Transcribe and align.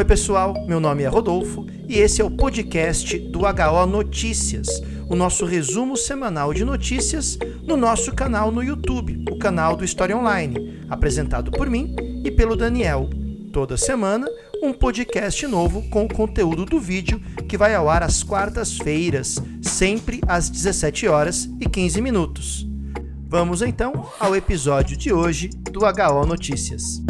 Oi, 0.00 0.04
pessoal, 0.06 0.54
meu 0.66 0.80
nome 0.80 1.02
é 1.02 1.08
Rodolfo 1.08 1.66
e 1.86 1.98
esse 1.98 2.22
é 2.22 2.24
o 2.24 2.30
podcast 2.30 3.18
do 3.18 3.40
HO 3.40 3.86
Notícias, 3.86 4.66
o 5.10 5.14
nosso 5.14 5.44
resumo 5.44 5.94
semanal 5.94 6.54
de 6.54 6.64
notícias 6.64 7.38
no 7.62 7.76
nosso 7.76 8.14
canal 8.14 8.50
no 8.50 8.64
YouTube, 8.64 9.22
o 9.30 9.38
canal 9.38 9.76
do 9.76 9.84
História 9.84 10.16
Online, 10.16 10.80
apresentado 10.88 11.50
por 11.50 11.68
mim 11.68 11.94
e 12.24 12.30
pelo 12.30 12.56
Daniel. 12.56 13.10
Toda 13.52 13.76
semana, 13.76 14.26
um 14.62 14.72
podcast 14.72 15.46
novo 15.46 15.82
com 15.90 16.06
o 16.06 16.14
conteúdo 16.14 16.64
do 16.64 16.80
vídeo 16.80 17.20
que 17.46 17.58
vai 17.58 17.74
ao 17.74 17.90
ar 17.90 18.02
às 18.02 18.22
quartas-feiras, 18.22 19.36
sempre 19.60 20.22
às 20.26 20.48
17 20.48 21.08
horas 21.08 21.46
e 21.60 21.68
15 21.68 22.00
minutos. 22.00 22.66
Vamos 23.28 23.60
então 23.60 24.08
ao 24.18 24.34
episódio 24.34 24.96
de 24.96 25.12
hoje 25.12 25.50
do 25.70 25.80
HO 25.80 26.26
Notícias. 26.26 27.02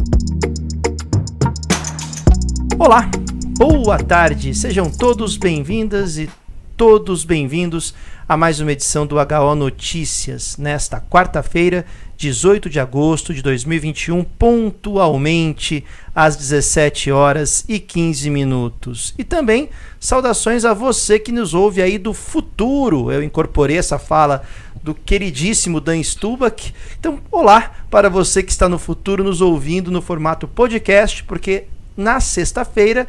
Olá, 2.80 3.10
boa 3.58 3.98
tarde, 3.98 4.54
sejam 4.54 4.90
todos 4.90 5.36
bem-vindas 5.36 6.16
e 6.16 6.30
todos 6.78 7.26
bem-vindos 7.26 7.94
a 8.26 8.38
mais 8.38 8.58
uma 8.58 8.72
edição 8.72 9.06
do 9.06 9.16
HO 9.16 9.54
Notícias, 9.54 10.56
nesta 10.56 10.98
quarta-feira, 10.98 11.84
18 12.16 12.70
de 12.70 12.80
agosto 12.80 13.34
de 13.34 13.42
2021, 13.42 14.24
pontualmente 14.24 15.84
às 16.14 16.36
17 16.36 17.12
horas 17.12 17.66
e 17.68 17.78
15 17.78 18.30
minutos. 18.30 19.14
E 19.18 19.24
também 19.24 19.68
saudações 20.00 20.64
a 20.64 20.72
você 20.72 21.18
que 21.18 21.32
nos 21.32 21.52
ouve 21.52 21.82
aí 21.82 21.98
do 21.98 22.14
futuro. 22.14 23.12
Eu 23.12 23.22
incorporei 23.22 23.76
essa 23.76 23.98
fala 23.98 24.42
do 24.82 24.94
queridíssimo 24.94 25.82
Dan 25.82 26.02
Stubach. 26.02 26.74
Então, 26.98 27.18
olá 27.30 27.84
para 27.90 28.08
você 28.08 28.42
que 28.42 28.50
está 28.50 28.70
no 28.70 28.78
futuro 28.78 29.22
nos 29.22 29.42
ouvindo 29.42 29.90
no 29.90 30.00
formato 30.00 30.48
podcast, 30.48 31.22
porque 31.24 31.66
na 32.00 32.18
sexta-feira, 32.18 33.06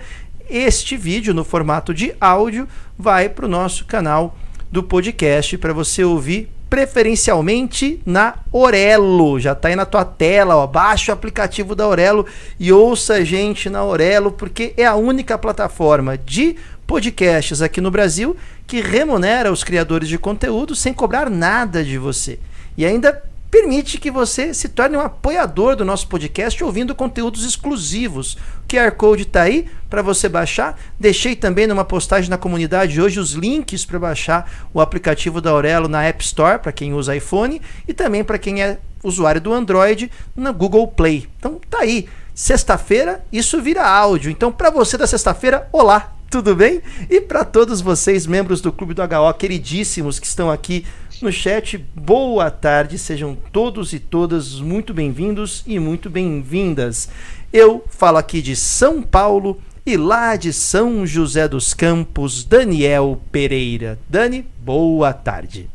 este 0.49 0.97
vídeo 0.97 1.33
no 1.33 1.43
formato 1.43 1.93
de 1.93 2.13
áudio 2.19 2.67
vai 2.97 3.29
para 3.29 3.45
o 3.45 3.49
nosso 3.49 3.85
canal 3.85 4.35
do 4.69 4.83
podcast 4.83 5.57
para 5.57 5.73
você 5.73 6.03
ouvir 6.03 6.51
preferencialmente 6.69 8.01
na 8.05 8.35
Orelo. 8.51 9.39
Já 9.39 9.51
está 9.51 9.67
aí 9.67 9.75
na 9.75 9.85
tua 9.85 10.05
tela, 10.05 10.55
ó. 10.55 10.65
Baixa 10.65 11.11
o 11.11 11.15
aplicativo 11.15 11.75
da 11.75 11.87
Orelo 11.87 12.25
e 12.59 12.71
ouça 12.71 13.15
a 13.15 13.23
gente 13.23 13.69
na 13.69 13.83
Orelo, 13.83 14.31
porque 14.31 14.73
é 14.77 14.85
a 14.85 14.95
única 14.95 15.37
plataforma 15.37 16.17
de 16.17 16.55
podcasts 16.87 17.61
aqui 17.61 17.81
no 17.81 17.91
Brasil 17.91 18.35
que 18.67 18.81
remunera 18.81 19.51
os 19.51 19.63
criadores 19.63 20.07
de 20.07 20.17
conteúdo 20.17 20.75
sem 20.75 20.93
cobrar 20.93 21.29
nada 21.29 21.83
de 21.83 21.97
você. 21.97 22.39
E 22.77 22.85
ainda 22.85 23.21
permite 23.51 23.97
que 23.97 24.09
você 24.09 24.53
se 24.53 24.69
torne 24.69 24.95
um 24.95 25.01
apoiador 25.01 25.75
do 25.75 25.83
nosso 25.83 26.07
podcast 26.07 26.63
ouvindo 26.63 26.95
conteúdos 26.95 27.43
exclusivos. 27.43 28.35
O 28.63 28.67
QR 28.67 28.91
Code 28.93 29.23
está 29.23 29.41
aí 29.41 29.67
para 29.89 30.01
você 30.01 30.29
baixar. 30.29 30.79
Deixei 30.97 31.35
também 31.35 31.67
numa 31.67 31.83
postagem 31.83 32.29
na 32.29 32.37
comunidade 32.37 33.01
hoje 33.01 33.19
os 33.19 33.33
links 33.33 33.83
para 33.83 33.99
baixar 33.99 34.49
o 34.73 34.79
aplicativo 34.79 35.41
da 35.41 35.51
Aurelo 35.51 35.89
na 35.89 36.01
App 36.01 36.23
Store, 36.23 36.59
para 36.59 36.71
quem 36.71 36.93
usa 36.93 37.15
iPhone, 37.15 37.61
e 37.85 37.93
também 37.93 38.23
para 38.23 38.39
quem 38.39 38.63
é 38.63 38.79
usuário 39.03 39.41
do 39.41 39.53
Android 39.53 40.09
na 40.33 40.53
Google 40.53 40.87
Play. 40.87 41.27
Então 41.37 41.59
tá 41.69 41.79
aí. 41.79 42.07
Sexta-feira, 42.33 43.23
isso 43.31 43.61
vira 43.61 43.85
áudio. 43.85 44.31
Então, 44.31 44.53
para 44.53 44.69
você 44.69 44.97
da 44.97 45.05
sexta-feira, 45.05 45.67
olá, 45.73 46.15
tudo 46.29 46.55
bem? 46.55 46.81
E 47.09 47.19
para 47.19 47.43
todos 47.43 47.81
vocês, 47.81 48.25
membros 48.25 48.61
do 48.61 48.71
Clube 48.71 48.93
do 48.93 49.01
HO, 49.01 49.33
queridíssimos 49.37 50.17
que 50.17 50.25
estão 50.25 50.49
aqui 50.49 50.85
no 51.21 51.31
chat. 51.31 51.77
Boa 51.77 52.49
tarde, 52.49 52.97
sejam 52.97 53.37
todos 53.51 53.93
e 53.93 53.99
todas 53.99 54.59
muito 54.59 54.93
bem-vindos 54.93 55.63
e 55.67 55.77
muito 55.77 56.09
bem-vindas. 56.09 57.09
Eu 57.53 57.83
falo 57.89 58.17
aqui 58.17 58.41
de 58.41 58.55
São 58.55 59.03
Paulo 59.03 59.61
e 59.85 59.95
lá 59.97 60.35
de 60.35 60.51
São 60.51 61.05
José 61.05 61.47
dos 61.47 61.73
Campos, 61.73 62.43
Daniel 62.43 63.21
Pereira. 63.31 63.99
Dani, 64.09 64.45
boa 64.59 65.13
tarde. 65.13 65.69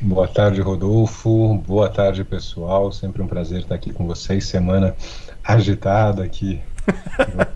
Boa 0.00 0.28
tarde, 0.28 0.60
Rodolfo. 0.60 1.54
Boa 1.66 1.88
tarde, 1.88 2.22
pessoal. 2.22 2.92
Sempre 2.92 3.22
um 3.22 3.26
prazer 3.26 3.60
estar 3.60 3.74
aqui 3.74 3.92
com 3.92 4.06
vocês. 4.06 4.46
Semana 4.46 4.94
agitada 5.42 6.22
aqui 6.22 6.60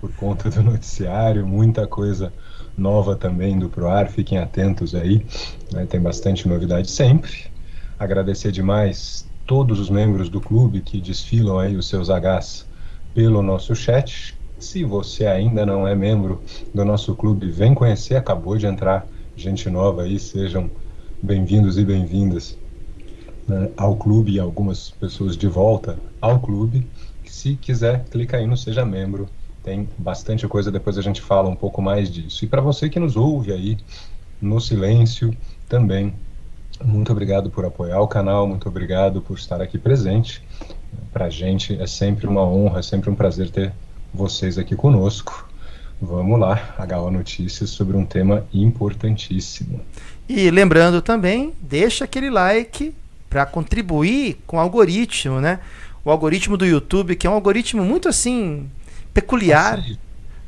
por 0.00 0.12
conta 0.14 0.50
do 0.50 0.62
noticiário, 0.62 1.46
muita 1.46 1.86
coisa 1.86 2.32
nova 2.80 3.14
também 3.14 3.58
do 3.58 3.68
ProAr, 3.68 4.10
fiquem 4.10 4.38
atentos 4.38 4.94
aí, 4.94 5.24
né, 5.72 5.86
tem 5.86 6.00
bastante 6.00 6.48
novidade 6.48 6.90
sempre. 6.90 7.44
Agradecer 7.98 8.50
demais 8.50 9.28
todos 9.46 9.78
os 9.78 9.90
membros 9.90 10.28
do 10.28 10.40
clube 10.40 10.80
que 10.80 11.00
desfilam 11.00 11.58
aí 11.58 11.76
os 11.76 11.88
seus 11.88 12.08
Hs 12.08 12.66
pelo 13.14 13.42
nosso 13.42 13.74
chat. 13.74 14.34
Se 14.58 14.84
você 14.84 15.26
ainda 15.26 15.66
não 15.66 15.86
é 15.86 15.94
membro 15.94 16.42
do 16.74 16.84
nosso 16.84 17.14
clube, 17.14 17.50
vem 17.50 17.74
conhecer, 17.74 18.16
acabou 18.16 18.56
de 18.56 18.66
entrar 18.66 19.06
gente 19.36 19.68
nova 19.68 20.02
aí, 20.02 20.18
sejam 20.18 20.70
bem-vindos 21.22 21.78
e 21.78 21.84
bem-vindas 21.84 22.58
né, 23.46 23.70
ao 23.76 23.96
clube 23.96 24.32
e 24.32 24.40
algumas 24.40 24.90
pessoas 24.90 25.36
de 25.36 25.46
volta 25.46 25.98
ao 26.20 26.40
clube. 26.40 26.86
Se 27.24 27.56
quiser, 27.56 28.04
clica 28.10 28.36
aí 28.36 28.46
no 28.46 28.56
Seja 28.56 28.84
Membro 28.84 29.28
tem 29.62 29.88
bastante 29.98 30.46
coisa, 30.48 30.70
depois 30.70 30.96
a 30.96 31.02
gente 31.02 31.20
fala 31.20 31.48
um 31.48 31.56
pouco 31.56 31.82
mais 31.82 32.10
disso. 32.10 32.44
E 32.44 32.48
para 32.48 32.60
você 32.60 32.88
que 32.88 32.98
nos 32.98 33.16
ouve 33.16 33.52
aí 33.52 33.78
no 34.40 34.60
silêncio 34.60 35.36
também, 35.68 36.14
muito 36.84 37.12
obrigado 37.12 37.50
por 37.50 37.64
apoiar 37.64 38.00
o 38.00 38.08
canal, 38.08 38.46
muito 38.46 38.68
obrigado 38.68 39.20
por 39.20 39.36
estar 39.36 39.60
aqui 39.60 39.78
presente. 39.78 40.42
Para 41.12 41.26
a 41.26 41.30
gente 41.30 41.80
é 41.80 41.86
sempre 41.86 42.26
uma 42.26 42.42
honra, 42.42 42.78
é 42.78 42.82
sempre 42.82 43.10
um 43.10 43.14
prazer 43.14 43.50
ter 43.50 43.72
vocês 44.12 44.56
aqui 44.56 44.74
conosco. 44.74 45.48
Vamos 46.00 46.40
lá, 46.40 46.74
HO 46.78 47.10
Notícias 47.10 47.68
sobre 47.68 47.94
um 47.94 48.06
tema 48.06 48.46
importantíssimo. 48.54 49.80
E 50.26 50.50
lembrando 50.50 51.02
também, 51.02 51.52
deixa 51.60 52.04
aquele 52.04 52.30
like 52.30 52.94
para 53.28 53.44
contribuir 53.44 54.38
com 54.46 54.56
o 54.56 54.60
algoritmo, 54.60 55.40
né? 55.40 55.60
O 56.02 56.10
algoritmo 56.10 56.56
do 56.56 56.64
YouTube, 56.64 57.14
que 57.14 57.26
é 57.26 57.30
um 57.30 57.34
algoritmo 57.34 57.84
muito 57.84 58.08
assim 58.08 58.70
peculiar. 59.12 59.84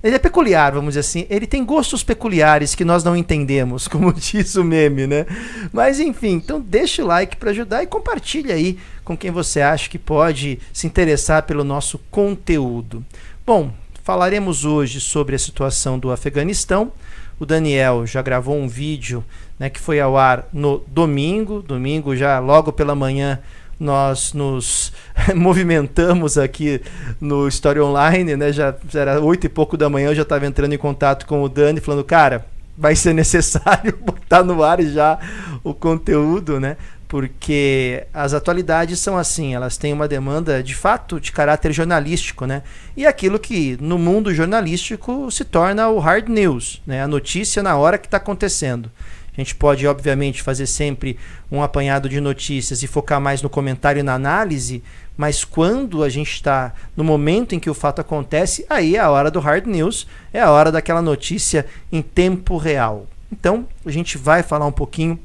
Ele 0.02 0.16
é 0.16 0.18
peculiar, 0.18 0.72
vamos 0.72 0.94
dizer 0.94 1.00
assim. 1.00 1.26
Ele 1.30 1.46
tem 1.46 1.64
gostos 1.64 2.02
peculiares 2.02 2.74
que 2.74 2.84
nós 2.84 3.04
não 3.04 3.16
entendemos, 3.16 3.86
como 3.88 4.12
diz 4.12 4.56
o 4.56 4.64
meme, 4.64 5.06
né? 5.06 5.26
Mas 5.72 6.00
enfim, 6.00 6.32
então 6.32 6.60
deixa 6.60 7.04
o 7.04 7.06
like 7.06 7.36
para 7.36 7.50
ajudar 7.50 7.82
e 7.82 7.86
compartilha 7.86 8.54
aí 8.54 8.78
com 9.04 9.16
quem 9.16 9.30
você 9.30 9.60
acha 9.60 9.88
que 9.88 9.98
pode 9.98 10.58
se 10.72 10.86
interessar 10.86 11.44
pelo 11.44 11.62
nosso 11.62 12.00
conteúdo. 12.10 13.04
Bom, 13.46 13.72
falaremos 14.02 14.64
hoje 14.64 15.00
sobre 15.00 15.36
a 15.36 15.38
situação 15.38 15.98
do 15.98 16.10
Afeganistão. 16.10 16.92
O 17.38 17.46
Daniel 17.46 18.06
já 18.06 18.22
gravou 18.22 18.56
um 18.56 18.68
vídeo 18.68 19.24
né, 19.58 19.70
que 19.70 19.80
foi 19.80 20.00
ao 20.00 20.16
ar 20.16 20.48
no 20.52 20.82
domingo, 20.88 21.62
domingo 21.62 22.16
já 22.16 22.40
logo 22.40 22.72
pela 22.72 22.94
manhã 22.96 23.38
nós 23.82 24.32
nos 24.32 24.93
movimentamos 25.34 26.38
aqui 26.38 26.81
no 27.20 27.48
História 27.48 27.84
Online, 27.84 28.37
né? 28.37 28.53
Já, 28.53 28.75
já 28.88 29.00
era 29.00 29.20
oito 29.20 29.47
e 29.47 29.48
pouco 29.48 29.76
da 29.76 29.91
manhã, 29.91 30.10
eu 30.10 30.15
já 30.15 30.22
estava 30.22 30.47
entrando 30.47 30.72
em 30.72 30.78
contato 30.78 31.26
com 31.26 31.43
o 31.43 31.48
Dani, 31.48 31.81
falando, 31.81 32.04
cara, 32.04 32.47
vai 32.78 32.94
ser 32.94 33.12
necessário 33.15 33.98
botar 34.00 34.44
no 34.44 34.62
ar 34.62 34.81
já 34.82 35.19
o 35.65 35.75
conteúdo, 35.75 36.60
né? 36.60 36.76
Porque 37.09 38.06
as 38.15 38.32
atualidades 38.32 38.98
são 38.98 39.19
assim, 39.19 39.54
elas 39.54 39.76
têm 39.76 39.92
uma 39.92 40.09
demanda 40.09 40.62
de 40.62 40.75
fato 40.75 41.21
de 41.21 41.31
caráter 41.31 41.71
jornalístico, 41.71 42.47
né? 42.47 42.62
E 42.97 43.04
aquilo 43.04 43.38
que 43.38 43.76
no 43.81 43.98
mundo 43.98 44.32
jornalístico 44.32 45.31
se 45.31 45.44
torna 45.44 45.88
o 45.88 45.98
hard 45.98 46.28
news, 46.28 46.81
né? 46.87 47.03
A 47.03 47.09
notícia 47.09 47.62
na 47.62 47.76
hora 47.76 47.98
que 47.98 48.06
está 48.06 48.16
acontecendo. 48.16 48.91
A 49.37 49.41
gente 49.41 49.54
pode, 49.54 49.87
obviamente, 49.87 50.43
fazer 50.43 50.66
sempre 50.66 51.19
um 51.50 51.62
apanhado 51.62 52.09
de 52.09 52.20
notícias 52.20 52.82
e 52.82 52.87
focar 52.87 53.20
mais 53.20 53.41
no 53.41 53.48
comentário 53.48 54.00
e 54.00 54.03
na 54.03 54.15
análise, 54.15 54.82
mas 55.16 55.43
quando 55.44 56.03
a 56.03 56.09
gente 56.09 56.32
está 56.32 56.75
no 56.94 57.03
momento 57.03 57.54
em 57.54 57.59
que 57.59 57.71
o 57.71 57.74
fato 57.74 58.01
acontece, 58.01 58.66
aí 58.68 58.97
é 58.97 59.01
a 59.01 59.10
hora 59.10 59.30
do 59.30 59.41
hard 59.41 59.66
news, 59.66 60.06
é 60.33 60.41
a 60.41 60.51
hora 60.51 60.71
daquela 60.71 61.01
notícia 61.01 61.66
em 61.91 62.03
tempo 62.03 62.59
real. 62.59 63.06
Então, 63.30 63.66
a 63.86 63.91
gente 63.91 64.18
vai 64.18 64.42
falar 64.42 64.66
um 64.66 64.72
pouquinho 64.72 65.18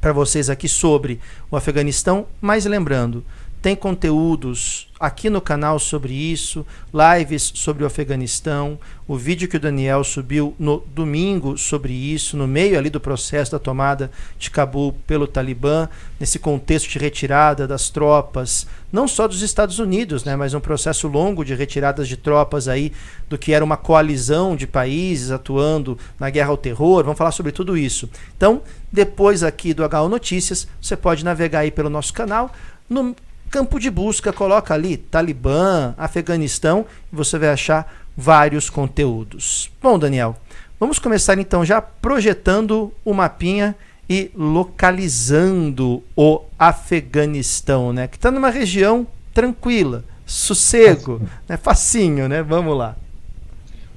para 0.00 0.12
vocês 0.12 0.50
aqui 0.50 0.68
sobre 0.68 1.20
o 1.50 1.56
Afeganistão, 1.56 2.26
mas 2.40 2.64
lembrando, 2.64 3.24
tem 3.60 3.74
conteúdos 3.74 4.88
aqui 5.00 5.30
no 5.30 5.40
canal 5.40 5.78
sobre 5.78 6.12
isso, 6.12 6.66
lives 6.92 7.52
sobre 7.54 7.84
o 7.84 7.86
Afeganistão, 7.86 8.78
o 9.06 9.16
vídeo 9.16 9.48
que 9.48 9.56
o 9.56 9.60
Daniel 9.60 10.02
subiu 10.02 10.54
no 10.58 10.82
domingo 10.94 11.56
sobre 11.56 11.92
isso, 11.92 12.36
no 12.36 12.46
meio 12.48 12.76
ali 12.76 12.90
do 12.90 13.00
processo 13.00 13.52
da 13.52 13.58
tomada 13.58 14.10
de 14.38 14.50
Cabul 14.50 14.92
pelo 15.06 15.26
Talibã, 15.26 15.88
nesse 16.18 16.38
contexto 16.38 16.90
de 16.90 16.98
retirada 16.98 17.66
das 17.66 17.90
tropas, 17.90 18.66
não 18.92 19.06
só 19.06 19.28
dos 19.28 19.42
Estados 19.42 19.78
Unidos, 19.78 20.24
né, 20.24 20.34
mas 20.34 20.54
um 20.54 20.60
processo 20.60 21.06
longo 21.06 21.44
de 21.44 21.54
retiradas 21.54 22.08
de 22.08 22.16
tropas 22.16 22.66
aí 22.66 22.92
do 23.28 23.38
que 23.38 23.52
era 23.52 23.64
uma 23.64 23.76
coalizão 23.76 24.56
de 24.56 24.66
países 24.66 25.30
atuando 25.30 25.98
na 26.18 26.28
guerra 26.28 26.50
ao 26.50 26.56
terror. 26.56 27.04
Vamos 27.04 27.18
falar 27.18 27.32
sobre 27.32 27.52
tudo 27.52 27.76
isso. 27.76 28.10
Então, 28.36 28.62
depois 28.90 29.42
aqui 29.42 29.72
do 29.72 29.84
HO 29.84 30.08
Notícias, 30.08 30.66
você 30.80 30.96
pode 30.96 31.24
navegar 31.24 31.60
aí 31.60 31.70
pelo 31.70 31.90
nosso 31.90 32.12
canal. 32.12 32.52
No 32.88 33.14
campo 33.50 33.78
de 33.78 33.90
busca, 33.90 34.32
coloca 34.32 34.74
ali 34.74 34.96
Talibã, 34.96 35.94
Afeganistão, 35.96 36.86
e 37.12 37.16
você 37.16 37.38
vai 37.38 37.50
achar 37.50 37.92
vários 38.16 38.68
conteúdos. 38.68 39.70
Bom, 39.82 39.98
Daniel, 39.98 40.36
vamos 40.78 40.98
começar 40.98 41.38
então 41.38 41.64
já 41.64 41.80
projetando 41.80 42.92
o 43.04 43.14
mapinha 43.14 43.74
e 44.08 44.30
localizando 44.34 46.02
o 46.16 46.42
Afeganistão, 46.58 47.92
né? 47.92 48.08
Que 48.08 48.16
está 48.16 48.30
numa 48.30 48.50
região 48.50 49.06
tranquila, 49.34 50.02
sossego, 50.24 51.20
né? 51.48 51.56
Facinho, 51.56 52.28
né? 52.28 52.42
Vamos 52.42 52.76
lá. 52.76 52.96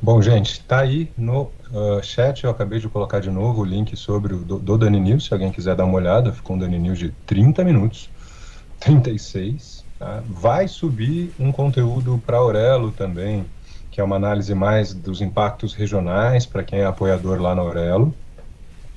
Bom, 0.01 0.21
gente, 0.21 0.59
tá 0.61 0.79
aí 0.79 1.11
no 1.17 1.43
uh, 1.71 2.03
chat, 2.03 2.43
eu 2.43 2.49
acabei 2.49 2.79
de 2.79 2.89
colocar 2.89 3.19
de 3.19 3.29
novo 3.29 3.61
o 3.61 3.65
link 3.65 3.95
sobre 3.95 4.33
o 4.33 4.39
do, 4.39 4.59
do 4.59 4.77
Dani 4.77 4.99
News, 4.99 5.25
se 5.25 5.33
alguém 5.33 5.51
quiser 5.51 5.75
dar 5.75 5.85
uma 5.85 5.95
olhada, 5.95 6.33
ficou 6.33 6.55
um 6.55 6.59
Dani 6.59 6.79
News 6.79 6.97
de 6.97 7.11
30 7.25 7.63
minutos, 7.63 8.09
36, 8.81 9.85
tá? 9.97 10.21
Vai 10.27 10.67
subir 10.67 11.33
um 11.39 11.51
conteúdo 11.51 12.21
para 12.25 12.37
Aurelo 12.37 12.91
também, 12.91 13.45
que 13.89 14.01
é 14.01 14.03
uma 14.03 14.15
análise 14.15 14.53
mais 14.53 14.93
dos 14.93 15.21
impactos 15.21 15.73
regionais, 15.73 16.45
para 16.45 16.63
quem 16.63 16.79
é 16.79 16.85
apoiador 16.85 17.41
lá 17.41 17.55
na 17.55 17.61
Aurelo, 17.61 18.13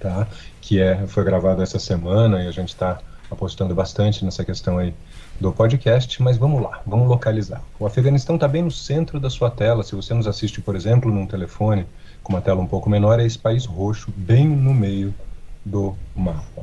tá? 0.00 0.26
que 0.60 0.80
é, 0.80 1.06
foi 1.06 1.22
gravado 1.24 1.62
essa 1.62 1.78
semana 1.78 2.42
e 2.42 2.48
a 2.48 2.50
gente 2.50 2.70
está 2.70 2.98
apostando 3.30 3.74
bastante 3.74 4.24
nessa 4.24 4.42
questão 4.44 4.78
aí 4.78 4.94
do 5.38 5.52
podcast, 5.52 6.22
mas 6.22 6.38
vamos 6.38 6.62
lá, 6.62 6.80
vamos 6.86 7.06
localizar. 7.06 7.62
O 7.78 7.84
Afeganistão 7.84 8.36
está 8.36 8.48
bem 8.48 8.62
no 8.62 8.70
centro 8.70 9.20
da 9.20 9.28
sua 9.28 9.50
tela. 9.50 9.82
Se 9.82 9.94
você 9.94 10.14
nos 10.14 10.26
assiste, 10.26 10.62
por 10.62 10.74
exemplo, 10.74 11.12
num 11.12 11.26
telefone 11.26 11.86
com 12.22 12.32
uma 12.32 12.40
tela 12.40 12.62
um 12.62 12.66
pouco 12.66 12.88
menor, 12.88 13.20
é 13.20 13.26
esse 13.26 13.38
país 13.38 13.66
roxo, 13.66 14.10
bem 14.16 14.48
no 14.48 14.72
meio 14.72 15.14
do 15.62 15.94
mapa. 16.16 16.62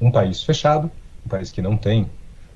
Um 0.00 0.12
país 0.12 0.42
fechado, 0.44 0.88
um 1.26 1.28
país 1.28 1.50
que 1.50 1.60
não 1.60 1.76
tem 1.76 2.08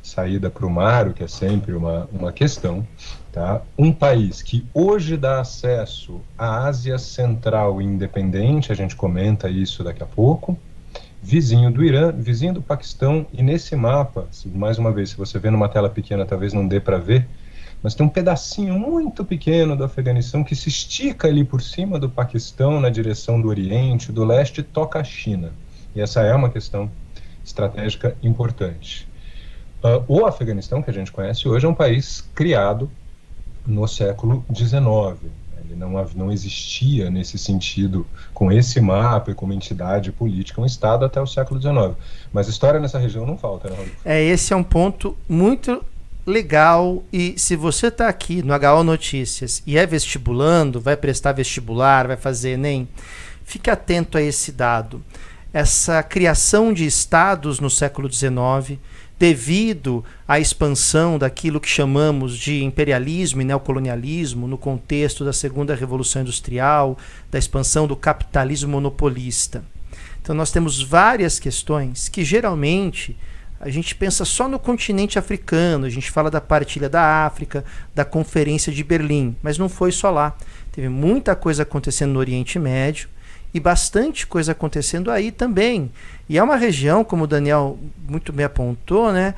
saída 0.06 0.50
para 0.50 0.66
o 0.66 0.70
mar, 0.70 1.08
o 1.08 1.12
que 1.12 1.24
é 1.24 1.28
sempre 1.28 1.72
uma, 1.72 2.08
uma 2.12 2.32
questão. 2.32 2.86
Tá? 3.32 3.60
Um 3.76 3.92
país 3.92 4.40
que 4.40 4.64
hoje 4.72 5.16
dá 5.16 5.40
acesso 5.40 6.20
à 6.38 6.66
Ásia 6.66 6.96
Central 6.96 7.82
independente, 7.82 8.72
a 8.72 8.74
gente 8.74 8.96
comenta 8.96 9.48
isso 9.48 9.84
daqui 9.84 10.02
a 10.02 10.06
pouco 10.06 10.58
vizinho 11.26 11.72
do 11.72 11.82
Irã, 11.82 12.12
vizinho 12.12 12.54
do 12.54 12.62
Paquistão, 12.62 13.26
e 13.32 13.42
nesse 13.42 13.74
mapa, 13.74 14.28
mais 14.44 14.78
uma 14.78 14.92
vez, 14.92 15.10
se 15.10 15.16
você 15.16 15.40
vê 15.40 15.50
numa 15.50 15.68
tela 15.68 15.90
pequena, 15.90 16.24
talvez 16.24 16.52
não 16.52 16.68
dê 16.68 16.78
para 16.78 16.98
ver, 16.98 17.26
mas 17.82 17.96
tem 17.96 18.06
um 18.06 18.08
pedacinho 18.08 18.78
muito 18.78 19.24
pequeno 19.24 19.76
do 19.76 19.82
Afeganistão 19.82 20.44
que 20.44 20.54
se 20.54 20.68
estica 20.68 21.26
ali 21.26 21.44
por 21.44 21.60
cima 21.60 21.98
do 21.98 22.08
Paquistão, 22.08 22.80
na 22.80 22.90
direção 22.90 23.40
do 23.40 23.48
Oriente, 23.48 24.12
do 24.12 24.24
Leste, 24.24 24.62
toca 24.62 25.00
a 25.00 25.04
China. 25.04 25.52
E 25.96 26.00
essa 26.00 26.22
é 26.22 26.32
uma 26.32 26.48
questão 26.48 26.88
estratégica 27.44 28.16
importante. 28.22 29.08
Uh, 29.82 30.02
o 30.08 30.26
Afeganistão, 30.26 30.82
que 30.82 30.90
a 30.90 30.92
gente 30.92 31.12
conhece 31.12 31.48
hoje, 31.48 31.66
é 31.66 31.68
um 31.68 31.74
país 31.74 32.24
criado 32.34 32.90
no 33.66 33.86
século 33.86 34.44
XIX. 34.54 35.30
Ele 35.64 35.74
não, 35.74 35.90
não 36.14 36.32
existia 36.32 37.10
nesse 37.10 37.36
sentido, 37.38 38.06
com 38.32 38.52
esse 38.52 38.80
mapa 38.80 39.30
e 39.30 39.34
como 39.34 39.52
entidade 39.52 40.12
política, 40.12 40.60
um 40.60 40.66
Estado 40.66 41.04
até 41.04 41.20
o 41.20 41.26
século 41.26 41.60
XIX. 41.60 41.96
Mas 42.32 42.48
história 42.48 42.78
nessa 42.78 42.98
região 42.98 43.26
não 43.26 43.36
falta, 43.36 43.68
né? 43.68 43.76
É, 44.04 44.22
esse 44.22 44.52
é 44.52 44.56
um 44.56 44.62
ponto 44.62 45.16
muito 45.28 45.84
legal. 46.24 47.02
E 47.12 47.34
se 47.38 47.56
você 47.56 47.88
está 47.88 48.08
aqui 48.08 48.42
no 48.42 48.54
HO 48.54 48.82
Notícias 48.84 49.62
e 49.66 49.76
é 49.76 49.86
vestibulando, 49.86 50.80
vai 50.80 50.96
prestar 50.96 51.32
vestibular, 51.32 52.06
vai 52.06 52.16
fazer 52.16 52.50
Enem, 52.50 52.88
fique 53.44 53.70
atento 53.70 54.18
a 54.18 54.22
esse 54.22 54.52
dado. 54.52 55.02
Essa 55.52 56.02
criação 56.02 56.72
de 56.72 56.84
estados 56.84 57.60
no 57.60 57.70
século 57.70 58.12
XIX 58.12 58.78
devido 59.18 60.04
à 60.28 60.38
expansão 60.38 61.18
daquilo 61.18 61.60
que 61.60 61.68
chamamos 61.68 62.36
de 62.36 62.62
imperialismo 62.62 63.40
e 63.40 63.44
neocolonialismo 63.44 64.46
no 64.46 64.58
contexto 64.58 65.24
da 65.24 65.32
segunda 65.32 65.74
revolução 65.74 66.22
industrial, 66.22 66.98
da 67.30 67.38
expansão 67.38 67.86
do 67.86 67.96
capitalismo 67.96 68.72
monopolista. 68.72 69.64
Então 70.20 70.34
nós 70.34 70.50
temos 70.50 70.82
várias 70.82 71.38
questões 71.38 72.08
que 72.08 72.24
geralmente 72.24 73.16
a 73.58 73.70
gente 73.70 73.94
pensa 73.94 74.24
só 74.24 74.46
no 74.46 74.58
continente 74.58 75.18
africano, 75.18 75.86
a 75.86 75.90
gente 75.90 76.10
fala 76.10 76.30
da 76.30 76.42
partilha 76.42 76.90
da 76.90 77.24
África, 77.24 77.64
da 77.94 78.04
Conferência 78.04 78.70
de 78.70 78.84
Berlim, 78.84 79.34
mas 79.42 79.56
não 79.56 79.68
foi 79.68 79.90
só 79.92 80.10
lá. 80.10 80.36
Teve 80.70 80.90
muita 80.90 81.34
coisa 81.34 81.62
acontecendo 81.62 82.12
no 82.12 82.18
Oriente 82.18 82.58
Médio, 82.58 83.08
e 83.56 83.60
bastante 83.60 84.26
coisa 84.26 84.52
acontecendo 84.52 85.10
aí 85.10 85.32
também. 85.32 85.90
E 86.28 86.36
é 86.36 86.42
uma 86.42 86.56
região, 86.56 87.02
como 87.02 87.24
o 87.24 87.26
Daniel 87.26 87.78
muito 88.06 88.30
bem 88.30 88.44
apontou, 88.44 89.10
né? 89.10 89.34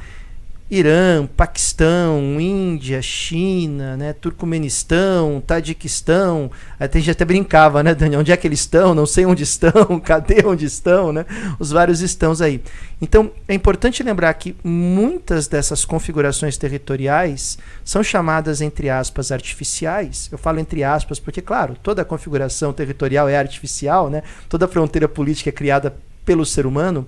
Irã, 0.70 1.26
Paquistão, 1.35 2.38
Índia, 2.38 3.00
China, 3.00 3.97
né, 3.97 4.12
Turcomenistão, 4.12 5.43
Tadiquistão. 5.47 6.50
Até 6.79 6.99
a 6.99 7.00
gente 7.00 7.11
até 7.11 7.25
brincava, 7.25 7.82
né, 7.82 7.94
Daniel? 7.94 8.20
Onde 8.20 8.32
é 8.32 8.37
que 8.37 8.47
eles 8.47 8.61
estão? 8.61 8.94
Não 8.94 9.06
sei 9.06 9.25
onde 9.25 9.43
estão, 9.43 9.99
cadê 10.05 10.44
onde 10.44 10.67
estão, 10.67 11.11
né? 11.11 11.25
Os 11.59 11.70
vários 11.70 12.03
estãos 12.03 12.43
aí. 12.43 12.62
Então, 13.00 13.31
é 13.49 13.55
importante 13.55 14.03
lembrar 14.03 14.35
que 14.35 14.55
muitas 14.62 15.49
dessas 15.49 15.87
configurações 15.87 16.59
territoriais 16.59 17.56
são 17.82 18.03
chamadas, 18.03 18.61
entre 18.61 18.91
aspas, 18.91 19.32
artificiais. 19.32 20.29
Eu 20.31 20.37
falo 20.37 20.59
entre 20.61 20.85
aspas 20.85 21.19
porque, 21.19 21.41
claro, 21.41 21.76
toda 21.82 22.05
configuração 22.05 22.75
territorial 22.75 23.26
é 23.26 23.38
artificial, 23.38 24.11
né? 24.11 24.23
Toda 24.50 24.69
fronteira 24.69 25.09
política 25.09 25.49
é 25.49 25.53
criada 25.53 25.97
pelo 26.26 26.44
ser 26.44 26.67
humano, 26.67 27.06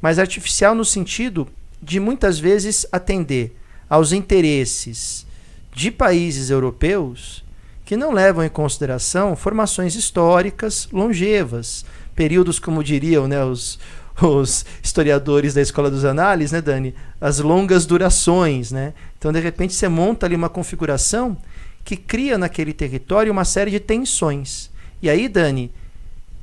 mas 0.00 0.18
artificial 0.18 0.74
no 0.74 0.84
sentido 0.84 1.46
de 1.82 1.98
muitas 1.98 2.38
vezes 2.38 2.86
atender 2.92 3.56
aos 3.90 4.12
interesses 4.12 5.26
de 5.74 5.90
países 5.90 6.50
europeus 6.50 7.44
que 7.84 7.96
não 7.96 8.12
levam 8.12 8.44
em 8.44 8.48
consideração 8.48 9.34
formações 9.34 9.94
históricas 9.94 10.88
longevas, 10.92 11.84
períodos, 12.14 12.58
como 12.58 12.84
diriam 12.84 13.26
né, 13.26 13.44
os, 13.44 13.78
os 14.22 14.64
historiadores 14.82 15.54
da 15.54 15.60
Escola 15.60 15.90
dos 15.90 16.04
Análises, 16.04 16.52
né, 16.52 16.60
Dani? 16.60 16.94
As 17.20 17.38
longas 17.40 17.84
durações, 17.84 18.70
né? 18.70 18.94
Então, 19.18 19.32
de 19.32 19.40
repente, 19.40 19.74
você 19.74 19.88
monta 19.88 20.26
ali 20.26 20.34
uma 20.34 20.48
configuração 20.48 21.36
que 21.84 21.96
cria 21.96 22.38
naquele 22.38 22.72
território 22.72 23.32
uma 23.32 23.44
série 23.44 23.70
de 23.70 23.80
tensões. 23.80 24.70
E 25.02 25.10
aí, 25.10 25.28
Dani, 25.28 25.70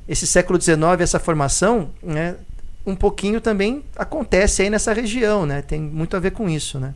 esse 0.08 0.26
século 0.26 0.60
XIX, 0.60 1.00
essa 1.00 1.18
formação, 1.18 1.90
né, 2.02 2.36
um 2.86 2.96
pouquinho 2.96 3.40
também 3.40 3.84
acontece 3.96 4.62
aí 4.62 4.70
nessa 4.70 4.92
região, 4.92 5.44
né? 5.44 5.62
Tem 5.62 5.80
muito 5.80 6.16
a 6.16 6.20
ver 6.20 6.32
com 6.32 6.48
isso, 6.48 6.78
né? 6.78 6.94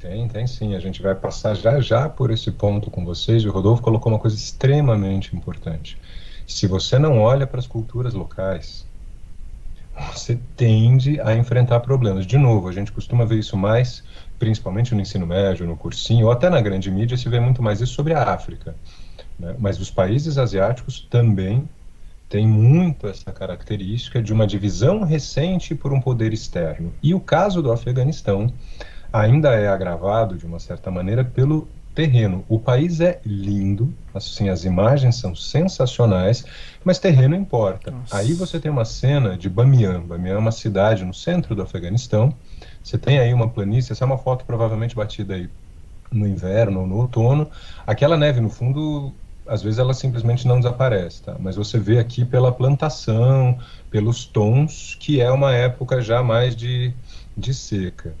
Tem, 0.00 0.28
tem 0.28 0.46
sim. 0.46 0.74
A 0.74 0.80
gente 0.80 1.00
vai 1.00 1.14
passar 1.14 1.54
já 1.54 1.80
já 1.80 2.08
por 2.08 2.30
esse 2.30 2.50
ponto 2.50 2.90
com 2.90 3.04
vocês. 3.04 3.44
O 3.44 3.50
Rodolfo 3.50 3.82
colocou 3.82 4.12
uma 4.12 4.18
coisa 4.18 4.36
extremamente 4.36 5.34
importante. 5.34 5.96
Se 6.46 6.66
você 6.66 6.98
não 6.98 7.20
olha 7.20 7.46
para 7.46 7.58
as 7.58 7.66
culturas 7.66 8.12
locais, 8.12 8.86
você 10.12 10.38
tende 10.56 11.20
a 11.20 11.34
enfrentar 11.34 11.80
problemas. 11.80 12.26
De 12.26 12.36
novo, 12.36 12.68
a 12.68 12.72
gente 12.72 12.92
costuma 12.92 13.24
ver 13.24 13.38
isso 13.38 13.56
mais, 13.56 14.02
principalmente 14.38 14.94
no 14.94 15.00
ensino 15.00 15.26
médio, 15.26 15.66
no 15.66 15.76
cursinho, 15.76 16.26
ou 16.26 16.32
até 16.32 16.50
na 16.50 16.60
grande 16.60 16.90
mídia, 16.90 17.16
se 17.16 17.28
vê 17.28 17.40
muito 17.40 17.62
mais 17.62 17.80
isso 17.80 17.94
sobre 17.94 18.12
a 18.12 18.22
África. 18.24 18.74
Né? 19.38 19.54
Mas 19.58 19.80
os 19.80 19.90
países 19.90 20.36
asiáticos 20.36 21.06
também 21.08 21.68
tem 22.34 22.48
muito 22.48 23.06
essa 23.06 23.30
característica 23.30 24.20
de 24.20 24.32
uma 24.32 24.44
divisão 24.44 25.04
recente 25.04 25.72
por 25.72 25.92
um 25.92 26.00
poder 26.00 26.32
externo. 26.32 26.92
E 27.00 27.14
o 27.14 27.20
caso 27.20 27.62
do 27.62 27.70
Afeganistão 27.70 28.52
ainda 29.12 29.54
é 29.54 29.68
agravado, 29.68 30.36
de 30.36 30.44
uma 30.44 30.58
certa 30.58 30.90
maneira, 30.90 31.24
pelo 31.24 31.68
terreno. 31.94 32.44
O 32.48 32.58
país 32.58 33.00
é 33.00 33.20
lindo, 33.24 33.94
assim, 34.12 34.48
as 34.48 34.64
imagens 34.64 35.14
são 35.14 35.32
sensacionais, 35.32 36.44
mas 36.84 36.98
terreno 36.98 37.36
importa. 37.36 37.92
Nossa. 37.92 38.16
Aí 38.16 38.32
você 38.32 38.58
tem 38.58 38.68
uma 38.68 38.84
cena 38.84 39.38
de 39.38 39.48
Bamiyan. 39.48 40.00
Bamiyan 40.00 40.34
é 40.34 40.38
uma 40.38 40.50
cidade 40.50 41.04
no 41.04 41.14
centro 41.14 41.54
do 41.54 41.62
Afeganistão. 41.62 42.34
Você 42.82 42.98
tem 42.98 43.20
aí 43.20 43.32
uma 43.32 43.48
planície, 43.48 43.92
essa 43.92 44.02
é 44.02 44.06
uma 44.06 44.18
foto 44.18 44.44
provavelmente 44.44 44.96
batida 44.96 45.34
aí 45.34 45.48
no 46.10 46.26
inverno 46.26 46.80
ou 46.80 46.86
no 46.88 46.96
outono. 46.96 47.48
Aquela 47.86 48.16
neve 48.16 48.40
no 48.40 48.50
fundo 48.50 49.14
às 49.46 49.62
vezes 49.62 49.78
ela 49.78 49.94
simplesmente 49.94 50.46
não 50.46 50.58
desaparece, 50.58 51.22
tá? 51.22 51.36
Mas 51.38 51.56
você 51.56 51.78
vê 51.78 51.98
aqui 51.98 52.24
pela 52.24 52.52
plantação, 52.52 53.58
pelos 53.90 54.24
tons, 54.24 54.96
que 54.98 55.20
é 55.20 55.30
uma 55.30 55.52
época 55.54 56.00
já 56.00 56.22
mais 56.22 56.56
de, 56.56 56.92
de 57.36 57.52
seca. 57.52 58.14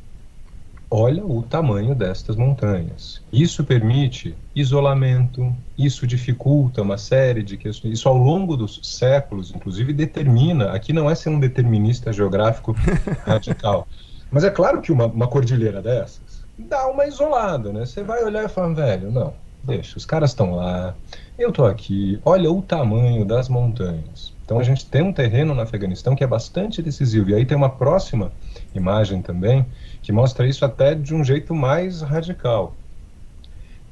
Olha 0.90 1.24
o 1.24 1.42
tamanho 1.42 1.94
destas 1.94 2.36
montanhas. 2.36 3.20
Isso 3.32 3.64
permite 3.64 4.36
isolamento, 4.54 5.54
isso 5.76 6.06
dificulta 6.06 6.82
uma 6.82 6.98
série 6.98 7.42
de 7.42 7.56
questões. 7.56 7.94
Isso 7.94 8.08
ao 8.08 8.16
longo 8.16 8.56
dos 8.56 8.80
séculos, 8.82 9.52
inclusive, 9.52 9.92
determina. 9.92 10.72
Aqui 10.72 10.92
não 10.92 11.10
é 11.10 11.14
ser 11.14 11.30
um 11.30 11.40
determinista 11.40 12.12
geográfico 12.12 12.76
radical, 13.26 13.88
mas 14.30 14.44
é 14.44 14.50
claro 14.50 14.80
que 14.80 14.92
uma, 14.92 15.06
uma 15.06 15.26
cordilheira 15.26 15.82
dessas 15.82 16.44
dá 16.56 16.86
uma 16.86 17.06
isolada, 17.06 17.72
né? 17.72 17.84
Você 17.84 18.02
vai 18.02 18.22
olhar 18.22 18.44
e 18.44 18.48
falar, 18.48 18.74
velho, 18.74 19.10
não, 19.10 19.34
deixa. 19.64 19.96
Os 19.96 20.06
caras 20.06 20.30
estão 20.30 20.54
lá, 20.54 20.94
eu 21.38 21.48
estou 21.48 21.66
aqui, 21.66 22.20
olha 22.24 22.50
o 22.50 22.62
tamanho 22.62 23.24
das 23.24 23.48
montanhas. 23.48 24.32
Então 24.44 24.58
a 24.58 24.62
gente 24.62 24.86
tem 24.86 25.02
um 25.02 25.12
terreno 25.12 25.54
no 25.54 25.60
Afeganistão 25.60 26.14
que 26.14 26.22
é 26.22 26.26
bastante 26.26 26.82
decisivo. 26.82 27.30
E 27.30 27.34
aí 27.34 27.46
tem 27.46 27.56
uma 27.56 27.70
próxima 27.70 28.30
imagem 28.74 29.22
também 29.22 29.66
que 30.02 30.12
mostra 30.12 30.46
isso 30.46 30.64
até 30.64 30.94
de 30.94 31.14
um 31.14 31.24
jeito 31.24 31.54
mais 31.54 32.02
radical. 32.02 32.74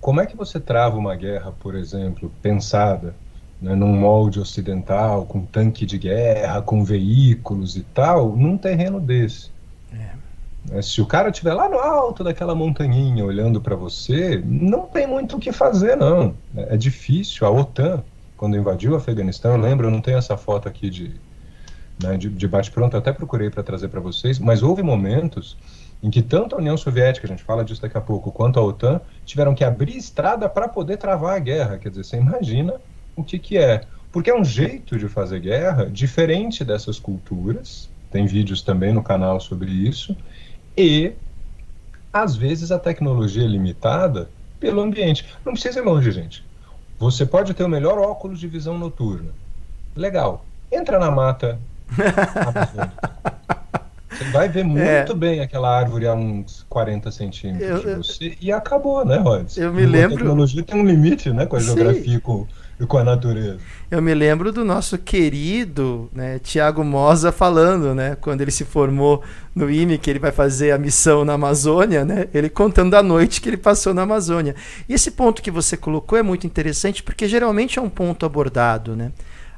Como 0.00 0.20
é 0.20 0.26
que 0.26 0.36
você 0.36 0.60
trava 0.60 0.96
uma 0.96 1.14
guerra, 1.14 1.52
por 1.52 1.74
exemplo, 1.74 2.30
pensada 2.42 3.14
né, 3.60 3.74
num 3.74 3.92
molde 3.92 4.40
ocidental, 4.40 5.24
com 5.24 5.46
tanque 5.46 5.86
de 5.86 5.96
guerra, 5.96 6.60
com 6.60 6.84
veículos 6.84 7.76
e 7.76 7.82
tal, 7.82 8.36
num 8.36 8.58
terreno 8.58 9.00
desse? 9.00 9.50
É. 9.92 10.21
Né, 10.68 10.80
se 10.82 11.00
o 11.00 11.06
cara 11.06 11.30
estiver 11.30 11.54
lá 11.54 11.68
no 11.68 11.78
alto 11.78 12.22
daquela 12.22 12.54
montanhinha 12.54 13.24
olhando 13.24 13.60
para 13.60 13.74
você, 13.74 14.42
não 14.44 14.86
tem 14.86 15.06
muito 15.06 15.36
o 15.36 15.40
que 15.40 15.52
fazer, 15.52 15.96
não. 15.96 16.34
É, 16.56 16.74
é 16.74 16.76
difícil. 16.76 17.46
A 17.46 17.50
OTAN, 17.50 18.02
quando 18.36 18.56
invadiu 18.56 18.92
o 18.92 18.96
Afeganistão, 18.96 19.52
eu 19.52 19.60
lembro, 19.60 19.86
eu 19.86 19.90
não 19.90 20.00
tenho 20.00 20.18
essa 20.18 20.36
foto 20.36 20.68
aqui 20.68 20.88
de, 20.88 21.14
né, 22.02 22.16
de, 22.16 22.28
de 22.28 22.48
bate-pronto, 22.48 22.96
até 22.96 23.12
procurei 23.12 23.50
para 23.50 23.62
trazer 23.62 23.88
para 23.88 24.00
vocês, 24.00 24.38
mas 24.38 24.62
houve 24.62 24.82
momentos 24.82 25.56
em 26.02 26.10
que 26.10 26.20
tanto 26.20 26.56
a 26.56 26.58
União 26.58 26.76
Soviética, 26.76 27.26
a 27.26 27.30
gente 27.30 27.44
fala 27.44 27.64
disso 27.64 27.80
daqui 27.80 27.96
a 27.96 28.00
pouco, 28.00 28.32
quanto 28.32 28.58
a 28.58 28.62
OTAN 28.62 29.00
tiveram 29.24 29.54
que 29.54 29.62
abrir 29.62 29.96
estrada 29.96 30.48
para 30.48 30.66
poder 30.66 30.96
travar 30.96 31.36
a 31.36 31.38
guerra. 31.38 31.78
Quer 31.78 31.90
dizer, 31.90 32.04
você 32.04 32.16
imagina 32.16 32.74
o 33.14 33.22
que, 33.22 33.38
que 33.38 33.56
é. 33.56 33.82
Porque 34.10 34.28
é 34.28 34.34
um 34.34 34.44
jeito 34.44 34.98
de 34.98 35.08
fazer 35.08 35.38
guerra 35.38 35.88
diferente 35.88 36.64
dessas 36.64 36.98
culturas, 36.98 37.88
tem 38.10 38.26
vídeos 38.26 38.62
também 38.62 38.92
no 38.92 39.02
canal 39.02 39.40
sobre 39.40 39.70
isso, 39.70 40.16
e 40.76 41.12
às 42.12 42.36
vezes 42.36 42.70
a 42.70 42.78
tecnologia 42.78 43.44
é 43.44 43.46
limitada 43.46 44.28
pelo 44.60 44.80
ambiente. 44.80 45.26
Não 45.44 45.52
precisa 45.52 45.80
ir 45.80 45.82
longe, 45.82 46.10
gente. 46.10 46.44
Você 46.98 47.26
pode 47.26 47.54
ter 47.54 47.64
o 47.64 47.68
melhor 47.68 47.98
óculos 47.98 48.38
de 48.38 48.46
visão 48.46 48.78
noturna. 48.78 49.30
Legal. 49.96 50.44
Entra 50.70 50.98
na 50.98 51.10
mata 51.10 51.58
Você 54.12 54.24
vai 54.30 54.48
ver 54.48 54.64
muito 54.64 54.82
é. 54.82 55.14
bem 55.14 55.40
aquela 55.40 55.74
árvore 55.74 56.06
a 56.06 56.14
uns 56.14 56.64
40 56.68 57.10
centímetros 57.10 57.84
eu, 57.84 57.90
de 57.90 57.94
você 57.94 58.36
e 58.40 58.52
acabou, 58.52 59.04
né, 59.04 59.16
Rod? 59.16 59.56
Eu 59.56 59.72
me 59.72 59.86
lembro. 59.86 60.16
A 60.16 60.18
tecnologia 60.18 60.62
tem 60.62 60.80
um 60.80 60.84
limite, 60.84 61.30
né, 61.30 61.46
com 61.46 61.56
a 61.56 61.60
Sim. 61.60 61.66
geografia 61.66 62.20
com, 62.20 62.46
e 62.82 62.86
com 62.86 62.98
a 62.98 63.04
natureza. 63.04 63.58
Eu 63.88 64.02
me 64.02 64.12
lembro 64.12 64.50
do 64.50 64.64
nosso 64.64 64.98
querido 64.98 66.10
né, 66.12 66.40
Tiago 66.40 66.82
Mosa 66.82 67.30
falando, 67.30 67.94
né, 67.94 68.16
quando 68.20 68.40
ele 68.40 68.50
se 68.50 68.64
formou 68.64 69.22
no 69.54 69.70
IME, 69.70 69.98
que 69.98 70.10
ele 70.10 70.18
vai 70.18 70.32
fazer 70.32 70.72
a 70.72 70.78
missão 70.78 71.24
na 71.24 71.34
Amazônia, 71.34 72.04
né, 72.04 72.26
ele 72.34 72.48
contando 72.48 72.90
da 72.90 73.02
noite 73.02 73.40
que 73.40 73.48
ele 73.48 73.56
passou 73.56 73.94
na 73.94 74.02
Amazônia. 74.02 74.56
E 74.88 74.94
esse 74.94 75.12
ponto 75.12 75.40
que 75.40 75.50
você 75.50 75.76
colocou 75.76 76.18
é 76.18 76.22
muito 76.22 76.44
interessante 76.44 77.04
porque 77.04 77.28
geralmente 77.28 77.78
é 77.78 77.82
um 77.82 77.88
ponto 77.88 78.26
abordado, 78.26 78.96
né? 78.96 79.12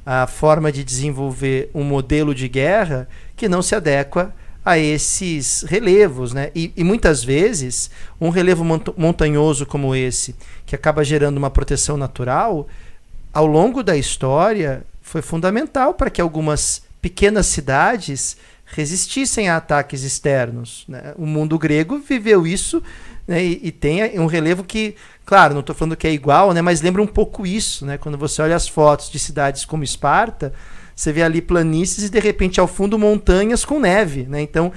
A 0.05 0.27
forma 0.27 0.71
de 0.71 0.85
desenvolver 0.85 1.71
um 1.75 1.83
modelo 1.83 2.35
de 2.35 2.47
guerra 2.47 3.09
que 3.35 3.49
não 3.49 3.63
se 3.63 3.75
adequa 3.75 4.35
a 4.65 4.79
esses 4.79 5.63
relevos, 5.63 6.33
né? 6.33 6.51
E, 6.55 6.73
e, 6.77 6.83
muitas 6.83 7.23
vezes 7.23 7.91
um 8.21 8.31
relevo 8.31 8.65
montanhoso 8.97 9.65
como 9.65 9.95
esse, 9.95 10.35
que 10.65 10.75
acaba 10.75 11.05
gerando 11.05 11.37
uma 11.37 11.51
proteção 11.51 11.97
natural, 11.97 12.67
ao 13.35 13.47
longo 13.47 13.83
da 13.83 13.97
história 13.97 14.85
foi 15.03 15.21
fundamental 15.21 15.93
para 15.95 16.09
que 16.09 16.21
algumas 16.21 16.83
pequenas 17.03 17.47
cidades 17.47 18.37
resistissem 18.65 19.49
a 19.49 19.57
ataques 19.57 20.03
externos. 20.03 20.85
Né? 20.89 21.13
O 21.17 21.27
mundo 21.27 21.59
grego 21.59 21.99
viveu 21.99 22.47
isso 22.47 22.83
né? 23.27 23.45
e, 23.45 23.61
e, 23.65 23.73
tem 23.73 24.19
um 24.19 24.27
relevo 24.27 24.65
que, 24.65 24.95
claro, 25.27 25.53
não 25.53 25.61
estou 25.61 25.75
falando 25.75 25.97
que 25.97 26.07
é 26.07 26.13
igual, 26.13 26.55
né? 26.55 26.63
mas 26.63 26.81
lembra 26.81 27.03
um 27.03 27.07
pouco 27.07 27.47
isso. 27.47 27.85
Né? 27.85 27.99
Quando 27.99 28.17
você 28.17 28.41
olha 28.41 28.57
as 28.57 28.69
fotos 28.69 29.11
de 29.11 29.19
cidades 29.19 29.65
como 29.65 29.85
Esparta, 29.85 30.53
você 30.95 31.13
vê 31.13 31.23
ali 31.23 31.43
planícies 31.43 32.05
e 32.05 32.11
de 32.11 32.21
repente 32.21 32.61
ao 32.61 32.69
fundo 32.69 32.99
montanhas 32.99 33.65
com 33.65 33.81
neve, 33.81 34.27
né? 34.29 34.41
Então 34.41 34.73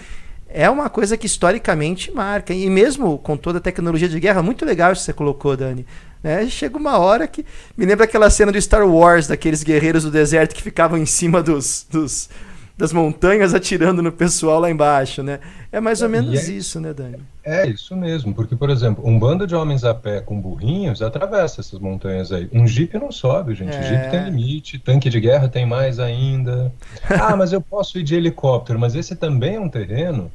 é 0.49 0.69
uma 0.69 0.89
coisa 0.89 1.17
que 1.17 1.25
historicamente 1.25 2.11
marca. 2.11 2.53
E 2.53 2.69
mesmo 2.69 3.17
com 3.17 3.35
toda 3.37 3.57
a 3.59 3.61
tecnologia 3.61 4.09
de 4.09 4.19
guerra, 4.19 4.41
muito 4.41 4.65
legal 4.65 4.91
isso 4.91 5.01
que 5.01 5.05
você 5.05 5.13
colocou, 5.13 5.55
Dani. 5.55 5.85
Né? 6.23 6.47
Chega 6.47 6.77
uma 6.77 6.97
hora 6.97 7.27
que. 7.27 7.45
Me 7.75 7.85
lembra 7.85 8.05
aquela 8.05 8.29
cena 8.29 8.51
do 8.51 8.61
Star 8.61 8.87
Wars, 8.87 9.27
daqueles 9.27 9.63
guerreiros 9.63 10.03
do 10.03 10.11
deserto 10.11 10.55
que 10.55 10.63
ficavam 10.63 10.97
em 10.97 11.05
cima 11.05 11.43
dos, 11.43 11.85
dos 11.89 12.29
das 12.77 12.93
montanhas 12.93 13.55
atirando 13.55 14.03
no 14.03 14.11
pessoal 14.11 14.59
lá 14.59 14.69
embaixo, 14.69 15.23
né? 15.23 15.39
É 15.71 15.81
mais 15.81 16.03
ou 16.03 16.09
menos 16.09 16.47
é, 16.47 16.51
isso, 16.51 16.79
né, 16.79 16.93
Dani? 16.93 17.17
É 17.43 17.65
isso 17.67 17.95
mesmo, 17.95 18.35
porque, 18.35 18.55
por 18.55 18.69
exemplo, 18.69 19.03
um 19.05 19.17
bando 19.17 19.47
de 19.47 19.55
homens 19.55 19.83
a 19.83 19.95
pé 19.95 20.21
com 20.21 20.39
burrinhos 20.39 21.01
atravessa 21.01 21.59
essas 21.59 21.79
montanhas 21.79 22.31
aí. 22.31 22.47
Um 22.53 22.67
Jeep 22.67 22.95
não 22.99 23.11
sobe, 23.11 23.55
gente. 23.55 23.75
É... 23.75 23.81
Jeep 23.81 24.11
tem 24.11 24.25
limite, 24.25 24.77
tanque 24.77 25.09
de 25.09 25.19
guerra 25.19 25.49
tem 25.49 25.65
mais 25.65 25.99
ainda. 25.99 26.71
ah, 27.09 27.35
mas 27.35 27.51
eu 27.51 27.61
posso 27.61 27.97
ir 27.97 28.03
de 28.03 28.13
helicóptero, 28.13 28.79
mas 28.79 28.93
esse 28.93 29.15
também 29.15 29.55
é 29.55 29.59
um 29.59 29.69
terreno 29.69 30.31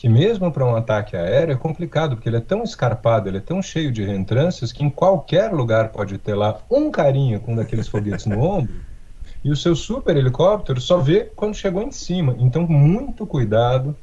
que 0.00 0.08
mesmo 0.08 0.50
para 0.50 0.64
um 0.64 0.74
ataque 0.74 1.14
aéreo 1.14 1.52
é 1.52 1.56
complicado, 1.58 2.16
porque 2.16 2.26
ele 2.26 2.38
é 2.38 2.40
tão 2.40 2.62
escarpado, 2.62 3.28
ele 3.28 3.36
é 3.36 3.40
tão 3.40 3.60
cheio 3.60 3.92
de 3.92 4.02
reentrâncias 4.02 4.72
que 4.72 4.82
em 4.82 4.88
qualquer 4.88 5.52
lugar 5.52 5.92
pode 5.92 6.16
ter 6.16 6.34
lá 6.34 6.58
um 6.70 6.90
carinha 6.90 7.38
com 7.38 7.52
um 7.52 7.56
daqueles 7.56 7.86
foguetes 7.86 8.24
no 8.24 8.40
ombro 8.40 8.82
e 9.44 9.50
o 9.50 9.56
seu 9.56 9.76
super 9.76 10.16
helicóptero 10.16 10.80
só 10.80 10.96
vê 10.96 11.30
quando 11.36 11.54
chegou 11.54 11.82
em 11.82 11.92
cima. 11.92 12.34
Então, 12.38 12.66
muito 12.66 13.26
cuidado, 13.26 13.94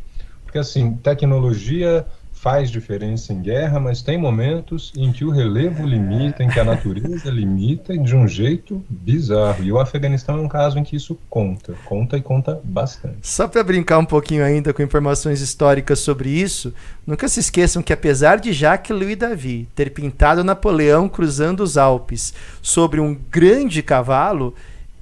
porque 0.43 0.59
assim, 0.59 0.95
tecnologia 0.97 2.05
faz 2.39 2.69
diferença 2.69 3.33
em 3.33 3.41
guerra, 3.41 3.79
mas 3.79 4.01
tem 4.01 4.17
momentos 4.17 4.93
em 4.95 5.11
que 5.11 5.25
o 5.25 5.31
relevo 5.31 5.85
limita, 5.85 6.43
em 6.43 6.49
que 6.49 6.59
a 6.59 6.63
natureza 6.63 7.29
limita 7.31 7.97
de 7.97 8.15
um 8.15 8.27
jeito 8.27 8.83
bizarro. 8.89 9.63
E 9.63 9.71
o 9.71 9.79
Afeganistão 9.79 10.37
é 10.37 10.41
um 10.41 10.47
caso 10.47 10.77
em 10.77 10.83
que 10.83 10.95
isso 10.95 11.17
conta, 11.29 11.73
conta 11.85 12.15
e 12.15 12.21
conta 12.21 12.59
bastante. 12.63 13.27
Só 13.27 13.47
para 13.47 13.63
brincar 13.63 13.97
um 13.97 14.05
pouquinho 14.05 14.43
ainda 14.43 14.71
com 14.71 14.83
informações 14.83 15.41
históricas 15.41 15.99
sobre 15.99 16.29
isso, 16.29 16.73
nunca 17.05 17.27
se 17.27 17.39
esqueçam 17.39 17.81
que 17.81 17.93
apesar 17.93 18.39
de 18.39 18.53
Jacques 18.53 18.95
Louis 18.95 19.17
David 19.17 19.67
ter 19.75 19.89
pintado 19.89 20.43
Napoleão 20.43 21.09
cruzando 21.09 21.61
os 21.61 21.77
Alpes 21.77 22.33
sobre 22.61 22.99
um 22.99 23.17
grande 23.31 23.81
cavalo, 23.81 24.53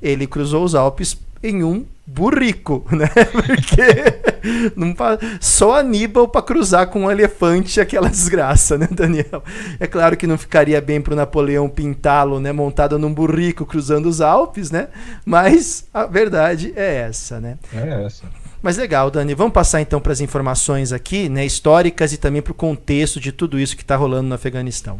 ele 0.01 0.25
cruzou 0.25 0.63
os 0.63 0.73
Alpes 0.73 1.17
em 1.43 1.63
um 1.63 1.85
burrico, 2.05 2.85
né? 2.95 3.09
Porque 3.31 4.71
não, 4.75 4.93
só 5.39 5.79
Aníbal 5.79 6.27
para 6.27 6.41
cruzar 6.41 6.87
com 6.87 7.05
um 7.05 7.11
elefante 7.11 7.81
aquela 7.81 8.09
desgraça, 8.09 8.77
né, 8.77 8.87
Daniel? 8.91 9.43
É 9.79 9.87
claro 9.87 10.15
que 10.15 10.27
não 10.27 10.37
ficaria 10.37 10.79
bem 10.79 11.01
para 11.01 11.13
o 11.13 11.15
Napoleão 11.15 11.67
pintá-lo, 11.67 12.39
né, 12.39 12.51
montado 12.51 12.99
num 12.99 13.13
burrico 13.13 13.65
cruzando 13.65 14.07
os 14.07 14.21
Alpes, 14.21 14.69
né? 14.69 14.87
Mas 15.25 15.85
a 15.93 16.05
verdade 16.05 16.73
é 16.75 16.95
essa, 17.07 17.39
né? 17.39 17.57
É 17.73 18.05
essa. 18.05 18.25
Mas 18.61 18.77
legal, 18.77 19.11
Dani. 19.11 19.33
Vamos 19.35 19.53
passar 19.53 19.81
então 19.81 20.01
para 20.01 20.11
as 20.11 20.21
informações 20.21 20.91
aqui, 20.91 21.29
né, 21.29 21.45
históricas 21.45 22.13
e 22.13 22.17
também 22.17 22.41
para 22.41 22.51
o 22.51 22.55
contexto 22.55 23.19
de 23.19 23.31
tudo 23.31 23.59
isso 23.59 23.75
que 23.75 23.83
está 23.83 23.95
rolando 23.95 24.29
no 24.29 24.35
Afeganistão. 24.35 24.99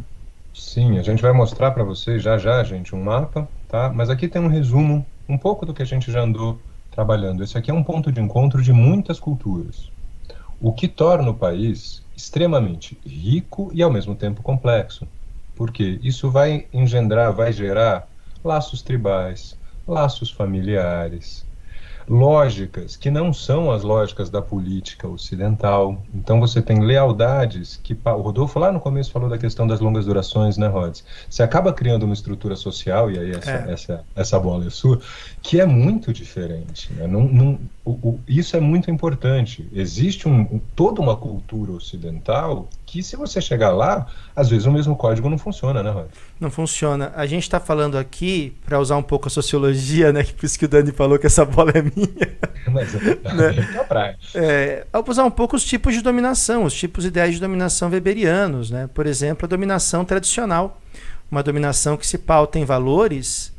Sim, 0.54 0.98
a 0.98 1.02
gente 1.02 1.20
vai 1.22 1.32
mostrar 1.32 1.70
para 1.72 1.84
vocês 1.84 2.22
já 2.22 2.38
já, 2.38 2.62
gente, 2.64 2.94
um 2.94 3.02
mapa, 3.02 3.46
tá? 3.68 3.92
Mas 3.94 4.08
aqui 4.08 4.26
tem 4.26 4.40
um 4.40 4.48
resumo, 4.48 5.04
um 5.28 5.36
pouco 5.36 5.66
do 5.66 5.74
que 5.74 5.82
a 5.82 5.86
gente 5.86 6.10
já 6.10 6.22
andou 6.22 6.58
trabalhando. 6.96 7.44
Esse 7.44 7.58
aqui 7.58 7.70
é 7.70 7.74
um 7.74 7.84
ponto 7.84 8.10
de 8.10 8.20
encontro 8.20 8.62
de 8.62 8.72
muitas 8.72 9.20
culturas, 9.20 9.92
o 10.58 10.72
que 10.72 10.88
torna 10.88 11.30
o 11.30 11.34
país 11.34 12.02
extremamente 12.16 12.98
rico 13.04 13.70
e 13.74 13.82
ao 13.82 13.92
mesmo 13.92 14.16
tempo 14.16 14.42
complexo. 14.42 15.06
Porque 15.54 16.00
isso 16.02 16.30
vai 16.30 16.66
engendrar, 16.72 17.34
vai 17.34 17.52
gerar 17.52 18.08
laços 18.42 18.80
tribais, 18.82 19.58
laços 19.86 20.30
familiares, 20.30 21.45
lógicas 22.08 22.96
que 22.96 23.10
não 23.10 23.32
são 23.32 23.70
as 23.70 23.82
lógicas 23.82 24.30
da 24.30 24.40
política 24.40 25.08
ocidental. 25.08 26.02
Então 26.14 26.40
você 26.40 26.62
tem 26.62 26.80
lealdades 26.80 27.80
que 27.82 27.98
o 28.04 28.20
Rodolfo 28.20 28.58
lá 28.58 28.70
no 28.70 28.80
começo 28.80 29.10
falou 29.10 29.28
da 29.28 29.38
questão 29.38 29.66
das 29.66 29.80
longas 29.80 30.06
durações, 30.06 30.56
né, 30.56 30.68
Rods? 30.68 31.04
Você 31.28 31.42
acaba 31.42 31.72
criando 31.72 32.04
uma 32.04 32.14
estrutura 32.14 32.56
social 32.56 33.10
e 33.10 33.18
aí 33.18 33.30
essa, 33.32 33.50
é. 33.50 33.72
essa, 33.72 34.04
essa 34.14 34.40
bola 34.40 34.66
é 34.66 34.70
sua, 34.70 35.00
que 35.42 35.60
é 35.60 35.66
muito 35.66 36.12
diferente. 36.12 36.92
Né? 36.92 37.06
Não, 37.06 37.22
não, 37.22 37.58
o, 37.86 37.92
o, 37.92 38.20
isso 38.26 38.56
é 38.56 38.60
muito 38.60 38.90
importante. 38.90 39.68
Existe 39.72 40.28
um, 40.28 40.60
toda 40.74 41.00
uma 41.00 41.16
cultura 41.16 41.70
ocidental 41.70 42.68
que 42.84 43.00
se 43.00 43.14
você 43.14 43.40
chegar 43.40 43.70
lá, 43.70 44.08
às 44.34 44.50
vezes 44.50 44.66
o 44.66 44.72
mesmo 44.72 44.96
código 44.96 45.30
não 45.30 45.38
funciona, 45.38 45.84
né, 45.84 45.90
Roy? 45.90 46.06
Não 46.40 46.50
funciona. 46.50 47.12
A 47.14 47.26
gente 47.26 47.44
está 47.44 47.60
falando 47.60 47.96
aqui, 47.96 48.52
para 48.64 48.80
usar 48.80 48.96
um 48.96 49.04
pouco 49.04 49.28
a 49.28 49.30
sociologia, 49.30 50.12
né? 50.12 50.24
Por 50.24 50.44
isso 50.44 50.58
que 50.58 50.64
o 50.64 50.68
Dani 50.68 50.90
falou 50.90 51.16
que 51.16 51.28
essa 51.28 51.44
bola 51.44 51.70
é 51.76 51.82
minha. 51.82 52.36
Mas 52.72 52.92
é, 52.96 52.98
né? 53.32 53.68
é. 54.34 54.84
É, 54.92 55.00
usar 55.06 55.24
um 55.24 55.30
pouco 55.30 55.54
os 55.54 55.64
tipos 55.64 55.94
de 55.94 56.02
dominação, 56.02 56.64
os 56.64 56.74
tipos 56.74 57.04
ideais 57.04 57.34
de 57.34 57.40
dominação 57.40 57.88
weberianos, 57.88 58.68
né? 58.68 58.90
Por 58.92 59.06
exemplo, 59.06 59.46
a 59.46 59.48
dominação 59.48 60.04
tradicional. 60.04 60.80
Uma 61.30 61.42
dominação 61.42 61.96
que 61.96 62.06
se 62.06 62.18
pauta 62.18 62.58
em 62.58 62.64
valores 62.64 63.52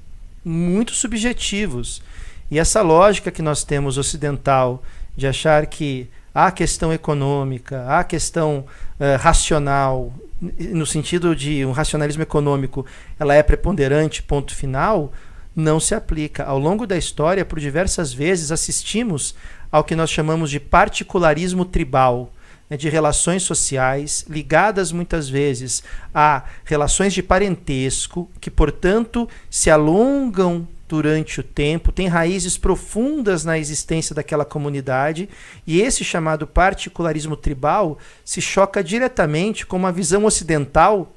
muito 0.43 0.91
subjetivos. 0.93 2.01
E 2.49 2.59
essa 2.59 2.81
lógica 2.81 3.31
que 3.31 3.41
nós 3.41 3.63
temos 3.63 3.97
ocidental 3.97 4.81
de 5.15 5.27
achar 5.27 5.65
que 5.65 6.09
há 6.33 6.51
questão 6.51 6.93
econômica, 6.93 7.85
há 7.87 8.03
questão 8.03 8.65
uh, 8.99 9.17
racional, 9.19 10.13
no 10.39 10.85
sentido 10.85 11.35
de 11.35 11.65
um 11.65 11.71
racionalismo 11.71 12.21
econômico, 12.21 12.85
ela 13.19 13.33
é 13.33 13.41
preponderante, 13.41 14.21
ponto 14.21 14.55
final, 14.55 15.11
não 15.55 15.79
se 15.79 15.95
aplica. 15.95 16.43
Ao 16.43 16.59
longo 16.59 16.85
da 16.85 16.95
história, 16.95 17.43
por 17.43 17.59
diversas 17.59 18.13
vezes, 18.13 18.51
assistimos 18.51 19.33
ao 19.71 19.83
que 19.83 19.95
nós 19.95 20.11
chamamos 20.11 20.51
de 20.51 20.59
particularismo 20.59 21.65
tribal, 21.65 22.31
né, 22.69 22.77
de 22.77 22.87
relações 22.87 23.43
sociais, 23.43 24.23
ligadas 24.29 24.91
muitas 24.91 25.27
vezes 25.27 25.83
a 26.13 26.43
relações 26.63 27.13
de 27.13 27.23
parentesco, 27.23 28.29
que, 28.39 28.51
portanto, 28.51 29.27
se 29.49 29.71
alongam 29.71 30.67
durante 30.87 31.39
o 31.39 31.43
tempo, 31.43 31.91
têm 31.91 32.07
raízes 32.07 32.57
profundas 32.57 33.43
na 33.43 33.57
existência 33.57 34.15
daquela 34.15 34.45
comunidade, 34.45 35.29
e 35.65 35.81
esse 35.81 36.03
chamado 36.03 36.47
particularismo 36.47 37.35
tribal 37.35 37.97
se 38.23 38.41
choca 38.41 38.83
diretamente 38.83 39.65
com 39.65 39.75
uma 39.75 39.91
visão 39.91 40.25
ocidental 40.25 41.13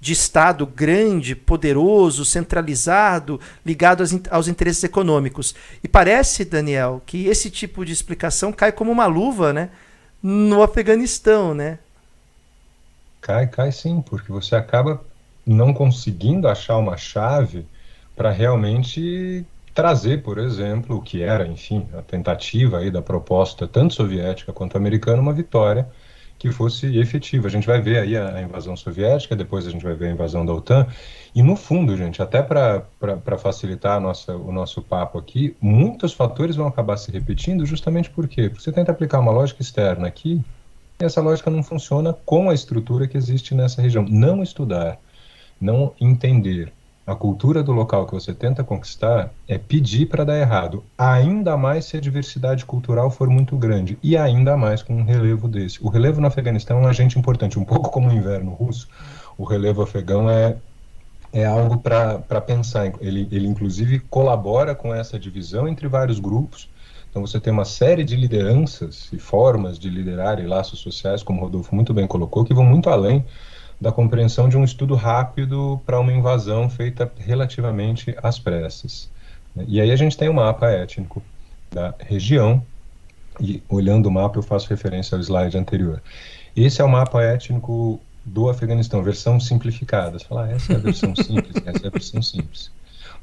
de 0.00 0.12
Estado 0.12 0.66
grande, 0.66 1.36
poderoso, 1.36 2.24
centralizado, 2.24 3.38
ligado 3.64 4.00
aos, 4.00 4.10
aos, 4.32 4.48
interesses 4.48 4.82
econômicos. 4.82 5.54
E 5.82 5.86
parece, 5.86 6.44
Daniel, 6.44 7.00
que 7.06 7.26
esse 7.26 7.48
tipo 7.48 7.84
de 7.84 7.92
explicação 7.92 8.52
cai 8.52 8.72
como 8.72 8.90
uma 8.90 9.06
luva 9.06 9.52
né, 9.52 9.70
no 10.20 10.60
Afeganistão, 10.60 11.54
né? 11.54 11.78
Cai, 13.20 13.46
cai 13.46 13.70
sim, 13.70 14.02
porque 14.02 14.32
você 14.32 14.56
acaba 14.56 15.00
não 15.46 15.72
conseguindo 15.72 16.48
achar 16.48 16.76
uma 16.78 16.96
chave 16.96 17.64
para 18.22 18.30
realmente 18.30 19.44
trazer, 19.74 20.22
por 20.22 20.38
exemplo, 20.38 20.98
o 20.98 21.02
que 21.02 21.24
era, 21.24 21.44
enfim, 21.44 21.88
a 21.92 22.02
tentativa 22.02 22.78
aí 22.78 22.88
da 22.88 23.02
proposta 23.02 23.66
tanto 23.66 23.94
soviética 23.94 24.52
quanto 24.52 24.76
americana, 24.76 25.20
uma 25.20 25.32
vitória 25.32 25.88
que 26.38 26.52
fosse 26.52 26.96
efetiva. 26.98 27.48
A 27.48 27.50
gente 27.50 27.66
vai 27.66 27.80
ver 27.80 27.98
aí 27.98 28.16
a, 28.16 28.40
invasão 28.40 28.76
soviética, 28.76 29.34
depois 29.34 29.66
a 29.66 29.70
gente 29.70 29.82
vai 29.82 29.94
ver 29.94 30.06
a 30.06 30.10
invasão 30.12 30.46
da 30.46 30.54
OTAN. 30.54 30.86
E 31.34 31.42
no 31.42 31.56
fundo, 31.56 31.96
gente, 31.96 32.22
até 32.22 32.40
para 32.40 33.38
facilitar 33.38 34.00
nossa, 34.00 34.36
o 34.36 34.52
nosso 34.52 34.80
papo 34.80 35.18
aqui, 35.18 35.56
muitos 35.60 36.12
fatores 36.12 36.54
vão 36.54 36.68
acabar 36.68 36.96
se 36.98 37.10
repetindo 37.10 37.66
justamente 37.66 38.08
por 38.08 38.28
quê? 38.28 38.48
Porque 38.48 38.62
você 38.62 38.70
tenta 38.70 38.92
aplicar 38.92 39.18
uma 39.18 39.32
lógica 39.32 39.62
externa 39.62 40.06
aqui, 40.06 40.40
e 41.00 41.04
essa 41.04 41.20
lógica 41.20 41.50
não 41.50 41.64
funciona 41.64 42.12
com 42.24 42.50
a 42.50 42.54
estrutura 42.54 43.08
que 43.08 43.16
existe 43.16 43.52
nessa 43.52 43.82
região. 43.82 44.06
Não 44.08 44.44
estudar, 44.44 45.00
não 45.60 45.92
entender, 46.00 46.72
a 47.06 47.14
cultura 47.14 47.62
do 47.62 47.72
local 47.72 48.06
que 48.06 48.12
você 48.12 48.32
tenta 48.32 48.62
conquistar 48.62 49.32
é 49.48 49.58
pedir 49.58 50.06
para 50.06 50.24
dar 50.24 50.38
errado, 50.38 50.84
ainda 50.96 51.56
mais 51.56 51.86
se 51.86 51.96
a 51.96 52.00
diversidade 52.00 52.64
cultural 52.64 53.10
for 53.10 53.28
muito 53.28 53.56
grande, 53.56 53.98
e 54.02 54.16
ainda 54.16 54.56
mais 54.56 54.82
com 54.82 54.94
um 54.94 55.04
relevo 55.04 55.48
desse. 55.48 55.82
O 55.84 55.88
relevo 55.88 56.20
no 56.20 56.28
Afeganistão 56.28 56.78
é 56.78 56.82
um 56.82 56.86
agente 56.86 57.18
importante, 57.18 57.58
um 57.58 57.64
pouco 57.64 57.90
como 57.90 58.08
o 58.08 58.12
inverno 58.12 58.52
russo, 58.52 58.88
o 59.36 59.44
relevo 59.44 59.82
afegão 59.82 60.30
é, 60.30 60.56
é 61.32 61.44
algo 61.44 61.78
para 61.78 62.40
pensar. 62.40 62.92
Ele, 63.00 63.26
ele, 63.32 63.48
inclusive, 63.48 63.98
colabora 63.98 64.74
com 64.74 64.94
essa 64.94 65.18
divisão 65.18 65.66
entre 65.66 65.88
vários 65.88 66.20
grupos. 66.20 66.70
Então, 67.10 67.26
você 67.26 67.40
tem 67.40 67.52
uma 67.52 67.64
série 67.64 68.04
de 68.04 68.14
lideranças 68.14 69.08
e 69.12 69.18
formas 69.18 69.78
de 69.78 69.90
liderar 69.90 70.38
e 70.38 70.46
laços 70.46 70.78
sociais, 70.78 71.22
como 71.22 71.40
o 71.40 71.44
Rodolfo 71.44 71.74
muito 71.74 71.92
bem 71.92 72.06
colocou, 72.06 72.44
que 72.44 72.54
vão 72.54 72.64
muito 72.64 72.88
além 72.88 73.24
da 73.82 73.90
compreensão 73.90 74.48
de 74.48 74.56
um 74.56 74.62
estudo 74.62 74.94
rápido 74.94 75.80
para 75.84 75.98
uma 75.98 76.12
invasão 76.12 76.70
feita 76.70 77.10
relativamente 77.18 78.14
às 78.22 78.38
pressas. 78.38 79.10
E 79.66 79.80
aí 79.80 79.90
a 79.90 79.96
gente 79.96 80.16
tem 80.16 80.28
o 80.28 80.30
um 80.30 80.36
mapa 80.36 80.70
étnico 80.70 81.20
da 81.68 81.92
região, 81.98 82.62
e 83.40 83.60
olhando 83.68 84.06
o 84.06 84.10
mapa 84.10 84.38
eu 84.38 84.42
faço 84.42 84.70
referência 84.70 85.16
ao 85.16 85.20
slide 85.20 85.58
anterior. 85.58 86.00
Esse 86.54 86.80
é 86.80 86.84
o 86.84 86.88
mapa 86.88 87.24
étnico 87.24 88.00
do 88.24 88.48
Afeganistão, 88.48 89.02
versão 89.02 89.40
simplificada. 89.40 90.16
Você 90.16 90.26
fala, 90.26 90.44
ah, 90.44 90.52
essa 90.52 90.74
é 90.74 90.76
a 90.76 90.78
versão 90.78 91.16
simples, 91.16 91.56
essa 91.66 91.84
é 91.84 91.88
a 91.88 91.90
versão 91.90 92.22
simples. 92.22 92.70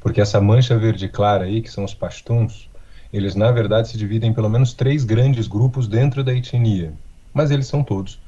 Porque 0.01 0.19
essa 0.19 0.41
mancha 0.41 0.77
verde 0.77 1.07
clara 1.07 1.45
aí, 1.45 1.61
que 1.61 1.71
são 1.71 1.85
os 1.85 1.93
pashtuns, 1.93 2.69
eles 3.13 3.33
na 3.33 3.49
verdade 3.49 3.87
se 3.87 3.97
dividem 3.97 4.31
em 4.31 4.33
pelo 4.33 4.49
menos 4.49 4.73
três 4.73 5.05
grandes 5.05 5.47
grupos 5.47 5.87
dentro 5.87 6.21
da 6.21 6.33
etnia, 6.33 6.91
mas 7.33 7.49
eles 7.49 7.67
são 7.67 7.81
todos 7.81 8.19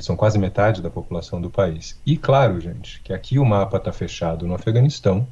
são 0.00 0.16
quase 0.16 0.38
metade 0.38 0.82
da 0.82 0.90
população 0.90 1.40
do 1.40 1.50
país. 1.50 2.00
E 2.04 2.16
claro, 2.16 2.60
gente, 2.60 3.00
que 3.02 3.12
aqui 3.12 3.38
o 3.38 3.44
mapa 3.44 3.76
está 3.76 3.92
fechado 3.92 4.46
no 4.46 4.54
Afeganistão, 4.54 5.26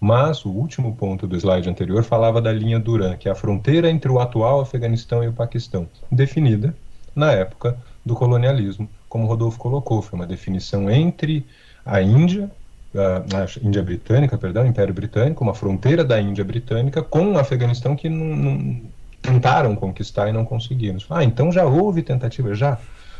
mas 0.00 0.44
o 0.44 0.50
último 0.50 0.96
ponto 0.96 1.26
do 1.26 1.36
slide 1.36 1.68
anterior 1.68 2.02
falava 2.02 2.40
da 2.40 2.52
linha 2.52 2.78
Duran, 2.78 3.16
que 3.16 3.28
é 3.28 3.32
a 3.32 3.36
fronteira 3.36 3.88
entre 3.88 4.10
o 4.10 4.18
atual 4.18 4.60
Afeganistão 4.60 5.22
e 5.22 5.28
o 5.28 5.32
Paquistão, 5.32 5.88
definida 6.10 6.74
na 7.14 7.32
época 7.32 7.76
do 8.04 8.14
colonialismo, 8.14 8.88
como 9.08 9.26
Rodolfo 9.26 9.58
colocou, 9.58 10.02
foi 10.02 10.18
uma 10.18 10.26
definição 10.26 10.90
entre 10.90 11.46
a 11.84 12.00
Índia, 12.00 12.50
a 12.94 13.64
Índia 13.64 13.82
Britânica, 13.82 14.36
perdão, 14.36 14.66
Império 14.66 14.92
Britânico, 14.92 15.44
uma 15.44 15.54
fronteira 15.54 16.04
da 16.04 16.20
Índia 16.20 16.44
Britânica 16.44 17.02
com 17.02 17.32
o 17.32 17.38
Afeganistão 17.38 17.94
que 17.94 18.08
não, 18.08 18.36
não 18.36 18.80
tentaram 19.20 19.76
conquistar 19.76 20.28
e 20.28 20.32
não 20.32 20.44
conseguiram. 20.44 20.98
Ah, 21.08 21.22
então 21.22 21.52
já 21.52 21.64
houve 21.64 22.02
tentativa, 22.02 22.54
já 22.54 22.76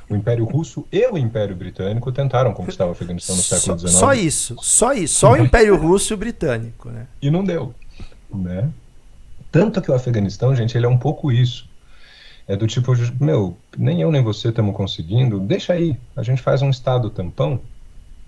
o 0.09 0.17
Império 0.17 0.45
Russo 0.45 0.87
e 0.91 1.07
o 1.07 1.17
Império 1.17 1.55
Britânico 1.57 2.13
tentaram 2.13 2.53
conquistar 2.53 2.87
o 2.87 2.91
Afeganistão 2.91 3.37
no 3.37 3.43
século 3.43 3.79
XIX. 3.79 3.93
Só 3.93 4.13
isso, 4.13 4.57
só 4.61 4.93
isso, 4.93 5.21
só 5.21 5.33
o 5.33 5.37
Império 5.37 5.77
Russo 5.77 6.13
e 6.13 6.15
o 6.15 6.19
Britânico, 6.19 6.91
né? 6.91 7.07
E 7.21 7.31
não 7.31 7.45
deu, 7.45 7.75
né? 8.33 8.69
Tanto 9.51 9.81
que 9.83 9.91
o 9.91 9.95
Afeganistão, 9.95 10.55
gente, 10.57 10.77
ele 10.77 10.87
é 10.87 10.89
um 10.89 10.99
pouco 10.99 11.31
isso. 11.31 11.71
É 12.49 12.57
do 12.57 12.67
tipo, 12.67 12.93
meu, 13.21 13.57
nem 13.79 14.01
eu 14.01 14.11
nem 14.11 14.23
você 14.23 14.49
estamos 14.49 14.75
conseguindo, 14.75 15.39
deixa 15.39 15.75
aí, 15.75 15.97
a 16.17 16.23
gente 16.23 16.43
faz 16.43 16.61
um 16.61 16.71
estado 16.71 17.09
tampão 17.11 17.61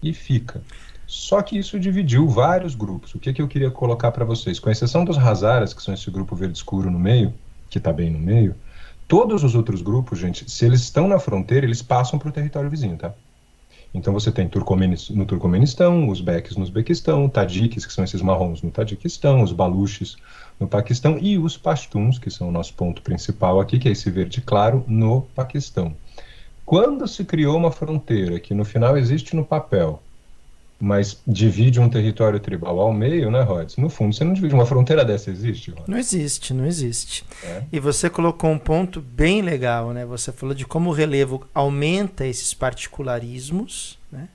e 0.02 0.12
fica. 0.12 0.62
Só 1.06 1.42
que 1.42 1.58
isso 1.58 1.78
dividiu 1.78 2.28
vários 2.28 2.74
grupos. 2.74 3.14
O 3.14 3.18
que, 3.18 3.32
que 3.32 3.42
eu 3.42 3.48
queria 3.48 3.70
colocar 3.70 4.10
para 4.12 4.24
vocês? 4.24 4.58
Com 4.58 4.70
exceção 4.70 5.04
dos 5.04 5.18
Hazaras, 5.18 5.74
que 5.74 5.82
são 5.82 5.92
esse 5.92 6.10
grupo 6.10 6.34
verde 6.34 6.56
escuro 6.56 6.90
no 6.90 6.98
meio, 6.98 7.34
que 7.68 7.78
está 7.78 7.92
bem 7.92 8.10
no 8.10 8.18
meio, 8.18 8.54
Todos 9.06 9.44
os 9.44 9.54
outros 9.54 9.82
grupos, 9.82 10.18
gente, 10.18 10.50
se 10.50 10.64
eles 10.64 10.80
estão 10.80 11.06
na 11.06 11.18
fronteira, 11.18 11.66
eles 11.66 11.82
passam 11.82 12.18
para 12.18 12.28
o 12.28 12.32
território 12.32 12.70
vizinho, 12.70 12.96
tá? 12.96 13.14
Então 13.94 14.12
você 14.12 14.32
tem 14.32 14.50
no 15.10 15.24
Turcomenistão, 15.24 16.08
os 16.08 16.20
Beques 16.20 16.56
no 16.56 16.64
Uzbequistão, 16.64 17.28
Tadiques, 17.28 17.86
que 17.86 17.92
são 17.92 18.02
esses 18.02 18.20
marrons 18.20 18.60
no 18.60 18.70
Tadiquistão, 18.72 19.40
os 19.40 19.52
Baluches 19.52 20.16
no 20.58 20.66
Paquistão 20.66 21.16
e 21.16 21.38
os 21.38 21.56
Pashtuns, 21.56 22.18
que 22.18 22.28
são 22.28 22.48
o 22.48 22.52
nosso 22.52 22.74
ponto 22.74 23.02
principal 23.02 23.60
aqui, 23.60 23.78
que 23.78 23.88
é 23.88 23.92
esse 23.92 24.10
verde 24.10 24.40
claro, 24.40 24.84
no 24.88 25.22
Paquistão. 25.34 25.94
Quando 26.66 27.06
se 27.06 27.24
criou 27.24 27.56
uma 27.56 27.70
fronteira 27.70 28.40
que 28.40 28.52
no 28.52 28.64
final 28.64 28.96
existe 28.96 29.36
no 29.36 29.44
papel, 29.44 30.02
mas 30.80 31.20
divide 31.26 31.80
um 31.80 31.88
território 31.88 32.38
tribal 32.40 32.78
ao 32.80 32.92
meio, 32.92 33.30
né, 33.30 33.42
Rods? 33.42 33.76
No 33.76 33.88
fundo, 33.88 34.14
você 34.14 34.24
não 34.24 34.32
divide. 34.32 34.54
Uma 34.54 34.66
fronteira 34.66 35.04
dessa 35.04 35.30
existe, 35.30 35.70
Rods? 35.70 35.86
Não 35.86 35.98
existe, 35.98 36.52
não 36.52 36.66
existe. 36.66 37.24
É. 37.42 37.62
E 37.72 37.80
você 37.80 38.10
colocou 38.10 38.50
um 38.50 38.58
ponto 38.58 39.00
bem 39.00 39.40
legal, 39.40 39.92
né? 39.92 40.04
Você 40.04 40.32
falou 40.32 40.54
de 40.54 40.66
como 40.66 40.90
o 40.90 40.92
relevo 40.92 41.46
aumenta 41.54 42.26
esses 42.26 42.52
particularismos, 42.52 43.98
né? 44.10 44.28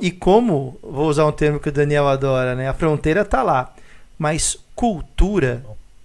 E 0.00 0.10
como, 0.10 0.78
vou 0.82 1.08
usar 1.08 1.26
um 1.26 1.32
termo 1.32 1.60
que 1.60 1.68
o 1.68 1.72
Daniel 1.72 2.08
adora, 2.08 2.54
né? 2.54 2.68
A 2.68 2.74
fronteira 2.74 3.20
está 3.20 3.42
lá, 3.42 3.74
mas 4.18 4.58
cultura, 4.74 5.64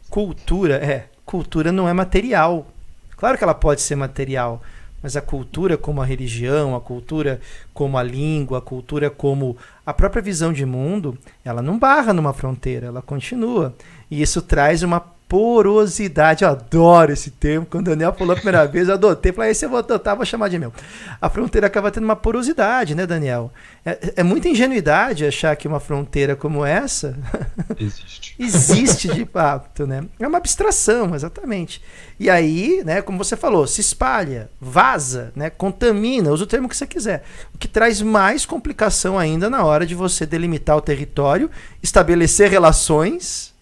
cultura, 0.10 0.76
é, 0.76 1.06
cultura 1.26 1.72
não 1.72 1.88
é 1.88 1.94
material. 1.94 2.68
Claro 3.16 3.38
que 3.38 3.44
ela 3.44 3.54
pode 3.54 3.82
ser 3.82 3.96
material, 3.96 4.62
mas 5.02 5.16
a 5.16 5.22
cultura 5.22 5.78
como 5.78 6.02
a 6.02 6.06
religião, 6.06 6.76
a 6.76 6.82
cultura 6.82 7.40
como 7.74 7.98
a 7.98 8.04
língua, 8.04 8.58
a 8.60 8.62
cultura 8.62 9.10
como 9.10 9.58
a 9.86 9.94
própria 9.94 10.22
visão 10.22 10.52
de 10.52 10.66
mundo, 10.66 11.18
ela 11.44 11.62
não 11.62 11.78
barra 11.78 12.14
numa 12.14 12.34
fronteira, 12.34 12.88
ela 12.88 13.02
continua. 13.02 13.76
E 14.10 14.22
isso 14.22 14.42
traz 14.42 14.84
uma 14.84 15.19
porosidade. 15.30 16.44
Eu 16.44 16.50
adoro 16.50 17.14
esse 17.14 17.30
termo. 17.30 17.66
Quando 17.66 17.88
o 17.88 17.92
Daniel 17.92 18.14
falou 18.14 18.34
a 18.34 18.36
primeira 18.36 18.66
vez, 18.66 18.88
eu 18.88 18.96
adotei. 18.96 19.32
Falei, 19.32 19.52
esse 19.52 19.64
eu 19.64 19.70
vou 19.70 19.78
adotar, 19.78 20.16
vou 20.16 20.26
chamar 20.26 20.50
de 20.50 20.58
meu. 20.58 20.74
A 21.22 21.30
fronteira 21.30 21.68
acaba 21.68 21.92
tendo 21.92 22.06
uma 22.06 22.16
porosidade, 22.16 22.96
né, 22.96 23.06
Daniel? 23.06 23.52
É, 23.86 24.14
é 24.18 24.24
muita 24.24 24.50
ingenuidade 24.50 25.26
achar 25.26 25.56
que 25.56 25.68
uma 25.68 25.80
fronteira 25.80 26.36
como 26.36 26.66
essa 26.66 27.16
existe. 27.80 28.36
existe 28.40 29.08
de 29.08 29.24
fato, 29.26 29.86
né? 29.86 30.04
É 30.20 30.28
uma 30.28 30.40
abstração, 30.40 31.14
exatamente. 31.14 31.82
E 32.20 32.30
aí, 32.30 32.82
né, 32.84 33.02
como 33.02 33.18
você 33.18 33.38
falou, 33.38 33.68
se 33.68 33.80
espalha, 33.80 34.50
vaza, 34.60 35.32
né, 35.36 35.50
contamina, 35.50 36.32
usa 36.32 36.44
o 36.44 36.48
termo 36.48 36.68
que 36.68 36.76
você 36.76 36.88
quiser. 36.88 37.24
O 37.54 37.58
que 37.58 37.68
traz 37.68 38.02
mais 38.02 38.48
complicação 38.48 39.18
ainda 39.18 39.50
na 39.50 39.64
hora 39.64 39.86
de 39.86 39.94
você 39.94 40.26
delimitar 40.26 40.76
o 40.76 40.82
território, 40.82 41.52
estabelecer 41.84 42.50
relações 42.50 43.54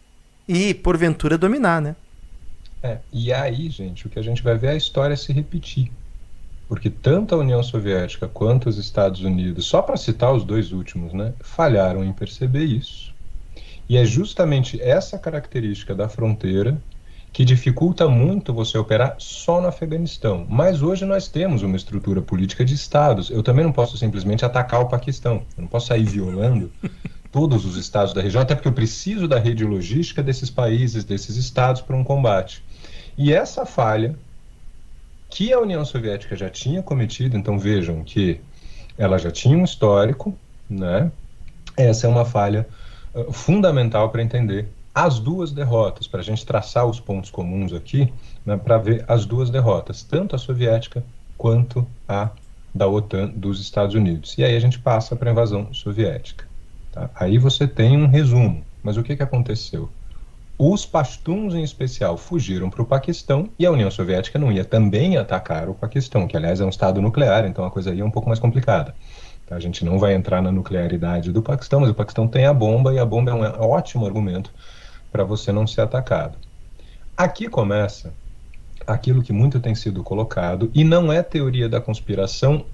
e, 0.48 0.74
porventura, 0.74 1.38
dominar, 1.38 1.82
né? 1.82 1.96
É, 2.82 3.00
e 3.12 3.34
aí, 3.34 3.70
gente, 3.70 4.08
o 4.08 4.10
que 4.10 4.20
a 4.20 4.22
gente 4.22 4.44
vai 4.44 4.58
ver 4.58 4.68
é 4.68 4.72
a 4.72 4.76
história 4.76 5.18
se 5.18 5.34
repetir. 5.34 5.92
Porque 6.68 6.90
tanto 6.90 7.34
a 7.34 7.38
União 7.38 7.64
Soviética 7.64 8.28
quanto 8.28 8.70
os 8.70 8.78
Estados 8.78 9.22
Unidos, 9.22 9.66
só 9.66 9.82
para 9.82 9.98
citar 9.98 10.34
os 10.34 10.44
dois 10.44 10.72
últimos, 10.72 11.14
né, 11.14 11.34
falharam 11.40 12.04
em 12.04 12.14
perceber 12.14 12.66
isso. 12.66 13.14
E 13.90 13.98
é 13.98 14.06
justamente 14.06 14.82
essa 14.82 15.18
característica 15.18 15.96
da 15.96 16.10
fronteira 16.10 16.78
que 17.32 17.46
dificulta 17.46 18.08
muito 18.08 18.54
você 18.54 18.78
operar 18.78 19.16
só 19.20 19.62
no 19.62 19.68
Afeganistão. 19.68 20.46
Mas 20.50 20.82
hoje 20.82 21.06
nós 21.06 21.28
temos 21.28 21.62
uma 21.62 21.78
estrutura 21.78 22.22
política 22.22 22.66
de 22.66 22.74
estados. 22.74 23.30
Eu 23.30 23.44
também 23.44 23.64
não 23.64 23.72
posso 23.72 23.98
simplesmente 23.98 24.44
atacar 24.44 24.82
o 24.82 24.88
Paquistão. 24.90 25.44
Eu 25.56 25.62
não 25.62 25.68
posso 25.68 25.88
sair 25.88 26.04
violando 26.04 26.72
todos 27.32 27.66
os 27.66 27.78
estados 27.78 28.14
da 28.14 28.22
região, 28.22 28.42
até 28.42 28.56
porque 28.56 28.68
eu 28.68 28.74
preciso 28.74 29.28
da 29.28 29.40
rede 29.40 29.64
logística 29.64 30.24
desses 30.24 30.50
países, 30.50 31.04
desses 31.04 31.36
estados 31.36 31.82
para 31.82 31.96
um 31.96 32.04
combate. 32.04 32.64
E 33.18 33.34
essa 33.34 33.66
falha 33.66 34.16
que 35.30 35.52
a 35.52 35.60
União 35.60 35.84
Soviética 35.84 36.36
já 36.36 36.50
tinha 36.50 36.82
cometido, 36.82 37.36
então 37.38 37.60
vejam 37.60 38.04
que 38.04 38.40
ela 38.98 39.18
já 39.18 39.30
tinha 39.30 39.58
um 39.58 39.64
histórico, 39.64 40.36
né? 40.70 41.12
Essa 41.76 42.08
é 42.08 42.10
uma 42.10 42.26
falha 42.26 42.68
uh, 43.14 43.32
fundamental 43.32 44.10
para 44.10 44.22
entender 44.22 44.68
as 44.94 45.20
duas 45.20 45.52
derrotas, 45.52 46.08
para 46.08 46.22
a 46.22 46.24
gente 46.24 46.44
traçar 46.44 46.88
os 46.88 47.00
pontos 47.00 47.30
comuns 47.30 47.72
aqui, 47.72 48.12
né, 48.44 48.58
para 48.58 48.80
ver 48.80 49.06
as 49.08 49.26
duas 49.26 49.52
derrotas, 49.52 50.02
tanto 50.02 50.36
a 50.36 50.40
soviética 50.40 51.04
quanto 51.38 51.86
a 52.08 52.32
da 52.74 52.88
OTAN 52.88 53.28
dos 53.28 53.62
Estados 53.62 53.94
Unidos. 53.94 54.36
E 54.40 54.44
aí 54.44 54.56
a 54.56 54.60
gente 54.60 54.80
passa 54.80 55.16
para 55.16 55.30
a 55.30 55.34
invasão 55.34 55.72
soviética. 55.72 56.47
Tá? 56.98 57.12
Aí 57.14 57.38
você 57.38 57.68
tem 57.68 57.96
um 57.96 58.08
resumo. 58.08 58.64
Mas 58.82 58.98
o 58.98 59.04
que, 59.04 59.16
que 59.16 59.22
aconteceu? 59.22 59.90
Os 60.58 60.84
pashtuns, 60.84 61.54
em 61.54 61.62
especial, 61.62 62.18
fugiram 62.18 62.72
para 62.72 62.82
o 62.82 62.86
Paquistão 62.86 63.50
e 63.60 63.66
a 63.66 63.72
União 63.72 63.92
Soviética 63.92 64.40
não 64.40 64.52
ia 64.52 64.66
também 64.66 65.16
atacar 65.16 65.70
o 65.70 65.76
Paquistão, 65.76 66.28
que, 66.28 66.36
aliás, 66.36 66.60
é 66.60 66.66
um 66.66 66.70
estado 66.70 67.00
nuclear, 67.00 67.46
então 67.46 67.64
a 67.64 67.70
coisa 67.70 67.92
aí 67.92 68.00
é 68.00 68.04
um 68.06 68.10
pouco 68.10 68.28
mais 68.28 68.40
complicada. 68.40 68.96
Tá? 69.46 69.56
A 69.56 69.60
gente 69.60 69.86
não 69.86 70.00
vai 70.00 70.16
entrar 70.16 70.42
na 70.42 70.52
nuclearidade 70.52 71.32
do 71.32 71.44
Paquistão, 71.44 71.82
mas 71.82 71.92
o 71.92 71.94
Paquistão 71.94 72.28
tem 72.28 72.48
a 72.48 72.54
bomba 72.54 72.92
e 72.92 72.98
a 72.98 73.06
bomba 73.06 73.32
é 73.32 73.34
um 73.36 73.70
ótimo 73.70 74.08
argumento 74.08 74.52
para 75.12 75.24
você 75.24 75.52
não 75.52 75.68
ser 75.68 75.82
atacado. 75.82 76.36
Aqui 77.16 77.48
começa 77.48 78.12
aquilo 78.88 79.22
que 79.22 79.34
muito 79.34 79.60
tem 79.60 79.76
sido 79.76 80.02
colocado, 80.02 80.72
e 80.74 80.84
não 80.84 81.12
é 81.12 81.22
teoria 81.22 81.70
da 81.70 81.82
conspiração 81.82 82.66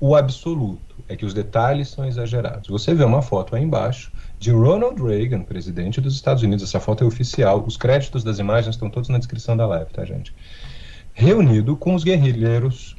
o 0.00 0.14
absoluto, 0.14 0.96
é 1.08 1.16
que 1.16 1.24
os 1.24 1.32
detalhes 1.32 1.88
são 1.88 2.04
exagerados. 2.04 2.68
Você 2.68 2.94
vê 2.94 3.04
uma 3.04 3.22
foto 3.22 3.54
aí 3.54 3.62
embaixo 3.62 4.12
de 4.38 4.50
Ronald 4.50 5.02
Reagan, 5.02 5.42
presidente 5.42 6.00
dos 6.00 6.14
Estados 6.14 6.42
Unidos, 6.42 6.64
essa 6.64 6.80
foto 6.80 7.04
é 7.04 7.06
oficial, 7.06 7.64
os 7.66 7.76
créditos 7.76 8.22
das 8.22 8.38
imagens 8.38 8.74
estão 8.74 8.90
todos 8.90 9.08
na 9.08 9.18
descrição 9.18 9.56
da 9.56 9.66
live, 9.66 9.90
tá, 9.92 10.04
gente? 10.04 10.34
Reunido 11.14 11.76
com 11.76 11.94
os 11.94 12.04
guerrilheiros 12.04 12.96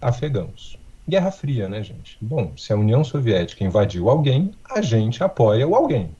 afegãos. 0.00 0.78
Guerra 1.08 1.30
Fria, 1.30 1.68
né, 1.68 1.82
gente? 1.82 2.16
Bom, 2.20 2.52
se 2.56 2.72
a 2.72 2.76
União 2.76 3.02
Soviética 3.04 3.64
invadiu 3.64 4.08
alguém, 4.08 4.52
a 4.70 4.80
gente 4.80 5.22
apoia 5.22 5.66
o 5.66 5.74
alguém. 5.74 6.10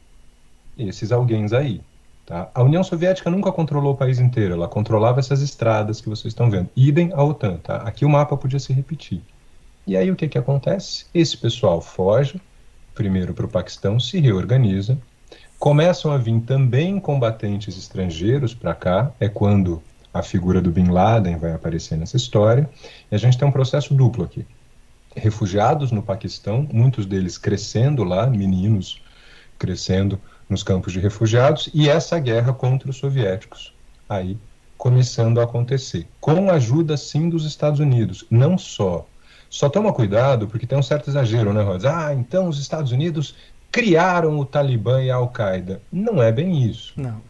Esses 0.79 1.13
alguém 1.13 1.47
aí. 1.55 1.81
Tá? 2.27 2.49
A 2.55 2.63
União 2.63 2.83
Soviética 2.83 3.31
nunca 3.31 3.53
controlou 3.53 3.93
o 3.93 3.97
país 3.97 4.19
inteiro, 4.19 4.55
ela 4.55 4.69
controlava 4.69 5.21
essas 5.21 5.43
estradas 5.43 6.01
que 6.01 6.09
vocês 6.09 6.33
estão 6.33 6.51
vendo. 6.51 6.71
Idem 6.75 7.13
a 7.13 7.23
OTAN. 7.23 7.59
Tá? 7.59 7.77
Aqui 7.77 8.05
o 8.05 8.09
mapa 8.09 8.37
podia 8.37 8.59
se 8.59 8.73
repetir. 8.73 9.23
E 9.87 9.97
aí 9.97 10.11
o 10.11 10.17
que, 10.17 10.29
que 10.29 10.39
acontece? 10.39 11.07
Esse 11.15 11.37
pessoal 11.37 11.81
foge, 11.81 12.41
primeiro 12.95 13.35
para 13.35 13.47
o 13.47 13.49
Paquistão, 13.49 14.01
se 14.01 14.19
reorganiza, 14.19 14.99
começam 15.59 16.11
a 16.11 16.19
vir 16.19 16.41
também 16.41 16.99
combatentes 16.99 17.77
estrangeiros 17.77 18.55
para 18.55 18.75
cá, 18.75 19.13
é 19.21 19.29
quando 19.29 19.83
a 20.13 20.23
figura 20.23 20.61
do 20.61 20.71
Bin 20.71 20.89
Laden 20.91 21.37
vai 21.37 21.53
aparecer 21.53 21.99
nessa 21.99 22.17
história, 22.17 22.69
e 23.11 23.15
a 23.15 23.19
gente 23.19 23.37
tem 23.37 23.47
um 23.47 23.53
processo 23.53 23.95
duplo 23.95 24.25
aqui. 24.25 24.47
Refugiados 25.17 25.93
no 25.93 26.03
Paquistão, 26.03 26.69
muitos 26.73 27.07
deles 27.07 27.37
crescendo 27.39 28.05
lá, 28.05 28.27
meninos 28.27 29.03
crescendo 29.59 30.21
nos 30.49 30.63
campos 30.63 30.93
de 30.93 31.01
refugiados 31.01 31.71
e 31.73 31.89
essa 31.89 32.19
guerra 32.19 32.53
contra 32.53 32.91
os 32.91 32.97
soviéticos 32.97 33.73
aí 34.09 34.39
começando 34.77 35.41
a 35.41 35.45
acontecer, 35.45 36.07
com 36.21 36.51
a 36.51 36.55
ajuda 36.55 36.97
sim 36.97 37.29
dos 37.29 37.45
Estados 37.45 37.81
Unidos, 37.81 38.25
não 38.31 38.59
só. 38.59 39.07
Só 39.55 39.69
toma 39.69 39.93
cuidado 39.93 40.49
porque 40.49 40.67
tem 40.67 40.77
um 40.77 40.83
certo 40.83 41.09
exagero, 41.09 41.53
né, 41.53 41.63
Rods? 41.63 41.87
Ah, 41.87 42.13
então 42.13 42.49
os 42.49 42.59
Estados 42.59 42.91
Unidos 42.91 43.37
criaram 43.71 44.37
o 44.37 44.45
Talibã 44.45 45.01
e 45.01 45.13
a 45.13 45.15
Al-Qaeda. 45.15 45.81
Não 45.93 46.21
é 46.21 46.33
bem 46.33 46.69
isso. 46.69 46.93
Não. 46.97 47.23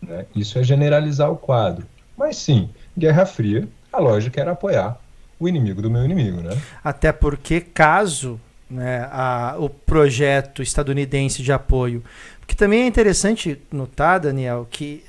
Né? 0.00 0.24
Isso 0.34 0.58
é 0.58 0.62
generalizar 0.62 1.30
o 1.30 1.36
quadro. 1.36 1.86
Mas 2.16 2.38
sim, 2.38 2.70
Guerra 2.96 3.26
Fria, 3.26 3.68
a 3.92 4.00
lógica 4.00 4.40
era 4.40 4.52
apoiar 4.52 4.98
o 5.38 5.46
inimigo 5.46 5.82
do 5.82 5.90
meu 5.90 6.02
inimigo, 6.06 6.40
né? 6.40 6.58
Até 6.82 7.12
porque 7.12 7.60
caso 7.60 8.40
né, 8.70 9.06
a, 9.12 9.54
o 9.58 9.68
projeto 9.68 10.62
estadunidense 10.62 11.42
de 11.42 11.52
apoio 11.52 12.02
que 12.46 12.56
também 12.56 12.84
é 12.84 12.86
interessante 12.86 13.60
notar, 13.70 14.20
Daniel, 14.20 14.66
que 14.70 15.04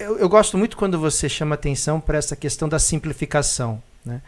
eu, 0.00 0.18
eu 0.18 0.28
gosto 0.28 0.58
muito 0.58 0.76
quando 0.76 0.98
você 0.98 1.28
chama 1.28 1.54
atenção 1.54 2.00
para 2.00 2.18
essa 2.18 2.34
questão 2.34 2.68
da 2.68 2.80
simplificação. 2.80 3.80
Né? 4.04 4.20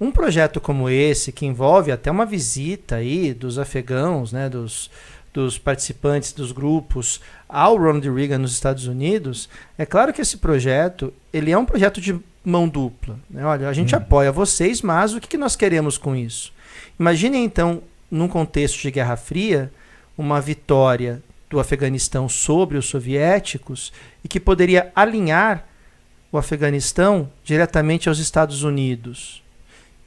Um 0.00 0.10
projeto 0.10 0.60
como 0.60 0.88
esse, 0.88 1.30
que 1.30 1.44
envolve 1.44 1.92
até 1.92 2.10
uma 2.10 2.24
visita 2.24 2.96
aí 2.96 3.34
dos 3.34 3.58
afegãos, 3.58 4.32
né, 4.32 4.48
dos, 4.48 4.90
dos 5.32 5.58
participantes 5.58 6.32
dos 6.32 6.52
grupos 6.52 7.20
ao 7.48 7.76
Ronald 7.76 8.08
Reagan 8.08 8.38
nos 8.38 8.52
Estados 8.52 8.86
Unidos, 8.86 9.48
é 9.76 9.84
claro 9.84 10.12
que 10.12 10.22
esse 10.22 10.38
projeto 10.38 11.12
ele 11.32 11.50
é 11.50 11.58
um 11.58 11.66
projeto 11.66 12.00
de 12.00 12.18
mão 12.44 12.68
dupla. 12.68 13.18
Né? 13.28 13.44
Olha, 13.44 13.68
a 13.68 13.72
gente 13.72 13.94
hum. 13.94 13.98
apoia 13.98 14.32
vocês, 14.32 14.80
mas 14.80 15.12
o 15.12 15.20
que, 15.20 15.28
que 15.28 15.36
nós 15.36 15.54
queremos 15.54 15.98
com 15.98 16.16
isso? 16.16 16.52
Imagine 16.98 17.38
então, 17.38 17.82
num 18.10 18.28
contexto 18.28 18.80
de 18.80 18.90
Guerra 18.90 19.16
Fria, 19.16 19.70
uma 20.16 20.40
vitória 20.40 21.22
do 21.48 21.58
Afeganistão 21.58 22.28
sobre 22.28 22.78
os 22.78 22.86
soviéticos 22.86 23.92
e 24.24 24.28
que 24.28 24.38
poderia 24.38 24.92
alinhar 24.94 25.66
o 26.30 26.38
Afeganistão 26.38 27.30
diretamente 27.44 28.08
aos 28.08 28.18
Estados 28.18 28.62
Unidos. 28.62 29.42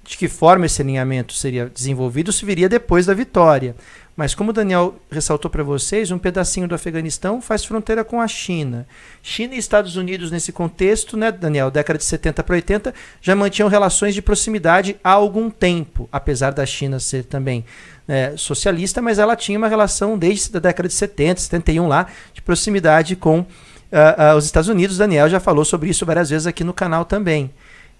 De 0.03 0.17
que 0.17 0.27
forma 0.27 0.65
esse 0.65 0.81
alinhamento 0.81 1.33
seria 1.33 1.69
desenvolvido 1.69 2.31
se 2.31 2.45
viria 2.45 2.67
depois 2.67 3.05
da 3.05 3.13
vitória. 3.13 3.75
Mas 4.15 4.35
como 4.35 4.51
o 4.51 4.53
Daniel 4.53 4.95
ressaltou 5.09 5.49
para 5.49 5.63
vocês, 5.63 6.11
um 6.11 6.19
pedacinho 6.19 6.67
do 6.67 6.75
Afeganistão 6.75 7.41
faz 7.41 7.65
fronteira 7.65 8.03
com 8.03 8.21
a 8.21 8.27
China. 8.27 8.85
China 9.23 9.55
e 9.55 9.57
Estados 9.57 9.95
Unidos 9.95 10.29
nesse 10.29 10.51
contexto, 10.51 11.17
né, 11.17 11.31
Daniel, 11.31 11.71
década 11.71 11.97
de 11.97 12.05
70 12.05 12.43
para 12.43 12.55
80, 12.55 12.93
já 13.19 13.35
mantinham 13.35 13.67
relações 13.67 14.13
de 14.13 14.21
proximidade 14.21 14.95
há 15.03 15.11
algum 15.11 15.49
tempo, 15.49 16.07
apesar 16.11 16.51
da 16.51 16.63
China 16.63 16.99
ser 16.99 17.23
também 17.23 17.65
é, 18.07 18.33
socialista, 18.37 19.01
mas 19.01 19.17
ela 19.17 19.35
tinha 19.35 19.57
uma 19.57 19.67
relação 19.67 20.15
desde 20.15 20.55
a 20.55 20.59
década 20.59 20.87
de 20.87 20.93
70, 20.93 21.41
71 21.41 21.87
lá, 21.87 22.05
de 22.33 22.41
proximidade 22.41 23.15
com 23.15 23.39
uh, 23.39 23.45
uh, 23.45 24.37
os 24.37 24.45
Estados 24.45 24.69
Unidos. 24.69 24.97
Daniel 24.97 25.27
já 25.27 25.39
falou 25.39 25.65
sobre 25.65 25.89
isso 25.89 26.05
várias 26.05 26.29
vezes 26.29 26.45
aqui 26.45 26.63
no 26.63 26.73
canal 26.73 27.03
também. 27.03 27.51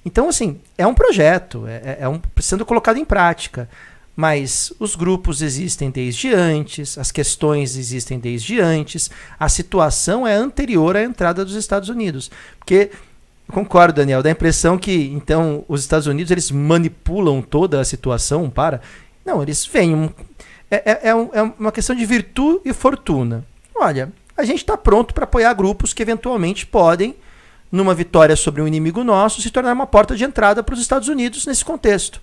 Então, 0.06 0.28
assim, 0.28 0.60
é 0.78 0.86
um 0.86 0.94
projeto, 0.94 1.66
é, 1.68 1.76
é, 1.76 1.98
é 2.02 2.10
um, 2.10 2.20
sendo 2.40 2.66
colocado 2.66 2.98
em 2.98 3.06
prática. 3.06 3.70
Mas 4.16 4.72
os 4.80 4.96
grupos 4.96 5.42
existem 5.42 5.90
desde 5.90 6.34
antes, 6.34 7.00
as 7.00 7.12
questões 7.12 7.76
existem 7.76 8.20
desde 8.20 8.60
antes, 8.60 9.10
a 9.40 9.50
situação 9.50 10.28
é 10.28 10.36
anterior 10.36 10.96
à 10.96 11.02
entrada 11.04 11.44
dos 11.44 11.56
Estados 11.56 11.90
Unidos. 11.90 12.30
Porque 12.60 12.92
concordo, 13.48 13.96
Daniel, 13.96 14.22
dá 14.22 14.30
a 14.30 14.32
impressão 14.32 14.78
que 14.78 15.12
então 15.16 15.66
os 15.68 15.82
Estados 15.82 16.06
Unidos 16.06 16.30
eles 16.30 16.52
manipulam 16.52 17.42
toda 17.42 17.82
a 17.82 17.86
situação 17.86 18.52
para 18.52 18.82
não, 19.26 19.42
eles 19.42 19.66
vêm. 19.66 19.96
Um, 19.96 20.10
é, 20.70 20.92
é, 20.92 21.00
é, 21.04 21.10
é 21.10 21.42
uma 21.58 21.72
questão 21.72 21.96
de 21.96 22.06
virtude 22.06 22.62
e 22.66 22.74
fortuna. 22.74 23.46
Olha, 23.76 24.12
a 24.36 24.44
gente 24.44 24.60
está 24.60 24.76
pronto 24.76 25.14
para 25.14 25.24
apoiar 25.24 25.54
grupos 25.54 25.94
que 25.94 26.02
eventualmente 26.02 26.66
podem, 26.66 27.16
numa 27.74 27.96
vitória 27.96 28.36
sobre 28.36 28.62
um 28.62 28.68
inimigo 28.68 29.04
nosso, 29.04 29.42
se 29.42 29.50
tornar 29.50 29.74
uma 29.74 29.88
porta 29.88 30.16
de 30.16 30.24
entrada 30.24 30.62
para 30.62 30.76
os 30.76 30.80
Estados 30.80 31.08
Unidos 31.08 31.48
nesse 31.48 31.66
contexto. 31.66 32.22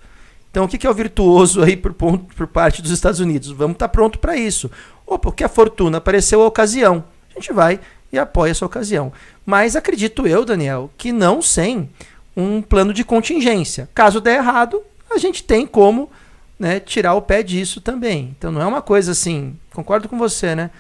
Então, 0.49 0.65
o 0.65 0.69
que 0.69 0.87
é 0.87 0.91
o 0.91 0.95
virtuoso 0.95 1.61
aí 1.61 1.77
por, 1.77 1.93
ponto, 1.93 2.33
por 2.37 2.47
parte 2.47 2.81
dos 2.81 2.93
Estados 2.93 3.19
Unidos? 3.19 3.51
Vamos 3.51 3.75
estar 3.75 3.89
tá 3.89 3.93
pronto 3.93 4.21
para 4.21 4.37
isso. 4.37 4.71
Ou 5.05 5.19
porque 5.19 5.43
a 5.43 5.49
fortuna 5.49 5.99
apareceu 5.99 6.41
a 6.41 6.47
ocasião. 6.47 7.03
A 7.33 7.41
gente 7.41 7.53
vai 7.53 7.81
e 8.13 8.19
apoia 8.19 8.53
essa 8.53 8.65
ocasião. 8.65 9.13
Mas 9.45 9.75
acredito 9.75 10.25
eu, 10.25 10.45
Daniel, 10.45 10.89
que 10.97 11.11
não 11.11 11.43
sem 11.43 11.91
um 12.37 12.63
plano 12.63 12.95
de 12.95 13.03
contingência. 13.03 13.89
Caso 13.93 14.21
der 14.21 14.39
errado, 14.39 14.81
a 15.11 15.19
gente 15.19 15.43
tem 15.43 15.67
como 15.67 16.09
né, 16.57 16.79
tirar 16.79 17.15
o 17.15 17.23
pé 17.23 17.43
disso 17.43 17.81
também. 17.81 18.35
Então 18.39 18.53
não 18.53 18.63
é 18.63 18.67
uma 18.67 18.83
coisa 18.83 19.11
assim, 19.11 19.57
concordo 19.73 20.09
com 20.09 20.17
você, 20.17 20.55
né? 20.55 20.71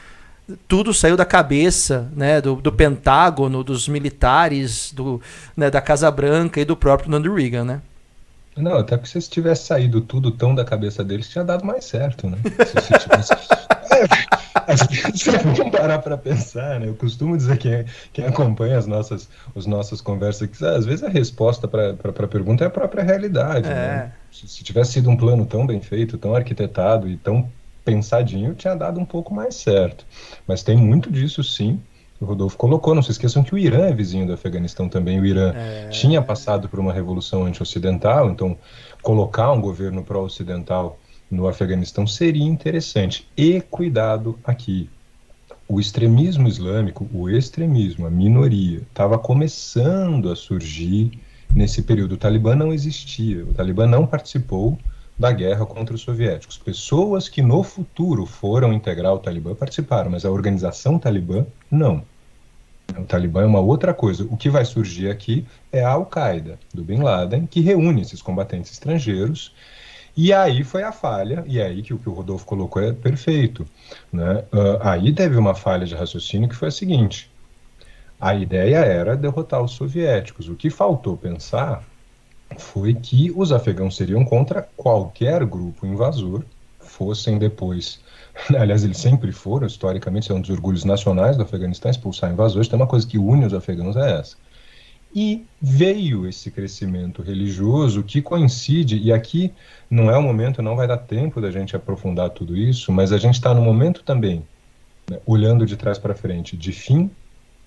Tudo 0.66 0.92
saiu 0.92 1.16
da 1.16 1.24
cabeça 1.24 2.08
né, 2.14 2.40
do, 2.40 2.56
do 2.56 2.72
Pentágono, 2.72 3.62
dos 3.62 3.88
militares, 3.88 4.92
do, 4.92 5.20
né, 5.56 5.70
da 5.70 5.80
Casa 5.80 6.10
Branca 6.10 6.60
e 6.60 6.64
do 6.64 6.76
próprio 6.76 7.10
Ronald 7.10 7.28
Reagan, 7.28 7.64
né? 7.64 7.82
Não, 8.56 8.78
até 8.78 8.96
porque 8.96 9.20
se 9.20 9.30
tivesse 9.30 9.66
saído 9.66 10.00
tudo 10.00 10.30
tão 10.30 10.54
da 10.54 10.64
cabeça 10.64 11.04
deles, 11.04 11.28
tinha 11.28 11.44
dado 11.44 11.64
mais 11.64 11.84
certo, 11.84 12.28
né? 12.28 12.38
Se, 12.44 12.80
se 12.82 12.98
tivesse... 12.98 13.32
é, 14.70 15.38
vamos 15.38 15.70
parar 15.70 15.98
para 16.00 16.16
pensar, 16.16 16.80
né? 16.80 16.88
Eu 16.88 16.94
costumo 16.94 17.36
dizer 17.36 17.56
que 17.58 17.84
quem 18.12 18.26
acompanha 18.26 18.78
as 18.78 18.86
nossas, 18.86 19.28
as 19.56 19.66
nossas 19.66 20.00
conversas, 20.00 20.48
que 20.48 20.64
às 20.64 20.84
vezes 20.84 21.04
a 21.04 21.08
resposta 21.08 21.66
para 21.68 21.90
a 21.90 22.28
pergunta 22.28 22.64
é 22.64 22.66
a 22.66 22.70
própria 22.70 23.02
realidade, 23.02 23.68
é. 23.68 23.74
né? 23.74 24.12
Se, 24.30 24.48
se 24.48 24.64
tivesse 24.64 24.92
sido 24.92 25.10
um 25.10 25.16
plano 25.16 25.46
tão 25.46 25.66
bem 25.66 25.80
feito, 25.80 26.18
tão 26.18 26.34
arquitetado 26.34 27.08
e 27.08 27.16
tão 27.16 27.48
pensadinho, 27.84 28.54
tinha 28.54 28.74
dado 28.74 29.00
um 29.00 29.04
pouco 29.04 29.34
mais 29.34 29.56
certo. 29.56 30.04
Mas 30.46 30.62
tem 30.62 30.76
muito 30.76 31.10
disso, 31.10 31.42
sim. 31.42 31.80
o 32.20 32.24
Rodolfo 32.24 32.56
colocou. 32.56 32.94
Não 32.94 33.02
se 33.02 33.10
esqueçam 33.10 33.42
que 33.42 33.54
o 33.54 33.58
Irã 33.58 33.86
é 33.86 33.94
vizinho 33.94 34.26
do 34.26 34.32
Afeganistão 34.32 34.88
também. 34.88 35.20
O 35.20 35.24
Irã 35.24 35.52
é... 35.54 35.88
tinha 35.88 36.20
passado 36.20 36.68
por 36.68 36.78
uma 36.78 36.92
revolução 36.92 37.44
anti-ocidental, 37.44 38.30
então 38.30 38.56
colocar 39.02 39.52
um 39.52 39.60
governo 39.60 40.02
pró-ocidental 40.02 40.98
no 41.30 41.46
Afeganistão 41.46 42.06
seria 42.06 42.44
interessante. 42.44 43.26
E 43.36 43.60
cuidado 43.60 44.38
aqui. 44.44 44.90
O 45.68 45.78
extremismo 45.78 46.48
islâmico, 46.48 47.08
o 47.14 47.30
extremismo, 47.30 48.04
a 48.04 48.10
minoria, 48.10 48.78
estava 48.78 49.16
começando 49.16 50.28
a 50.28 50.34
surgir 50.34 51.12
nesse 51.54 51.82
período. 51.82 52.12
O 52.12 52.16
Talibã 52.16 52.56
não 52.56 52.72
existia, 52.72 53.44
o 53.44 53.54
Talibã 53.54 53.86
não 53.86 54.04
participou 54.04 54.76
da 55.20 55.30
guerra 55.30 55.66
contra 55.66 55.94
os 55.94 56.00
soviéticos. 56.00 56.56
Pessoas 56.56 57.28
que 57.28 57.42
no 57.42 57.62
futuro 57.62 58.24
foram 58.24 58.72
integrar 58.72 59.12
o 59.12 59.18
Talibã 59.18 59.54
participaram, 59.54 60.10
mas 60.10 60.24
a 60.24 60.30
organização 60.30 60.98
Talibã 60.98 61.44
não. 61.70 62.02
O 62.98 63.04
Talibã 63.04 63.42
é 63.42 63.46
uma 63.46 63.60
outra 63.60 63.92
coisa. 63.92 64.26
O 64.30 64.36
que 64.36 64.48
vai 64.48 64.64
surgir 64.64 65.10
aqui 65.10 65.44
é 65.70 65.84
a 65.84 65.90
Al-Qaeda, 65.90 66.58
do 66.72 66.82
Bin 66.82 67.02
Laden, 67.02 67.46
que 67.46 67.60
reúne 67.60 68.00
esses 68.00 68.22
combatentes 68.22 68.72
estrangeiros. 68.72 69.54
E 70.16 70.32
aí 70.32 70.64
foi 70.64 70.82
a 70.84 70.90
falha, 70.90 71.44
e 71.46 71.60
é 71.60 71.66
aí 71.66 71.82
que 71.82 71.92
o 71.92 71.98
que 71.98 72.08
o 72.08 72.14
Rodolfo 72.14 72.46
colocou 72.46 72.80
é 72.82 72.90
perfeito. 72.90 73.66
Né? 74.10 74.42
Uh, 74.50 74.78
aí 74.80 75.12
teve 75.12 75.36
uma 75.36 75.54
falha 75.54 75.84
de 75.84 75.94
raciocínio 75.94 76.48
que 76.48 76.56
foi 76.56 76.68
a 76.68 76.72
seguinte: 76.72 77.30
a 78.18 78.34
ideia 78.34 78.78
era 78.78 79.14
derrotar 79.14 79.62
os 79.62 79.72
soviéticos. 79.72 80.48
O 80.48 80.54
que 80.54 80.70
faltou 80.70 81.14
pensar 81.14 81.84
foi 82.58 82.94
que 82.94 83.32
os 83.34 83.52
afegãos 83.52 83.96
seriam 83.96 84.24
contra 84.24 84.68
qualquer 84.76 85.44
grupo 85.44 85.86
invasor, 85.86 86.44
fossem 86.78 87.38
depois. 87.38 88.00
Aliás, 88.54 88.84
eles 88.84 88.98
sempre 88.98 89.32
foram, 89.32 89.66
historicamente, 89.66 90.30
é 90.30 90.34
um 90.34 90.40
dos 90.40 90.50
orgulhos 90.50 90.84
nacionais 90.84 91.36
do 91.36 91.42
Afeganistão, 91.42 91.90
expulsar 91.90 92.32
invasores. 92.32 92.68
Tem 92.68 92.76
uma 92.76 92.86
coisa 92.86 93.06
que 93.06 93.18
une 93.18 93.46
os 93.46 93.54
afegãos 93.54 93.96
é 93.96 94.18
essa. 94.18 94.36
E 95.14 95.44
veio 95.60 96.26
esse 96.28 96.50
crescimento 96.50 97.20
religioso 97.20 98.02
que 98.02 98.22
coincide, 98.22 98.96
e 98.96 99.12
aqui 99.12 99.52
não 99.90 100.08
é 100.08 100.16
o 100.16 100.22
momento, 100.22 100.62
não 100.62 100.76
vai 100.76 100.86
dar 100.86 100.98
tempo 100.98 101.40
da 101.40 101.50
gente 101.50 101.74
aprofundar 101.74 102.30
tudo 102.30 102.56
isso, 102.56 102.92
mas 102.92 103.12
a 103.12 103.18
gente 103.18 103.34
está 103.34 103.52
no 103.52 103.60
momento 103.60 104.04
também, 104.04 104.44
né, 105.10 105.18
olhando 105.26 105.66
de 105.66 105.76
trás 105.76 105.98
para 105.98 106.14
frente, 106.14 106.56
de 106.56 106.70
fim 106.70 107.10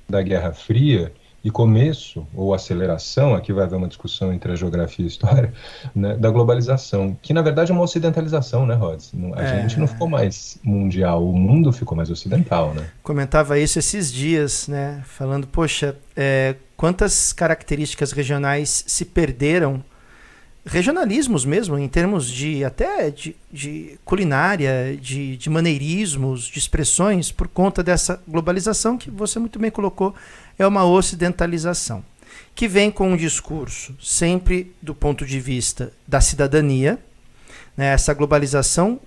da 0.08 0.22
Guerra 0.22 0.54
Fria 0.54 1.12
e 1.44 1.52
começo 1.52 2.26
ou 2.34 2.54
aceleração, 2.54 3.36
aqui 3.36 3.52
vai 3.52 3.66
haver 3.66 3.76
uma 3.76 3.88
discussão 3.88 4.32
entre 4.32 4.54
a 4.54 4.56
geografia 4.56 5.04
e 5.04 5.08
a 5.08 5.10
história, 5.10 5.54
né, 5.94 6.16
da 6.16 6.30
globalização, 6.30 7.18
que 7.22 7.34
na 7.34 7.42
verdade 7.42 7.72
é 7.72 7.74
uma 7.74 7.84
ocidentalização, 7.84 8.66
né, 8.66 8.76
Rods? 8.76 9.12
A 9.36 9.44
é... 9.44 9.62
gente 9.62 9.80
não 9.80 9.88
ficou 9.88 10.08
mais 10.08 10.58
mundial, 10.64 11.28
o 11.28 11.38
mundo 11.38 11.74
ficou 11.74 11.98
mais 11.98 12.10
ocidental, 12.10 12.74
né? 12.74 12.88
Comentava 13.02 13.60
isso 13.60 13.78
esses 13.78 14.12
dias, 14.12 14.68
né, 14.70 15.02
falando, 15.06 15.46
poxa, 15.46 15.98
é, 16.16 16.56
quantas 16.78 17.34
características 17.34 18.14
regionais 18.14 18.86
se 18.88 19.04
perderam 19.04 19.84
regionalismos 20.66 21.44
mesmo, 21.44 21.78
em 21.78 21.88
termos 21.90 22.30
de 22.30 22.64
até 22.64 23.10
de, 23.12 23.36
de 23.52 24.00
culinária, 24.06 24.98
de, 25.00 25.36
de, 25.36 25.50
maneirismos, 25.50 26.46
de 26.46 26.58
expressões, 26.58 27.32
por 27.32 27.48
conta 27.48 27.84
dessa 27.84 28.22
globalização 28.28 28.98
que 28.98 29.12
você 29.12 29.40
muito 29.40 29.60
bem 29.60 29.70
colocou, 29.70 30.16
é 30.58 30.66
uma 30.66 30.86
ocidentalização, 30.86 32.04
que 32.56 32.68
vem 32.68 32.92
com 32.92 33.12
um 33.12 33.18
discurso 33.18 33.96
sempre 34.02 34.74
do 34.82 34.94
ponto 34.94 35.26
de 35.26 35.40
vista 35.40 35.92
da 36.08 36.22
cidadania, 36.22 37.00
né, 37.76 37.88
essa 37.88 38.14
globalização, 38.14 39.00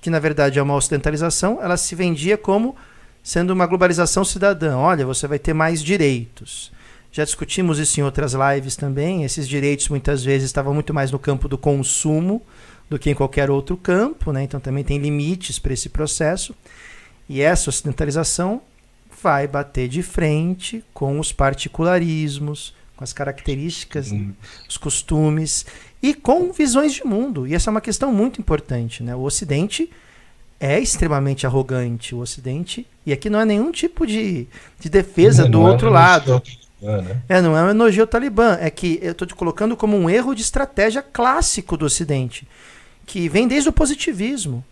que 0.00 0.10
na 0.10 0.18
verdade 0.18 0.58
é 0.58 0.62
uma 0.62 0.74
ocidentalização, 0.74 1.58
ela 1.62 1.76
se 1.76 1.94
vendia 1.94 2.36
como 2.36 2.76
sendo 3.22 3.52
uma 3.52 3.66
globalização 3.66 4.24
cidadã. 4.24 4.76
Olha, 4.76 5.06
você 5.06 5.26
vai 5.26 5.38
ter 5.38 5.54
mais 5.54 5.82
direitos 5.82 6.72
já 7.12 7.24
discutimos 7.24 7.78
isso 7.78 8.00
em 8.00 8.02
outras 8.02 8.32
lives 8.32 8.74
também. 8.74 9.22
Esses 9.22 9.46
direitos 9.46 9.90
muitas 9.90 10.24
vezes 10.24 10.46
estavam 10.46 10.72
muito 10.72 10.94
mais 10.94 11.12
no 11.12 11.18
campo 11.18 11.46
do 11.46 11.58
consumo 11.58 12.42
do 12.88 12.98
que 12.98 13.10
em 13.10 13.14
qualquer 13.14 13.50
outro 13.50 13.76
campo, 13.76 14.32
né? 14.32 14.42
então 14.42 14.58
também 14.58 14.82
tem 14.82 14.98
limites 14.98 15.58
para 15.58 15.74
esse 15.74 15.90
processo. 15.90 16.54
E 17.28 17.42
essa 17.42 17.68
ocidentalização 17.68 18.62
vai 19.22 19.46
bater 19.46 19.88
de 19.88 20.02
frente 20.02 20.84
com 20.92 21.20
os 21.20 21.32
particularismos, 21.32 22.74
com 22.96 23.04
as 23.04 23.12
características, 23.12 24.06
Sim. 24.06 24.34
os 24.68 24.76
costumes 24.76 25.64
e 26.02 26.12
com 26.12 26.52
visões 26.52 26.92
de 26.92 27.04
mundo. 27.04 27.46
E 27.46 27.54
essa 27.54 27.70
é 27.70 27.72
uma 27.72 27.80
questão 27.80 28.12
muito 28.12 28.40
importante. 28.40 29.02
Né? 29.02 29.14
O 29.14 29.22
Ocidente 29.22 29.88
é 30.58 30.80
extremamente 30.80 31.46
arrogante. 31.46 32.14
O 32.14 32.18
Ocidente, 32.18 32.86
e 33.06 33.12
aqui 33.12 33.30
não 33.30 33.40
é 33.40 33.44
nenhum 33.44 33.70
tipo 33.70 34.06
de, 34.06 34.46
de 34.80 34.88
defesa 34.88 35.44
não, 35.44 35.50
do 35.50 35.58
não 35.58 35.68
é 35.68 35.70
outro 35.70 35.88
é 35.88 35.90
lado. 35.90 36.42
Talibã, 36.80 37.02
né? 37.02 37.22
É, 37.28 37.40
não 37.40 37.56
é 37.56 37.62
um 37.62 37.70
elogio 37.70 38.02
ao 38.02 38.06
Talibã. 38.06 38.58
É 38.60 38.70
que 38.70 38.98
eu 39.00 39.12
estou 39.12 39.26
te 39.26 39.34
colocando 39.34 39.76
como 39.76 39.96
um 39.96 40.10
erro 40.10 40.34
de 40.34 40.42
estratégia 40.42 41.02
clássico 41.02 41.76
do 41.76 41.86
Ocidente, 41.86 42.46
que 43.06 43.28
vem 43.28 43.46
desde 43.46 43.68
o 43.68 43.72
positivismo, 43.72 44.64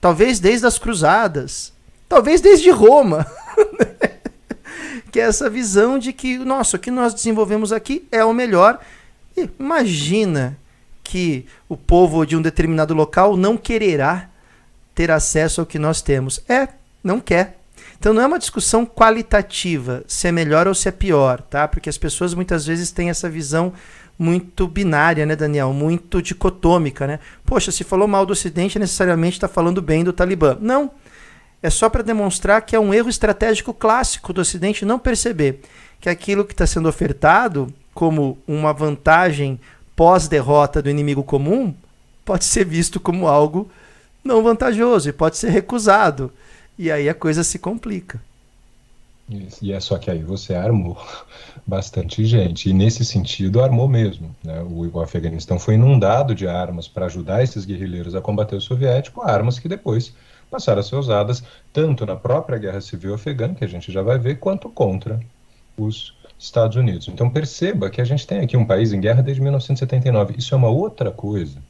talvez 0.00 0.40
desde 0.40 0.66
as 0.66 0.78
cruzadas, 0.78 1.72
talvez 2.10 2.40
desde 2.40 2.70
Roma. 2.70 3.24
que 5.12 5.20
é 5.20 5.22
essa 5.22 5.48
visão 5.48 5.96
de 5.96 6.12
que, 6.12 6.38
nossa, 6.38 6.76
o 6.76 6.80
que 6.80 6.90
nós 6.90 7.14
desenvolvemos 7.14 7.72
aqui 7.72 8.06
é 8.10 8.24
o 8.24 8.34
melhor. 8.34 8.80
E 9.36 9.48
imagina 9.58 10.58
que 11.04 11.46
o 11.68 11.76
povo 11.76 12.26
de 12.26 12.36
um 12.36 12.42
determinado 12.42 12.94
local 12.94 13.36
não 13.36 13.56
quererá 13.56 14.28
ter 14.92 15.10
acesso 15.10 15.60
ao 15.60 15.66
que 15.66 15.78
nós 15.78 16.02
temos. 16.02 16.42
É, 16.48 16.68
não 17.02 17.20
quer. 17.20 17.58
Então 17.98 18.12
não 18.12 18.22
é 18.22 18.26
uma 18.26 18.38
discussão 18.38 18.84
qualitativa, 18.84 20.02
se 20.06 20.26
é 20.26 20.32
melhor 20.32 20.66
ou 20.66 20.74
se 20.74 20.88
é 20.88 20.92
pior, 20.92 21.40
tá? 21.40 21.68
Porque 21.68 21.88
as 21.88 21.98
pessoas 21.98 22.34
muitas 22.34 22.66
vezes 22.66 22.90
têm 22.90 23.10
essa 23.10 23.28
visão 23.28 23.72
muito 24.18 24.66
binária, 24.66 25.24
né, 25.24 25.36
Daniel? 25.36 25.72
Muito 25.72 26.20
dicotômica, 26.20 27.06
né? 27.06 27.20
Poxa, 27.44 27.70
se 27.70 27.84
falou 27.84 28.08
mal 28.08 28.26
do 28.26 28.32
Ocidente, 28.32 28.78
necessariamente 28.78 29.36
está 29.36 29.48
falando 29.48 29.80
bem 29.80 30.02
do 30.02 30.12
Talibã. 30.12 30.56
Não. 30.60 30.90
É 31.62 31.68
só 31.68 31.90
para 31.90 32.02
demonstrar 32.02 32.62
que 32.62 32.74
é 32.74 32.80
um 32.80 32.94
erro 32.94 33.08
estratégico 33.08 33.74
clássico 33.74 34.32
do 34.32 34.40
Ocidente 34.40 34.84
não 34.84 34.98
perceber 34.98 35.60
que 36.00 36.08
aquilo 36.08 36.44
que 36.44 36.54
está 36.54 36.66
sendo 36.66 36.88
ofertado 36.88 37.72
como 37.92 38.38
uma 38.48 38.72
vantagem 38.72 39.60
pós-derrota 39.94 40.80
do 40.80 40.88
inimigo 40.88 41.22
comum 41.22 41.74
pode 42.24 42.44
ser 42.44 42.64
visto 42.64 42.98
como 42.98 43.26
algo 43.26 43.70
não 44.24 44.42
vantajoso 44.42 45.08
e 45.08 45.12
pode 45.12 45.36
ser 45.36 45.50
recusado. 45.50 46.32
E 46.78 46.90
aí 46.90 47.08
a 47.08 47.14
coisa 47.14 47.44
se 47.44 47.58
complica. 47.58 48.20
E 49.62 49.72
é 49.72 49.78
só 49.78 49.96
que 49.96 50.10
aí 50.10 50.22
você 50.22 50.54
armou 50.54 50.98
bastante 51.66 52.24
gente. 52.24 52.68
E 52.68 52.72
nesse 52.72 53.04
sentido, 53.04 53.62
armou 53.62 53.86
mesmo. 53.86 54.34
Né? 54.42 54.60
O, 54.62 54.96
o 54.96 55.00
Afeganistão 55.00 55.58
foi 55.58 55.74
inundado 55.74 56.34
de 56.34 56.48
armas 56.48 56.88
para 56.88 57.06
ajudar 57.06 57.42
esses 57.42 57.64
guerrilheiros 57.64 58.14
a 58.14 58.20
combater 58.20 58.56
o 58.56 58.60
soviético, 58.60 59.22
armas 59.22 59.58
que 59.58 59.68
depois 59.68 60.12
passaram 60.50 60.80
a 60.80 60.82
ser 60.82 60.96
usadas 60.96 61.42
tanto 61.72 62.04
na 62.04 62.16
própria 62.16 62.58
guerra 62.58 62.80
civil 62.80 63.14
afegã, 63.14 63.54
que 63.54 63.64
a 63.64 63.68
gente 63.68 63.92
já 63.92 64.02
vai 64.02 64.18
ver, 64.18 64.38
quanto 64.38 64.68
contra 64.68 65.20
os 65.76 66.14
Estados 66.38 66.76
Unidos. 66.76 67.08
Então 67.08 67.30
perceba 67.30 67.90
que 67.90 68.00
a 68.00 68.04
gente 68.04 68.26
tem 68.26 68.40
aqui 68.40 68.56
um 68.56 68.64
país 68.64 68.92
em 68.92 69.00
guerra 69.00 69.22
desde 69.22 69.42
1979. 69.42 70.34
Isso 70.36 70.54
é 70.54 70.56
uma 70.56 70.68
outra 70.68 71.10
coisa 71.10 71.62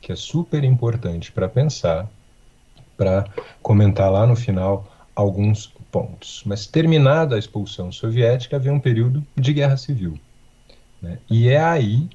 que 0.00 0.12
é 0.12 0.16
super 0.16 0.62
importante 0.64 1.32
para 1.32 1.48
pensar 1.48 2.08
para 2.96 3.26
comentar 3.62 4.10
lá 4.10 4.26
no 4.26 4.34
final 4.34 4.92
alguns 5.14 5.72
pontos. 5.90 6.42
Mas 6.44 6.66
terminada 6.66 7.36
a 7.36 7.38
expulsão 7.38 7.92
soviética, 7.92 8.56
havia 8.56 8.72
um 8.72 8.80
período 8.80 9.24
de 9.36 9.52
guerra 9.52 9.76
civil. 9.76 10.18
Né? 11.00 11.18
E 11.30 11.48
é 11.48 11.60
aí 11.60 12.08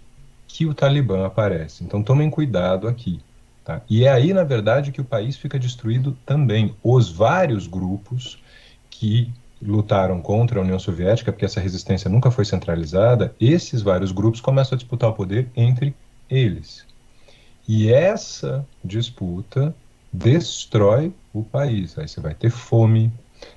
que 0.48 0.66
o 0.66 0.74
Talibã 0.74 1.26
aparece. 1.26 1.84
Então 1.84 2.04
tomem 2.04 2.30
cuidado 2.30 2.88
aqui. 2.88 3.22
Tá? 3.64 3.82
E 3.90 4.06
é 4.06 4.10
aí, 4.10 4.34
na 4.34 4.44
verdade, 4.44 4.92
que 4.92 5.00
o 5.00 5.06
país 5.06 5.38
fica 5.38 5.58
destruído 5.58 6.18
também. 6.26 6.76
Os 6.84 7.10
vários 7.10 7.66
grupos 7.66 8.38
que 8.90 9.32
lutaram 9.62 10.22
contra 10.22 10.60
a 10.60 10.62
União 10.62 10.78
Soviética, 10.78 11.32
porque 11.32 11.46
essa 11.46 11.62
resistência 11.62 12.10
nunca 12.10 12.30
foi 12.30 12.44
centralizada, 12.44 13.34
esses 13.40 13.82
vários 13.82 14.12
grupos 14.12 14.42
começam 14.42 14.76
a 14.76 14.78
disputar 14.78 15.10
o 15.10 15.14
poder 15.14 15.50
entre 15.56 15.96
eles. 16.30 16.86
E 17.68 17.92
essa 17.92 18.66
disputa 18.84 19.74
destrói 20.12 21.14
o 21.34 21.44
país. 21.44 21.98
Aí 21.98 22.08
você 22.08 22.20
vai 22.20 22.36
ter 22.36 22.50
fome, 22.50 23.10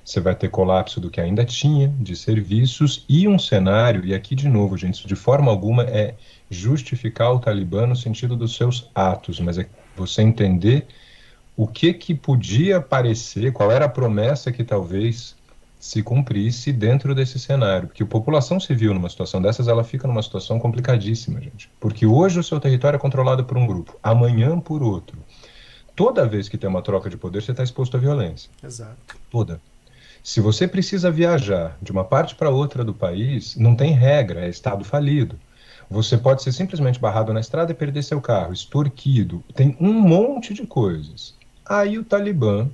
você 0.03 0.21
vai 0.21 0.33
ter 0.33 0.49
colapso 0.49 1.01
do 1.01 1.09
que 1.09 1.19
ainda 1.19 1.43
tinha 1.43 1.89
de 1.99 2.15
serviços 2.15 3.05
e 3.09 3.27
um 3.27 3.37
cenário, 3.37 4.05
e 4.05 4.15
aqui 4.15 4.33
de 4.33 4.47
novo, 4.47 4.77
gente, 4.77 5.05
de 5.05 5.15
forma 5.15 5.51
alguma 5.51 5.83
é 5.83 6.15
justificar 6.49 7.33
o 7.33 7.39
Talibã 7.39 7.85
no 7.85 7.95
sentido 7.95 8.37
dos 8.37 8.55
seus 8.55 8.89
atos, 8.95 9.39
mas 9.41 9.57
é 9.57 9.67
você 9.97 10.21
entender 10.21 10.87
o 11.55 11.67
que 11.67 11.93
que 11.93 12.13
podia 12.13 12.79
parecer, 12.79 13.51
qual 13.51 13.71
era 13.71 13.85
a 13.85 13.89
promessa 13.89 14.51
que 14.51 14.63
talvez 14.63 15.35
se 15.79 16.01
cumprisse 16.01 16.71
dentro 16.71 17.13
desse 17.13 17.39
cenário. 17.39 17.87
Porque 17.87 18.03
a 18.03 18.05
população 18.05 18.59
civil 18.59 18.93
numa 18.93 19.09
situação 19.09 19.41
dessas, 19.41 19.67
ela 19.67 19.83
fica 19.83 20.07
numa 20.07 20.23
situação 20.23 20.59
complicadíssima, 20.59 21.41
gente. 21.41 21.69
Porque 21.79 22.05
hoje 22.05 22.39
o 22.39 22.43
seu 22.43 22.59
território 22.59 22.97
é 22.97 22.99
controlado 22.99 23.43
por 23.45 23.57
um 23.57 23.65
grupo, 23.65 23.97
amanhã 24.01 24.59
por 24.59 24.81
outro 24.83 25.17
toda 25.97 26.27
vez 26.27 26.47
que 26.47 26.57
tem 26.57 26.69
uma 26.69 26.83
troca 26.83 27.09
de 27.09 27.17
poder, 27.17 27.41
você 27.41 27.51
está 27.51 27.63
exposto 27.63 27.97
à 27.97 27.99
violência. 27.99 28.49
Exato. 28.63 29.17
Toda. 29.31 29.59
Se 30.23 30.39
você 30.39 30.67
precisa 30.67 31.09
viajar 31.09 31.75
de 31.81 31.91
uma 31.91 32.03
parte 32.03 32.35
para 32.35 32.51
outra 32.51 32.83
do 32.85 32.93
país, 32.93 33.55
não 33.55 33.75
tem 33.75 33.93
regra, 33.93 34.45
é 34.45 34.49
estado 34.49 34.85
falido. 34.85 35.39
Você 35.89 36.17
pode 36.17 36.43
ser 36.43 36.51
simplesmente 36.51 36.99
barrado 36.99 37.33
na 37.33 37.39
estrada 37.39 37.71
e 37.71 37.75
perder 37.75 38.03
seu 38.03 38.19
carro, 38.19 38.51
extorquido. 38.51 39.43
Tem 39.55 39.75
um 39.79 39.93
monte 39.93 40.53
de 40.53 40.67
coisas. 40.67 41.33
Aí 41.65 41.97
o 41.97 42.03
Talibã 42.03 42.69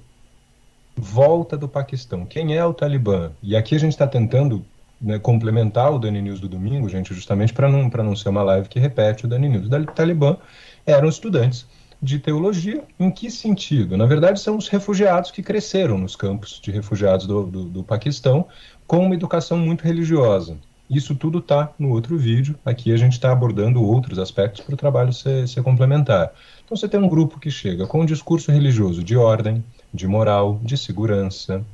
volta 0.95 1.55
do 1.55 1.67
Paquistão. 1.67 2.25
Quem 2.25 2.55
é 2.55 2.65
o 2.65 2.73
Talibã? 2.73 3.31
E 3.41 3.55
aqui 3.55 3.75
a 3.75 3.79
gente 3.79 3.91
está 3.91 4.07
tentando 4.07 4.65
né, 4.99 5.19
complementar 5.19 5.91
o 5.93 5.99
Dani 5.99 6.21
News 6.21 6.39
do 6.39 6.47
domingo, 6.47 6.89
gente, 6.89 7.13
justamente 7.13 7.53
para 7.53 7.69
não, 7.69 7.87
não 7.87 8.15
ser 8.15 8.29
uma 8.29 8.43
live 8.43 8.67
que 8.67 8.79
repete 8.79 9.25
o 9.25 9.27
Dani 9.27 9.49
News. 9.49 9.67
O 9.67 9.85
Talibã 9.93 10.37
eram 10.85 11.07
estudantes 11.07 11.67
de 12.01 12.19
teologia. 12.19 12.83
Em 12.99 13.11
que 13.11 13.29
sentido? 13.29 13.95
Na 13.95 14.05
verdade, 14.05 14.39
são 14.39 14.57
os 14.57 14.67
refugiados 14.67 15.31
que 15.31 15.43
cresceram 15.43 15.97
nos 15.97 16.15
campos 16.15 16.59
de 16.61 16.71
refugiados 16.71 17.27
do, 17.27 17.43
do, 17.43 17.63
do 17.65 17.83
Paquistão 17.83 18.47
com 18.87 19.05
uma 19.05 19.15
educação 19.15 19.57
muito 19.57 19.83
religiosa. 19.83 20.57
Isso 20.93 21.15
tudo 21.15 21.39
está 21.39 21.73
no 21.79 21.89
outro 21.89 22.17
vídeo. 22.17 22.55
Aqui 22.63 22.93
a 22.93 22.97
gente 22.97 23.13
está 23.13 23.31
abordando 23.31 23.81
outros 23.81 24.19
aspectos 24.19 24.61
para 24.61 24.75
o 24.75 24.77
trabalho 24.77 25.11
ser, 25.11 25.47
ser 25.47 25.63
complementar. 25.63 26.31
Então 26.63 26.77
você 26.77 26.87
tem 26.87 26.99
um 26.99 27.09
grupo 27.09 27.39
que 27.39 27.49
chega 27.49 27.87
com 27.87 28.01
um 28.01 28.05
discurso 28.05 28.51
religioso 28.51 29.03
de 29.03 29.17
ordem, 29.17 29.63
de 29.93 30.07
moral, 30.07 30.59
de 30.61 30.77
segurança, 30.77 31.65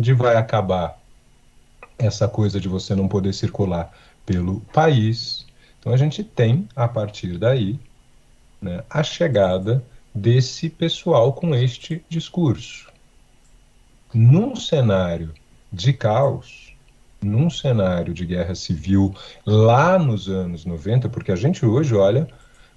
de 0.00 0.12
vai 0.12 0.36
acabar 0.36 0.98
essa 1.96 2.26
coisa 2.26 2.58
de 2.58 2.66
você 2.66 2.94
não 2.94 3.06
poder 3.06 3.32
circular 3.32 3.92
pelo 4.26 4.60
país. 4.72 5.46
Então 5.78 5.92
a 5.92 5.96
gente 5.96 6.24
tem, 6.24 6.68
a 6.74 6.88
partir 6.88 7.38
daí, 7.38 7.78
né, 8.60 8.82
a 8.90 9.02
chegada 9.02 9.84
desse 10.12 10.68
pessoal 10.68 11.32
com 11.32 11.54
este 11.54 12.04
discurso. 12.08 12.90
Num 14.12 14.56
cenário 14.56 15.32
de 15.72 15.92
caos, 15.92 16.69
num 17.22 17.50
cenário 17.50 18.14
de 18.14 18.24
guerra 18.24 18.54
civil 18.54 19.14
lá 19.44 19.98
nos 19.98 20.28
anos 20.28 20.64
90, 20.64 21.08
porque 21.08 21.32
a 21.32 21.36
gente 21.36 21.64
hoje 21.64 21.94
olha 21.94 22.26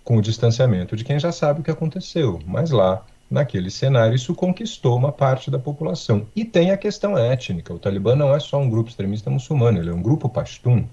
com 0.04 0.18
o 0.18 0.22
distanciamento 0.22 0.96
de 0.96 1.04
quem 1.04 1.18
já 1.18 1.32
sabe 1.32 1.62
o 1.62 1.64
que 1.64 1.72
aconteceu, 1.72 2.40
mas 2.46 2.72
lá, 2.72 3.06
naquele 3.30 3.72
cenário, 3.72 4.16
isso 4.16 4.36
conquistou 4.36 4.98
uma 4.98 5.12
parte 5.12 5.50
da 5.50 5.58
população. 5.58 6.28
E 6.36 6.44
tem 6.44 6.72
a 6.72 6.78
questão 6.78 7.18
étnica. 7.18 7.74
O 7.74 7.80
Talibã 7.80 8.16
não 8.16 8.34
é 8.34 8.40
só 8.40 8.60
um 8.60 8.70
grupo 8.70 8.90
extremista 8.90 9.30
muçulmano, 9.30 9.80
ele 9.80 9.90
é 9.90 9.94
um 9.94 10.02
grupo 10.02 10.28
pashtun 10.28 10.86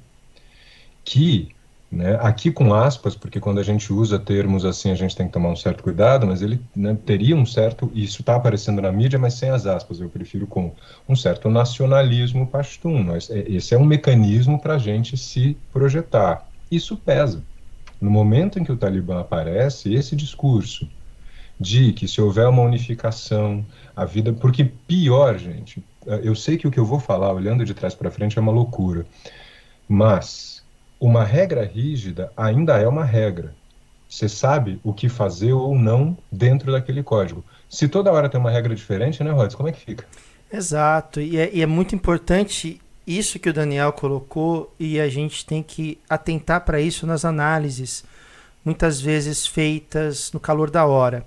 que 1.05 1.49
né? 1.91 2.17
Aqui 2.21 2.53
com 2.53 2.73
aspas, 2.73 3.17
porque 3.17 3.41
quando 3.41 3.59
a 3.59 3.63
gente 3.65 3.93
usa 3.93 4.19
termos 4.19 4.65
assim 4.65 4.91
a 4.91 4.95
gente 4.95 5.17
tem 5.17 5.27
que 5.27 5.33
tomar 5.33 5.49
um 5.49 5.57
certo 5.57 5.83
cuidado, 5.83 6.27
mas 6.27 6.41
ele 6.41 6.61
né, 6.75 6.97
teria 7.05 7.35
um 7.35 7.45
certo, 7.45 7.91
isso 7.95 8.23
está 8.23 8.37
aparecendo 8.37 8.81
na 8.81 8.93
mídia, 8.93 9.19
mas 9.19 9.35
sem 9.35 9.51
as 9.51 9.67
aspas, 9.67 10.01
eu 10.01 10.09
prefiro 10.09 10.47
com 10.47 10.73
um 11.09 11.17
certo 11.17 11.51
nacionalismo 11.51 12.47
pashtun. 12.47 13.03
Nós, 13.03 13.29
é, 13.29 13.41
esse 13.49 13.75
é 13.75 13.79
um 13.79 13.85
mecanismo 13.85 14.61
para 14.61 14.75
a 14.75 14.79
gente 14.79 15.17
se 15.17 15.57
projetar. 15.73 16.49
Isso 16.71 16.97
pesa. 16.97 17.43
No 18.01 18.11
momento 18.11 18.59
em 18.59 18.65
que 18.65 18.73
o 18.73 18.77
Talibã 18.77 19.21
aparece, 19.21 19.93
esse 19.93 20.15
discurso 20.15 20.89
de 21.59 21.93
que 21.93 22.09
se 22.09 22.21
houver 22.21 22.49
uma 22.49 22.63
unificação, 22.63 23.67
a 23.95 24.07
vida. 24.07 24.33
Porque 24.33 24.65
pior, 24.65 25.37
gente, 25.39 25.85
eu 26.23 26.35
sei 26.35 26.57
que 26.57 26.67
o 26.67 26.71
que 26.71 26.81
eu 26.81 26.87
vou 26.87 26.99
falar, 26.99 27.33
olhando 27.35 27.65
de 27.65 27.75
trás 27.75 27.95
para 27.95 28.11
frente, 28.11 28.39
é 28.39 28.41
uma 28.41 28.51
loucura, 28.51 29.05
mas 29.87 30.50
uma 31.01 31.25
regra 31.25 31.65
rígida 31.65 32.31
ainda 32.37 32.77
é 32.77 32.87
uma 32.87 33.05
regra. 33.05 33.55
Você 34.07 34.29
sabe 34.29 34.79
o 34.85 34.93
que 34.93 35.09
fazer 35.09 35.53
ou 35.53 35.75
não 35.75 36.19
dentro 36.31 36.71
daquele 36.71 37.03
código. 37.03 37.45
Se 37.69 37.89
toda 37.89 38.13
hora 38.13 38.29
tem 38.29 38.39
uma 38.39 38.51
regra 38.51 38.75
diferente, 38.75 39.25
né, 39.25 39.31
Rods? 39.31 39.57
Como 39.57 39.69
é 39.69 39.73
que 39.73 39.81
fica? 39.81 40.05
Exato. 40.53 41.21
E 41.21 41.39
é, 41.39 41.51
e 41.53 41.63
é 41.63 41.67
muito 41.67 41.95
importante 41.95 42.81
isso 43.07 43.39
que 43.39 43.49
o 43.49 43.53
Daniel 43.53 43.93
colocou 43.93 44.75
e 44.79 45.01
a 45.01 45.09
gente 45.09 45.47
tem 45.47 45.63
que 45.63 45.99
atentar 46.09 46.63
para 46.65 46.81
isso 46.81 47.07
nas 47.07 47.25
análises, 47.25 48.05
muitas 48.65 49.01
vezes 49.01 49.47
feitas 49.47 50.33
no 50.33 50.41
calor 50.41 50.71
da 50.71 50.85
hora. 50.85 51.25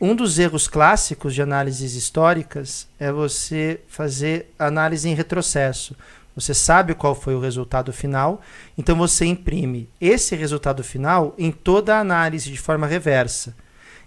Um 0.00 0.14
dos 0.14 0.38
erros 0.38 0.68
clássicos 0.68 1.34
de 1.34 1.42
análises 1.42 1.94
históricas 1.94 2.88
é 2.98 3.10
você 3.12 3.80
fazer 3.88 4.52
análise 4.58 5.08
em 5.08 5.14
retrocesso. 5.14 5.94
Você 6.38 6.54
sabe 6.54 6.94
qual 6.94 7.14
foi 7.14 7.34
o 7.34 7.40
resultado 7.40 7.92
final, 7.92 8.40
então 8.76 8.96
você 8.96 9.24
imprime 9.24 9.88
esse 10.00 10.36
resultado 10.36 10.84
final 10.84 11.34
em 11.36 11.50
toda 11.50 11.96
a 11.96 12.00
análise 12.00 12.50
de 12.50 12.58
forma 12.58 12.86
reversa. 12.86 13.56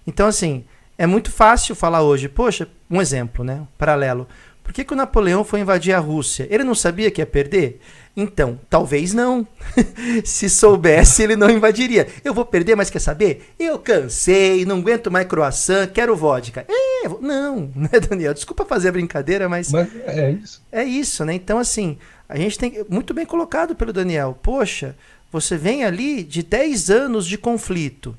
Então, 0.07 0.27
assim, 0.27 0.63
é 0.97 1.05
muito 1.05 1.31
fácil 1.31 1.75
falar 1.75 2.03
hoje, 2.03 2.29
poxa, 2.29 2.67
um 2.89 3.01
exemplo, 3.01 3.43
né? 3.43 3.67
Paralelo. 3.77 4.27
Por 4.63 4.73
que, 4.73 4.85
que 4.85 4.93
o 4.93 4.95
Napoleão 4.95 5.43
foi 5.43 5.59
invadir 5.59 5.93
a 5.93 5.99
Rússia? 5.99 6.47
Ele 6.49 6.63
não 6.63 6.75
sabia 6.75 7.11
que 7.11 7.19
ia 7.19 7.25
perder? 7.25 7.81
Então, 8.15 8.59
talvez 8.69 9.13
não. 9.13 9.47
Se 10.23 10.49
soubesse, 10.49 11.23
ele 11.23 11.35
não 11.35 11.49
invadiria. 11.49 12.07
Eu 12.23 12.33
vou 12.33 12.45
perder, 12.45 12.75
mas 12.75 12.89
quer 12.89 12.99
saber? 12.99 13.53
Eu 13.57 13.79
cansei, 13.79 14.65
não 14.65 14.79
aguento 14.79 15.09
mais 15.09 15.27
croissant, 15.27 15.87
quero 15.87 16.15
vodka. 16.15 16.65
É, 16.69 17.09
não, 17.19 17.71
né, 17.75 17.89
Daniel? 18.07 18.33
Desculpa 18.33 18.65
fazer 18.65 18.89
a 18.89 18.93
brincadeira, 18.93 19.49
mas. 19.49 19.71
Mas 19.71 19.89
é 20.05 20.31
isso. 20.31 20.61
É 20.71 20.83
isso, 20.83 21.25
né? 21.25 21.33
Então, 21.33 21.57
assim, 21.57 21.97
a 22.31 22.37
gente 22.37 22.57
tem 22.57 22.85
muito 22.89 23.13
bem 23.13 23.25
colocado 23.25 23.75
pelo 23.75 23.91
Daniel. 23.91 24.39
Poxa, 24.41 24.95
você 25.29 25.57
vem 25.57 25.83
ali 25.83 26.23
de 26.23 26.41
10 26.41 26.89
anos 26.89 27.27
de 27.27 27.37
conflito. 27.37 28.17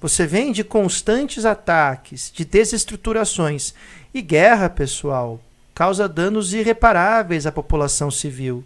Você 0.00 0.24
vem 0.24 0.52
de 0.52 0.62
constantes 0.62 1.44
ataques, 1.44 2.30
de 2.32 2.44
desestruturações. 2.44 3.74
E 4.14 4.22
guerra, 4.22 4.70
pessoal, 4.70 5.40
causa 5.74 6.08
danos 6.08 6.54
irreparáveis 6.54 7.44
à 7.44 7.50
população 7.50 8.08
civil, 8.08 8.64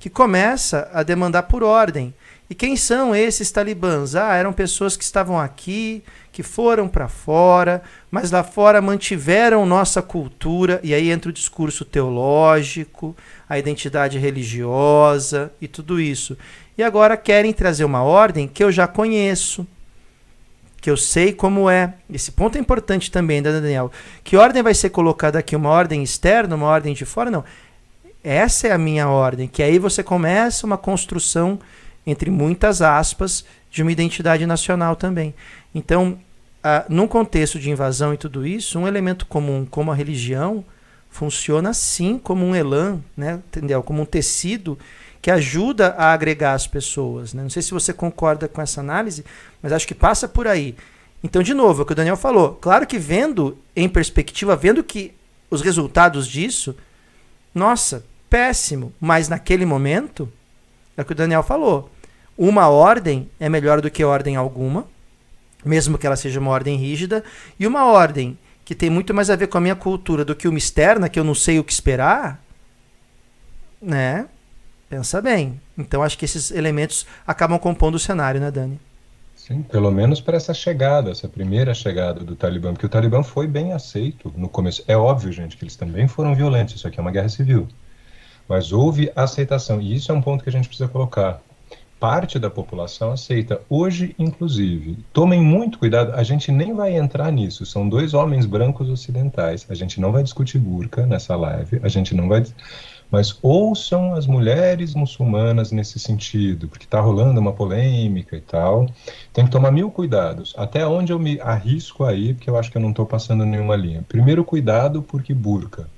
que 0.00 0.10
começa 0.10 0.90
a 0.92 1.04
demandar 1.04 1.44
por 1.44 1.62
ordem. 1.62 2.12
E 2.50 2.54
quem 2.54 2.76
são 2.76 3.14
esses 3.14 3.52
talibãs? 3.52 4.16
Ah, 4.16 4.34
eram 4.34 4.52
pessoas 4.52 4.96
que 4.96 5.04
estavam 5.04 5.38
aqui, 5.38 6.02
que 6.32 6.42
foram 6.42 6.88
para 6.88 7.06
fora, 7.06 7.82
mas 8.10 8.30
lá 8.30 8.42
fora 8.42 8.80
mantiveram 8.80 9.66
nossa 9.66 10.00
cultura, 10.00 10.80
e 10.82 10.94
aí 10.94 11.10
entra 11.10 11.30
o 11.30 11.32
discurso 11.32 11.84
teológico, 11.84 13.14
a 13.48 13.58
identidade 13.58 14.18
religiosa 14.18 15.50
e 15.60 15.66
tudo 15.66 16.00
isso. 16.00 16.36
E 16.76 16.82
agora 16.82 17.16
querem 17.16 17.52
trazer 17.52 17.84
uma 17.84 18.02
ordem 18.02 18.46
que 18.46 18.62
eu 18.62 18.70
já 18.70 18.86
conheço, 18.86 19.66
que 20.80 20.90
eu 20.90 20.96
sei 20.96 21.32
como 21.32 21.68
é. 21.68 21.94
Esse 22.12 22.30
ponto 22.30 22.56
é 22.56 22.60
importante 22.60 23.10
também, 23.10 23.40
né, 23.40 23.50
Daniel? 23.50 23.90
Que 24.22 24.36
ordem 24.36 24.62
vai 24.62 24.74
ser 24.74 24.90
colocada 24.90 25.38
aqui? 25.38 25.56
Uma 25.56 25.70
ordem 25.70 26.02
externa, 26.02 26.54
uma 26.54 26.66
ordem 26.66 26.94
de 26.94 27.04
fora? 27.04 27.30
Não. 27.30 27.44
Essa 28.22 28.68
é 28.68 28.72
a 28.72 28.78
minha 28.78 29.08
ordem, 29.08 29.48
que 29.48 29.62
aí 29.62 29.78
você 29.78 30.02
começa 30.02 30.66
uma 30.66 30.76
construção, 30.76 31.58
entre 32.06 32.30
muitas 32.30 32.82
aspas, 32.82 33.44
de 33.70 33.82
uma 33.82 33.92
identidade 33.92 34.44
nacional 34.44 34.94
também. 34.96 35.34
Então, 35.74 36.18
ah, 36.62 36.84
num 36.88 37.06
contexto 37.06 37.58
de 37.58 37.70
invasão 37.70 38.12
e 38.12 38.16
tudo 38.16 38.46
isso, 38.46 38.78
um 38.78 38.86
elemento 38.86 39.24
comum 39.26 39.64
como 39.64 39.90
a 39.90 39.94
religião 39.94 40.64
funciona 41.18 41.74
sim 41.74 42.16
como 42.16 42.46
um 42.46 42.54
elan, 42.54 43.00
né, 43.16 43.40
entendeu? 43.48 43.82
Como 43.82 44.02
um 44.02 44.04
tecido 44.04 44.78
que 45.20 45.32
ajuda 45.32 45.88
a 45.98 46.12
agregar 46.12 46.52
as 46.52 46.68
pessoas. 46.68 47.34
Né? 47.34 47.42
Não 47.42 47.50
sei 47.50 47.60
se 47.60 47.72
você 47.72 47.92
concorda 47.92 48.46
com 48.46 48.62
essa 48.62 48.80
análise, 48.80 49.24
mas 49.60 49.72
acho 49.72 49.86
que 49.88 49.96
passa 49.96 50.28
por 50.28 50.46
aí. 50.46 50.76
Então, 51.20 51.42
de 51.42 51.52
novo, 51.52 51.80
é 51.80 51.82
o 51.82 51.86
que 51.86 51.90
o 51.92 51.96
Daniel 51.96 52.16
falou. 52.16 52.54
Claro 52.60 52.86
que 52.86 53.00
vendo 53.00 53.58
em 53.74 53.88
perspectiva, 53.88 54.54
vendo 54.54 54.84
que 54.84 55.12
os 55.50 55.60
resultados 55.60 56.28
disso, 56.28 56.76
nossa, 57.52 58.06
péssimo. 58.30 58.92
Mas 59.00 59.28
naquele 59.28 59.66
momento, 59.66 60.32
é 60.96 61.02
o 61.02 61.04
que 61.04 61.12
o 61.12 61.16
Daniel 61.16 61.42
falou. 61.42 61.90
Uma 62.36 62.68
ordem 62.68 63.28
é 63.40 63.48
melhor 63.48 63.80
do 63.80 63.90
que 63.90 64.04
ordem 64.04 64.36
alguma, 64.36 64.86
mesmo 65.64 65.98
que 65.98 66.06
ela 66.06 66.14
seja 66.14 66.38
uma 66.38 66.52
ordem 66.52 66.76
rígida, 66.76 67.24
e 67.58 67.66
uma 67.66 67.86
ordem 67.86 68.38
que 68.68 68.74
tem 68.74 68.90
muito 68.90 69.14
mais 69.14 69.30
a 69.30 69.34
ver 69.34 69.46
com 69.46 69.56
a 69.56 69.62
minha 69.62 69.74
cultura 69.74 70.26
do 70.26 70.36
que 70.36 70.46
uma 70.46 70.58
externa, 70.58 71.08
que 71.08 71.18
eu 71.18 71.24
não 71.24 71.34
sei 71.34 71.58
o 71.58 71.64
que 71.64 71.72
esperar, 71.72 72.38
né? 73.80 74.28
Pensa 74.90 75.22
bem. 75.22 75.58
Então 75.78 76.02
acho 76.02 76.18
que 76.18 76.26
esses 76.26 76.50
elementos 76.50 77.06
acabam 77.26 77.58
compondo 77.58 77.94
o 77.94 77.98
cenário, 77.98 78.38
né, 78.38 78.50
Dani? 78.50 78.78
Sim, 79.34 79.62
pelo 79.62 79.90
menos 79.90 80.20
para 80.20 80.36
essa 80.36 80.52
chegada, 80.52 81.10
essa 81.10 81.26
primeira 81.26 81.72
chegada 81.72 82.20
do 82.20 82.36
Talibã, 82.36 82.74
porque 82.74 82.84
o 82.84 82.90
Talibã 82.90 83.22
foi 83.22 83.46
bem 83.46 83.72
aceito 83.72 84.30
no 84.36 84.50
começo. 84.50 84.84
É 84.86 84.94
óbvio, 84.94 85.32
gente, 85.32 85.56
que 85.56 85.64
eles 85.64 85.74
também 85.74 86.06
foram 86.06 86.34
violentos, 86.34 86.74
isso 86.74 86.86
aqui 86.86 86.98
é 86.98 87.00
uma 87.00 87.10
guerra 87.10 87.30
civil. 87.30 87.66
Mas 88.46 88.70
houve 88.70 89.10
aceitação, 89.16 89.80
e 89.80 89.96
isso 89.96 90.12
é 90.12 90.14
um 90.14 90.20
ponto 90.20 90.44
que 90.44 90.50
a 90.50 90.52
gente 90.52 90.68
precisa 90.68 90.90
colocar 90.90 91.40
parte 91.98 92.38
da 92.38 92.48
população 92.48 93.12
aceita. 93.12 93.60
Hoje, 93.68 94.14
inclusive, 94.18 94.98
tomem 95.12 95.40
muito 95.40 95.78
cuidado, 95.78 96.12
a 96.14 96.22
gente 96.22 96.52
nem 96.52 96.74
vai 96.74 96.96
entrar 96.96 97.30
nisso. 97.30 97.66
São 97.66 97.88
dois 97.88 98.14
homens 98.14 98.46
brancos 98.46 98.88
ocidentais. 98.88 99.66
A 99.68 99.74
gente 99.74 100.00
não 100.00 100.12
vai 100.12 100.22
discutir 100.22 100.58
burca 100.58 101.06
nessa 101.06 101.36
live, 101.36 101.80
a 101.82 101.88
gente 101.88 102.14
não 102.14 102.28
vai. 102.28 102.44
Mas 103.10 103.38
ouçam 103.42 104.14
as 104.14 104.26
mulheres 104.26 104.94
muçulmanas 104.94 105.72
nesse 105.72 105.98
sentido, 105.98 106.68
porque 106.68 106.84
está 106.84 107.00
rolando 107.00 107.40
uma 107.40 107.52
polêmica 107.52 108.36
e 108.36 108.40
tal. 108.40 108.86
Tem 109.32 109.44
que 109.44 109.50
tomar 109.50 109.70
mil 109.70 109.90
cuidados. 109.90 110.54
Até 110.56 110.86
onde 110.86 111.12
eu 111.12 111.18
me 111.18 111.40
arrisco 111.40 112.04
aí, 112.04 112.34
porque 112.34 112.50
eu 112.50 112.58
acho 112.58 112.70
que 112.70 112.76
eu 112.76 112.82
não 112.82 112.90
estou 112.90 113.06
passando 113.06 113.46
nenhuma 113.46 113.76
linha. 113.76 114.04
Primeiro, 114.06 114.44
cuidado, 114.44 115.02
porque 115.02 115.32
burca 115.32 115.88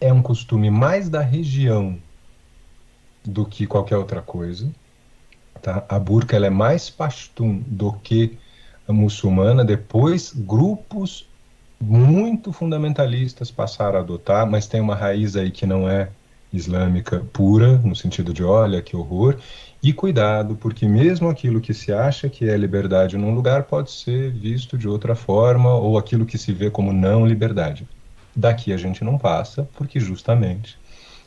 é 0.00 0.12
um 0.12 0.20
costume 0.20 0.70
mais 0.70 1.08
da 1.08 1.20
região 1.20 1.98
do 3.24 3.46
que 3.46 3.66
qualquer 3.66 3.96
outra 3.96 4.20
coisa. 4.20 4.70
Tá? 5.64 5.82
A 5.88 5.98
burca 5.98 6.36
ela 6.36 6.46
é 6.46 6.50
mais 6.50 6.90
pastum 6.90 7.62
do 7.66 7.90
que 7.94 8.36
muçulmana. 8.86 9.64
Depois, 9.64 10.30
grupos 10.30 11.26
muito 11.80 12.52
fundamentalistas 12.52 13.50
passaram 13.50 13.96
a 13.96 14.02
adotar, 14.02 14.46
mas 14.46 14.66
tem 14.66 14.78
uma 14.78 14.94
raiz 14.94 15.36
aí 15.36 15.50
que 15.50 15.64
não 15.64 15.88
é 15.88 16.10
islâmica 16.52 17.24
pura, 17.32 17.78
no 17.78 17.96
sentido 17.96 18.34
de 18.34 18.44
olha 18.44 18.82
que 18.82 18.94
horror, 18.94 19.38
e 19.82 19.90
cuidado, 19.90 20.54
porque 20.54 20.86
mesmo 20.86 21.30
aquilo 21.30 21.62
que 21.62 21.72
se 21.72 21.90
acha 21.94 22.28
que 22.28 22.46
é 22.46 22.58
liberdade 22.58 23.16
num 23.16 23.34
lugar 23.34 23.62
pode 23.62 23.90
ser 23.90 24.30
visto 24.32 24.76
de 24.76 24.86
outra 24.86 25.14
forma, 25.14 25.72
ou 25.72 25.96
aquilo 25.96 26.26
que 26.26 26.36
se 26.36 26.52
vê 26.52 26.70
como 26.70 26.92
não 26.92 27.26
liberdade. 27.26 27.88
Daqui 28.36 28.70
a 28.70 28.76
gente 28.76 29.02
não 29.02 29.16
passa, 29.16 29.66
porque 29.78 29.98
justamente 29.98 30.78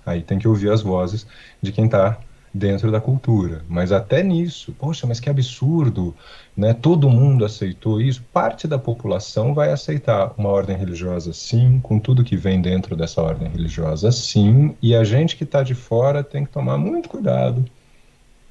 aí 0.05 0.21
tem 0.21 0.37
que 0.37 0.47
ouvir 0.47 0.71
as 0.71 0.83
vozes 0.83 1.25
de 1.59 1.71
quem 1.71 1.85
está 1.85 2.19
dentro 2.57 2.91
da 2.91 2.99
cultura. 2.99 3.63
Mas 3.69 3.91
até 3.91 4.23
nisso, 4.23 4.75
poxa, 4.77 5.05
mas 5.07 5.19
que 5.19 5.29
absurdo, 5.29 6.15
né? 6.55 6.73
Todo 6.73 7.09
mundo 7.09 7.45
aceitou 7.45 8.01
isso. 8.01 8.23
Parte 8.33 8.67
da 8.67 8.77
população 8.79 9.53
vai 9.53 9.71
aceitar 9.71 10.33
uma 10.37 10.49
ordem 10.49 10.75
religiosa, 10.75 11.31
sim, 11.33 11.79
com 11.81 11.99
tudo 11.99 12.23
que 12.23 12.35
vem 12.35 12.61
dentro 12.61 12.95
dessa 12.95 13.21
ordem 13.21 13.49
religiosa, 13.49 14.11
sim. 14.11 14.75
E 14.81 14.95
a 14.95 15.03
gente 15.03 15.35
que 15.35 15.43
está 15.43 15.63
de 15.63 15.75
fora 15.75 16.23
tem 16.23 16.45
que 16.45 16.51
tomar 16.51 16.77
muito 16.77 17.07
cuidado 17.07 17.63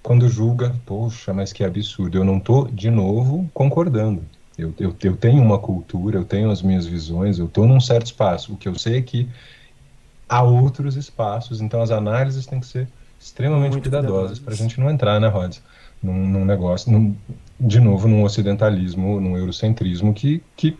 quando 0.03 0.29
julga, 0.29 0.73
poxa, 0.87 1.35
mas 1.35 1.53
que 1.53 1.65
absurdo. 1.65 2.17
Eu 2.17 2.25
não 2.25 2.39
estou, 2.39 2.69
de 2.69 2.91
novo, 2.91 3.51
concordando. 3.53 4.23
Eu, 4.57 4.73
eu, 4.79 4.95
eu, 5.03 5.17
tenho 5.17 5.43
uma 5.43 5.59
cultura, 5.59 6.19
eu 6.19 6.25
tenho 6.25 6.51
as 6.51 6.63
minhas 6.63 6.87
visões, 6.87 7.39
eu 7.39 7.47
estou 7.47 7.67
num 7.67 7.81
certo 7.81 8.07
espaço. 8.07 8.55
O 8.55 8.57
que 8.57 8.69
eu 8.69 8.79
sei 8.79 8.99
é 8.99 9.03
que 9.03 9.29
há 10.29 10.43
outros 10.43 10.97
espaços, 10.97 11.61
então 11.61 11.83
as 11.83 11.91
análises 11.91 12.47
têm 12.47 12.61
que 12.61 12.67
ser 12.67 12.89
extremamente 13.27 13.73
Muito 13.73 13.91
cuidadosas 13.91 14.39
para 14.39 14.55
a 14.55 14.57
gente 14.57 14.79
não 14.79 14.89
entrar, 14.89 15.21
né, 15.21 15.29
Rods? 15.29 15.61
Num, 16.03 16.29
num 16.29 16.45
negócio, 16.45 16.93
num, 16.93 17.17
de 17.59 17.81
novo, 17.81 18.07
num 18.07 18.23
ocidentalismo, 18.23 19.21
num 19.21 19.37
eurocentrismo 19.37 20.15
que, 20.15 20.43
que, 20.57 20.79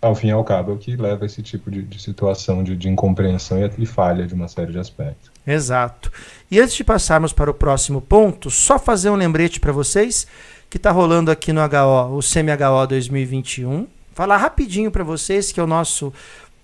ao 0.00 0.14
fim 0.14 0.28
e 0.28 0.30
ao 0.30 0.42
cabo, 0.44 0.70
é 0.70 0.74
o 0.74 0.78
que 0.78 0.96
leva 0.96 1.24
a 1.24 1.26
esse 1.26 1.42
tipo 1.42 1.70
de, 1.70 1.82
de 1.82 2.00
situação 2.00 2.64
de, 2.64 2.74
de 2.74 2.88
incompreensão 2.88 3.58
e, 3.58 3.70
e 3.78 3.84
falha 3.84 4.26
de 4.26 4.32
uma 4.32 4.48
série 4.48 4.72
de 4.72 4.78
aspectos. 4.78 5.30
Exato. 5.46 6.10
E 6.50 6.58
antes 6.58 6.74
de 6.74 6.84
passarmos 6.84 7.32
para 7.32 7.50
o 7.50 7.54
próximo 7.54 8.00
ponto, 8.00 8.50
só 8.50 8.78
fazer 8.78 9.10
um 9.10 9.16
lembrete 9.16 9.60
para 9.60 9.72
vocês 9.72 10.26
que 10.70 10.76
está 10.78 10.90
rolando 10.90 11.30
aqui 11.30 11.52
no 11.52 11.60
HO, 11.60 12.16
o 12.16 12.20
CMHO 12.20 12.86
2021. 12.88 13.86
Falar 14.14 14.36
rapidinho 14.38 14.90
para 14.90 15.04
vocês 15.04 15.52
que 15.52 15.60
é 15.60 15.62
o 15.62 15.66
nosso 15.66 16.12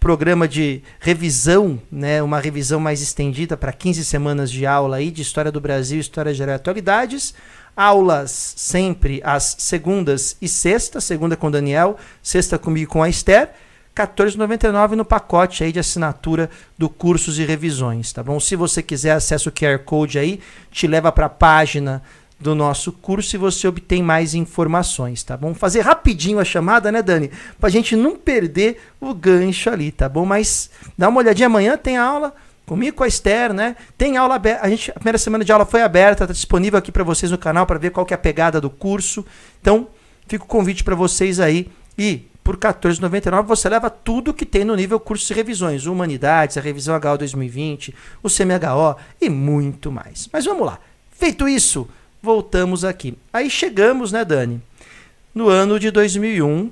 programa 0.05 0.47
de 0.47 0.83
revisão, 1.01 1.81
né, 1.91 2.23
uma 2.23 2.39
revisão 2.39 2.79
mais 2.79 3.01
estendida 3.01 3.57
para 3.57 3.73
15 3.73 4.05
semanas 4.05 4.51
de 4.51 4.67
aula 4.67 4.97
aí 4.97 5.11
de 5.11 5.23
História 5.23 5.51
do 5.51 5.63
Brasil, 5.63 5.99
História 5.99 6.35
Geral 6.35 6.53
e 6.53 6.57
Atualidades. 6.57 7.33
Aulas 7.75 8.53
sempre 8.55 9.23
às 9.25 9.57
segundas 9.59 10.37
e 10.43 10.47
sextas, 10.47 11.05
segunda 11.05 11.39
com 11.39 11.47
o 11.47 11.51
Daniel, 11.51 11.97
sexta 12.23 12.59
comigo 12.59 12.93
com 12.93 13.03
a 13.03 13.09
Esther. 13.09 13.53
14,99 13.97 14.91
no 14.91 15.07
pacote 15.07 15.65
aí 15.65 15.73
de 15.73 15.79
assinatura 15.79 16.51
do 16.77 16.91
cursos 16.91 17.39
e 17.39 17.45
revisões, 17.45 18.13
tá 18.13 18.23
bom? 18.23 18.39
Se 18.39 18.57
você 18.57 18.83
quiser 18.83 19.13
acessa 19.13 19.49
o 19.49 19.53
QR 19.53 19.79
Code 19.87 20.19
aí, 20.19 20.39
te 20.71 20.87
leva 20.87 21.11
para 21.13 21.27
a 21.27 21.31
página 21.31 22.03
do 22.39 22.55
nosso 22.55 22.93
curso 22.93 23.37
e 23.37 23.39
você 23.39 23.67
obtém 23.67 24.03
mais 24.03 24.35
informações, 24.35 25.23
tá 25.23 25.37
bom? 25.37 25.55
Fazer 25.55 25.81
rapidinho 25.81 26.39
a 26.39 26.45
chamada, 26.45 26.91
né, 26.93 27.03
Dani? 27.03 27.31
Pra 27.59 27.71
gente 27.71 27.97
não 27.97 28.17
perder 28.17 28.81
o 29.01 29.15
gancho 29.15 29.71
ali, 29.71 29.91
tá 29.91 30.09
bom? 30.09 30.27
Mas 30.27 30.71
dá 30.99 31.09
uma 31.09 31.21
olhadinha 31.21 31.47
amanhã, 31.47 31.77
tem 31.77 31.97
aula 31.97 32.35
comigo 32.67 32.97
com 32.97 33.05
a 33.05 33.09
Esther, 33.09 33.53
né? 33.53 33.77
Tem 33.97 34.17
aula 34.17 34.35
aberta, 34.35 34.67
a 34.67 34.69
gente 34.69 34.91
a 34.91 34.95
primeira 34.95 35.19
semana 35.19 35.45
de 35.45 35.53
aula 35.53 35.65
foi 35.65 35.83
aberta, 35.83 36.27
tá 36.27 36.33
disponível 36.33 36.79
aqui 36.79 36.91
para 36.91 37.05
vocês 37.05 37.31
no 37.31 37.39
canal 37.39 37.67
para 37.67 37.79
ver 37.79 37.91
qual 37.91 38.05
que 38.07 38.15
é 38.15 38.17
a 38.17 38.19
pegada 38.19 38.61
do 38.61 38.71
curso. 38.71 39.25
Então, 39.61 39.89
fica 40.27 40.45
o 40.45 40.49
convite 40.49 40.83
para 40.83 40.95
vocês 40.95 41.41
aí 41.41 41.71
e 41.97 42.27
por 42.43 42.59
14,99 42.59 43.43
você 43.45 43.69
leva 43.71 43.89
tudo 43.89 44.35
que 44.35 44.45
tem 44.45 44.65
no 44.65 44.77
nível 44.77 45.01
curso 45.01 45.27
de 45.27 45.33
revisões, 45.33 45.87
Humanidades, 45.87 46.59
a 46.59 46.61
revisão 46.61 46.95
HO 46.95 47.19
2020, 47.19 47.95
o 48.23 48.29
CMHO 48.29 48.97
e 49.19 49.31
muito 49.31 49.91
mais. 49.91 50.29
Mas 50.31 50.45
vamos 50.45 50.67
lá. 50.67 50.79
Feito 51.11 51.49
isso, 51.49 51.89
voltamos 52.25 52.85
aqui. 52.85 53.17
Aí 53.33 53.49
chegamos, 53.49 54.11
né, 54.11 54.25
Dani? 54.25 54.61
No 55.35 55.49
ano 55.49 55.79
de 55.79 55.91
2001, 55.91 56.71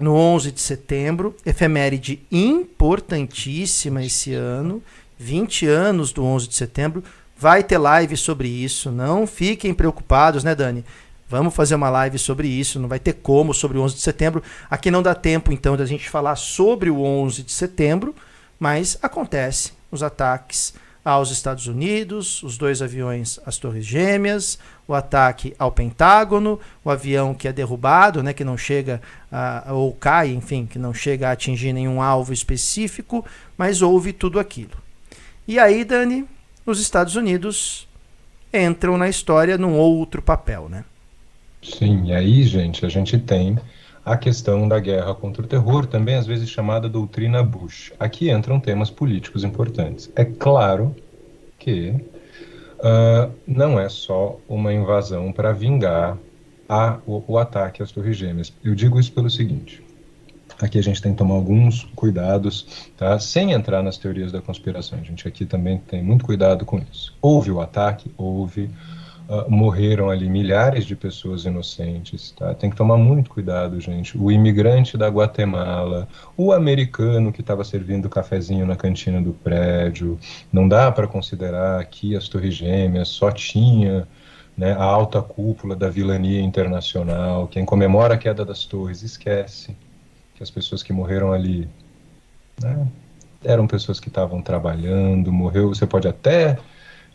no 0.00 0.14
11 0.14 0.50
de 0.50 0.60
setembro, 0.60 1.36
efeméride 1.44 2.22
importantíssima 2.32 4.02
esse 4.02 4.32
ano, 4.32 4.82
20 5.18 5.66
anos 5.66 6.12
do 6.12 6.24
11 6.24 6.48
de 6.48 6.54
setembro. 6.54 7.04
Vai 7.36 7.62
ter 7.62 7.78
live 7.78 8.16
sobre 8.16 8.48
isso, 8.48 8.90
não 8.90 9.26
fiquem 9.26 9.74
preocupados, 9.74 10.42
né, 10.42 10.54
Dani? 10.54 10.84
Vamos 11.28 11.54
fazer 11.54 11.74
uma 11.74 11.90
live 11.90 12.18
sobre 12.18 12.48
isso, 12.48 12.80
não 12.80 12.88
vai 12.88 12.98
ter 12.98 13.12
como 13.12 13.54
sobre 13.54 13.78
o 13.78 13.82
11 13.82 13.94
de 13.94 14.00
setembro. 14.00 14.42
Aqui 14.68 14.90
não 14.90 15.02
dá 15.02 15.14
tempo, 15.14 15.52
então, 15.52 15.76
da 15.76 15.86
gente 15.86 16.08
falar 16.08 16.36
sobre 16.36 16.90
o 16.90 17.02
11 17.02 17.42
de 17.42 17.52
setembro, 17.52 18.14
mas 18.58 18.98
acontece 19.02 19.72
os 19.92 20.02
ataques 20.02 20.74
aos 21.04 21.30
Estados 21.30 21.66
Unidos, 21.66 22.42
os 22.42 22.58
dois 22.58 22.82
aviões 22.82 23.40
às 23.46 23.56
Torres 23.56 23.86
Gêmeas, 23.86 24.58
o 24.86 24.94
ataque 24.94 25.54
ao 25.58 25.72
Pentágono, 25.72 26.60
o 26.84 26.90
avião 26.90 27.34
que 27.34 27.48
é 27.48 27.52
derrubado, 27.52 28.22
né, 28.22 28.32
que 28.32 28.44
não 28.44 28.56
chega 28.56 29.00
a, 29.32 29.72
ou 29.72 29.92
cai, 29.94 30.30
enfim, 30.30 30.66
que 30.66 30.78
não 30.78 30.92
chega 30.92 31.28
a 31.28 31.32
atingir 31.32 31.72
nenhum 31.72 32.02
alvo 32.02 32.32
específico, 32.32 33.24
mas 33.56 33.82
houve 33.82 34.12
tudo 34.12 34.38
aquilo. 34.38 34.76
E 35.48 35.58
aí, 35.58 35.84
Dani, 35.84 36.26
os 36.66 36.80
Estados 36.80 37.16
Unidos 37.16 37.88
entram 38.52 38.98
na 38.98 39.08
história 39.08 39.56
num 39.56 39.76
outro 39.76 40.20
papel, 40.20 40.68
né? 40.68 40.84
Sim, 41.62 42.06
e 42.06 42.12
aí, 42.12 42.42
gente, 42.44 42.84
a 42.84 42.88
gente 42.88 43.18
tem 43.18 43.58
a 44.10 44.16
questão 44.16 44.66
da 44.66 44.80
guerra 44.80 45.14
contra 45.14 45.40
o 45.40 45.46
terror, 45.46 45.86
também 45.86 46.16
às 46.16 46.26
vezes 46.26 46.50
chamada 46.50 46.88
doutrina 46.88 47.44
Bush. 47.44 47.92
Aqui 47.96 48.28
entram 48.28 48.58
temas 48.58 48.90
políticos 48.90 49.44
importantes. 49.44 50.10
É 50.16 50.24
claro 50.24 50.96
que 51.56 51.90
uh, 51.90 53.32
não 53.46 53.78
é 53.78 53.88
só 53.88 54.36
uma 54.48 54.74
invasão 54.74 55.30
para 55.30 55.52
vingar 55.52 56.18
a, 56.68 56.98
o, 57.06 57.22
o 57.24 57.38
ataque 57.38 57.84
às 57.84 57.92
Torres 57.92 58.16
Gêmeas. 58.16 58.52
Eu 58.64 58.74
digo 58.74 58.98
isso 58.98 59.12
pelo 59.12 59.30
seguinte: 59.30 59.80
aqui 60.60 60.80
a 60.80 60.82
gente 60.82 61.00
tem 61.00 61.12
que 61.12 61.18
tomar 61.18 61.36
alguns 61.36 61.84
cuidados, 61.94 62.90
tá? 62.96 63.16
sem 63.20 63.52
entrar 63.52 63.80
nas 63.80 63.96
teorias 63.96 64.32
da 64.32 64.42
conspiração. 64.42 64.98
A 64.98 65.04
gente 65.04 65.28
aqui 65.28 65.46
também 65.46 65.78
tem 65.78 66.02
muito 66.02 66.24
cuidado 66.24 66.64
com 66.64 66.82
isso. 66.90 67.16
Houve 67.22 67.52
o 67.52 67.60
ataque, 67.60 68.10
houve 68.16 68.70
Uh, 69.30 69.48
morreram 69.48 70.10
ali 70.10 70.28
milhares 70.28 70.84
de 70.84 70.96
pessoas 70.96 71.44
inocentes, 71.44 72.32
tá? 72.32 72.52
Tem 72.52 72.68
que 72.68 72.74
tomar 72.74 72.96
muito 72.96 73.30
cuidado, 73.30 73.78
gente. 73.78 74.18
O 74.18 74.28
imigrante 74.28 74.98
da 74.98 75.06
Guatemala, 75.06 76.08
o 76.36 76.50
americano 76.50 77.32
que 77.32 77.40
estava 77.40 77.62
servindo 77.62 78.08
cafezinho 78.08 78.66
na 78.66 78.74
cantina 78.74 79.22
do 79.22 79.32
prédio, 79.32 80.18
não 80.52 80.66
dá 80.66 80.90
para 80.90 81.06
considerar 81.06 81.84
que 81.84 82.16
as 82.16 82.28
Torres 82.28 82.54
Gêmeas 82.54 83.06
só 83.06 83.30
tinha 83.30 84.04
né, 84.56 84.72
a 84.72 84.82
alta 84.82 85.22
cúpula 85.22 85.76
da 85.76 85.88
vilania 85.88 86.40
internacional. 86.40 87.46
Quem 87.46 87.64
comemora 87.64 88.14
a 88.14 88.18
queda 88.18 88.44
das 88.44 88.66
torres 88.66 89.02
esquece 89.02 89.76
que 90.34 90.42
as 90.42 90.50
pessoas 90.50 90.82
que 90.82 90.92
morreram 90.92 91.32
ali 91.32 91.68
né, 92.60 92.86
eram 93.44 93.66
pessoas 93.66 94.00
que 94.00 94.08
estavam 94.08 94.42
trabalhando, 94.42 95.32
morreu. 95.32 95.68
Você 95.68 95.86
pode 95.86 96.08
até 96.08 96.58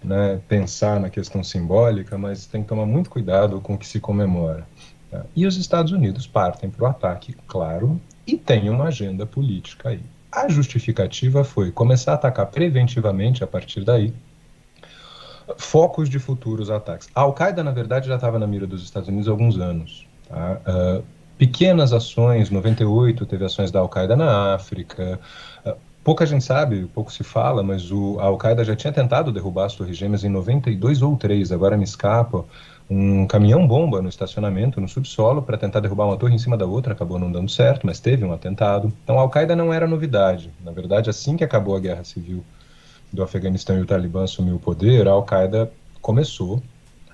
né, 0.03 0.39
pensar 0.47 0.99
na 0.99 1.09
questão 1.09 1.43
simbólica, 1.43 2.17
mas 2.17 2.45
tem 2.45 2.61
que 2.61 2.67
tomar 2.67 2.85
muito 2.85 3.09
cuidado 3.09 3.59
com 3.61 3.73
o 3.73 3.77
que 3.77 3.87
se 3.87 3.99
comemora. 3.99 4.65
Tá? 5.09 5.25
E 5.35 5.45
os 5.45 5.57
Estados 5.57 5.91
Unidos 5.91 6.27
partem 6.27 6.69
para 6.69 6.83
o 6.83 6.87
ataque, 6.87 7.35
claro, 7.47 7.99
e 8.25 8.37
tem 8.37 8.69
uma 8.69 8.85
agenda 8.85 9.25
política 9.25 9.89
aí. 9.89 10.01
A 10.31 10.47
justificativa 10.49 11.43
foi 11.43 11.71
começar 11.71 12.11
a 12.11 12.15
atacar 12.15 12.47
preventivamente 12.47 13.43
a 13.43 13.47
partir 13.47 13.83
daí 13.83 14.13
focos 15.57 16.09
de 16.09 16.19
futuros 16.19 16.69
ataques. 16.69 17.07
A 17.13 17.21
Al-Qaeda, 17.21 17.63
na 17.63 17.71
verdade, 17.71 18.07
já 18.07 18.15
estava 18.15 18.39
na 18.39 18.47
mira 18.47 18.65
dos 18.65 18.83
Estados 18.83 19.07
Unidos 19.07 19.27
há 19.27 19.31
alguns 19.31 19.59
anos. 19.59 20.07
Tá? 20.27 20.61
Uh, 20.67 21.03
pequenas 21.37 21.93
ações, 21.93 22.49
98 22.49 23.25
teve 23.25 23.45
ações 23.45 23.71
da 23.71 23.79
Al-Qaeda 23.79 24.15
na 24.15 24.55
África, 24.55 25.19
uh, 25.65 25.75
Pouca 26.05 26.23
gente 26.23 26.43
sabe, 26.43 26.85
pouco 26.93 27.11
se 27.11 27.23
fala, 27.23 27.63
mas 27.63 27.91
o, 27.91 28.19
a 28.19 28.25
Al-Qaeda 28.25 28.63
já 28.63 28.75
tinha 28.75 28.93
tentado 28.93 29.31
derrubar 29.31 29.65
as 29.65 29.73
Torres 29.73 29.97
Gêmeas 29.97 30.23
em 30.23 30.29
92 30.29 31.01
ou 31.01 31.17
3, 31.17 31.51
agora 31.51 31.75
me 31.75 31.83
escapa, 31.83 32.45
um 32.87 33.25
caminhão-bomba 33.25 34.03
no 34.03 34.07
estacionamento, 34.07 34.79
no 34.79 34.87
subsolo, 34.87 35.41
para 35.41 35.57
tentar 35.57 35.79
derrubar 35.79 36.05
uma 36.05 36.15
torre 36.15 36.35
em 36.35 36.37
cima 36.37 36.55
da 36.55 36.67
outra, 36.67 36.93
acabou 36.93 37.17
não 37.17 37.31
dando 37.31 37.49
certo, 37.49 37.87
mas 37.87 37.99
teve 37.99 38.23
um 38.23 38.31
atentado. 38.31 38.93
Então 39.03 39.17
a 39.17 39.21
Al-Qaeda 39.21 39.55
não 39.55 39.73
era 39.73 39.87
novidade. 39.87 40.51
Na 40.63 40.71
verdade, 40.71 41.09
assim 41.09 41.35
que 41.35 41.43
acabou 41.43 41.75
a 41.75 41.79
guerra 41.79 42.03
civil 42.03 42.45
do 43.11 43.23
Afeganistão 43.23 43.75
e 43.75 43.81
o 43.81 43.85
Talibã 43.87 44.25
assumiu 44.25 44.57
o 44.57 44.59
poder, 44.59 45.07
a 45.07 45.11
Al-Qaeda 45.11 45.71
começou 46.03 46.61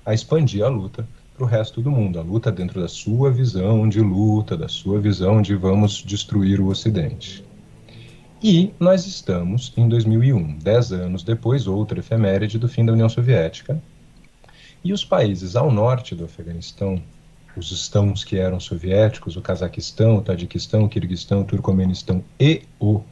a 0.06 0.14
expandir 0.14 0.66
a 0.66 0.68
luta 0.68 1.08
para 1.34 1.46
o 1.46 1.48
resto 1.48 1.82
do 1.82 1.90
mundo, 1.90 2.20
a 2.20 2.22
luta 2.22 2.52
dentro 2.52 2.82
da 2.82 2.90
sua 2.90 3.32
visão 3.32 3.88
de 3.88 4.02
luta, 4.02 4.58
da 4.58 4.68
sua 4.68 5.00
visão 5.00 5.42
de 5.42 5.56
vamos 5.56 6.04
destruir 6.04 6.60
o 6.60 6.68
Ocidente. 6.68 7.50
E 8.44 8.74
nós 8.80 9.06
estamos 9.06 9.72
em 9.78 9.88
2001, 9.88 10.58
dez 10.58 10.92
anos 10.92 11.22
depois, 11.22 11.68
outra 11.68 12.00
efeméride 12.00 12.58
do 12.58 12.68
fim 12.68 12.84
da 12.84 12.92
União 12.92 13.08
Soviética. 13.08 13.80
E 14.84 14.92
os 14.92 15.06
países 15.06 15.56
ao 15.56 15.72
norte 15.72 16.16
do 16.16 16.26
Afeganistão, 16.26 17.00
os 17.56 17.72
estãos 17.72 18.24
que 18.24 18.40
eram 18.40 18.60
soviéticos, 18.60 19.38
o 19.38 19.42
Cazaquistão, 19.42 20.16
o 20.16 20.22
Tadiquistão, 20.24 20.86
o 20.86 20.90
Kirguistão, 20.90 21.42
o 21.42 21.44
Turcomenistão 21.44 22.24
e 22.40 22.64
o 22.80 23.04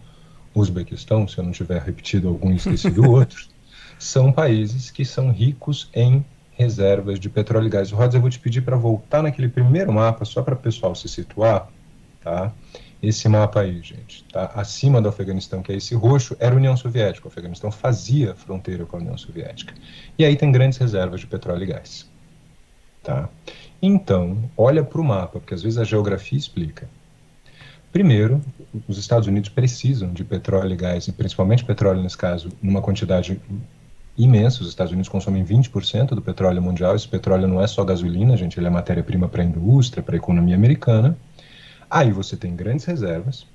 Uzbequistão, 0.56 1.28
se 1.28 1.38
eu 1.38 1.44
não 1.44 1.52
tiver 1.52 1.80
repetido 1.80 2.28
algum 2.28 2.52
e 2.52 2.56
esquecido 2.56 3.08
outro, 3.08 3.46
são 4.00 4.32
países 4.32 4.90
que 4.90 5.06
são 5.06 5.32
ricos 5.32 5.92
em 5.94 6.26
reservas 6.54 7.20
de 7.20 7.30
petróleo 7.30 7.68
e 7.68 7.70
gás. 7.70 7.92
Rods, 7.92 8.16
eu 8.16 8.22
vou 8.22 8.32
te 8.32 8.40
pedir 8.40 8.62
para 8.62 8.76
voltar 8.76 9.22
naquele 9.22 9.48
primeiro 9.48 9.94
mapa, 9.94 10.26
só 10.26 10.42
para 10.42 10.56
o 10.56 10.58
pessoal 10.58 10.96
se 10.96 11.08
situar, 11.08 11.70
tá? 12.24 12.52
Esse 13.02 13.30
mapa 13.30 13.62
aí, 13.62 13.82
gente, 13.82 14.26
tá? 14.26 14.52
Acima 14.56 15.02
do 15.02 15.08
Afeganistão, 15.08 15.62
que 15.62 15.72
é 15.72 15.76
esse 15.76 15.96
roxo, 15.96 16.36
era 16.40 16.54
a 16.54 16.58
União 16.58 16.76
Soviética. 16.76 17.28
O 17.28 17.32
Afeganistão 17.32 17.72
fazia 17.72 18.36
fronteira 18.36 18.86
com 18.86 18.98
a 18.98 19.00
União 19.00 19.18
Soviética. 19.18 19.74
E 20.18 20.26
aí 20.26 20.36
tem 20.36 20.52
grandes 20.52 20.78
reservas 20.78 21.22
de 21.22 21.28
petróleo 21.28 21.64
e 21.64 21.68
gás, 21.68 22.10
tá? 23.02 23.30
Então, 23.82 24.38
olha 24.58 24.84
para 24.84 25.00
o 25.00 25.04
mapa, 25.04 25.40
porque 25.40 25.54
às 25.54 25.64
vezes 25.64 25.78
a 25.78 25.86
geografia 25.86 26.38
explica. 26.38 26.90
Primeiro, 27.92 28.42
os 28.88 28.98
Estados 28.98 29.28
Unidos 29.28 29.50
precisam 29.50 30.12
de 30.12 30.24
petróleo 30.24 30.74
e 30.74 30.76
gás, 30.76 31.08
e 31.08 31.12
principalmente 31.14 31.64
petróleo 31.64 32.04
nesse 32.04 32.18
caso, 32.18 32.50
numa 32.62 32.82
quantidade 32.82 33.42
imensa. 34.18 34.62
Os 34.62 34.68
Estados 34.68 34.92
Unidos 34.92 35.10
consomem 35.10 35.44
20% 35.44 36.10
do 36.10 36.22
petróleo 36.22 36.62
mundial. 36.62 36.96
Esse 36.96 37.08
petróleo 37.08 37.48
não 37.48 37.62
é 37.62 37.66
só 37.66 37.84
gasolina, 37.86 38.36
gente, 38.36 38.60
ele 38.60 38.68
é 38.68 38.70
matéria-prima 38.70 39.30
para 39.30 39.42
a 39.42 39.46
indústria, 39.46 40.04
para 40.04 40.16
a 40.16 40.18
economia 40.18 40.56
americana. 40.56 41.18
Aí 41.90 42.12
você 42.12 42.38
tem 42.38 42.56
grandes 42.56 42.86
reservas 42.86 43.48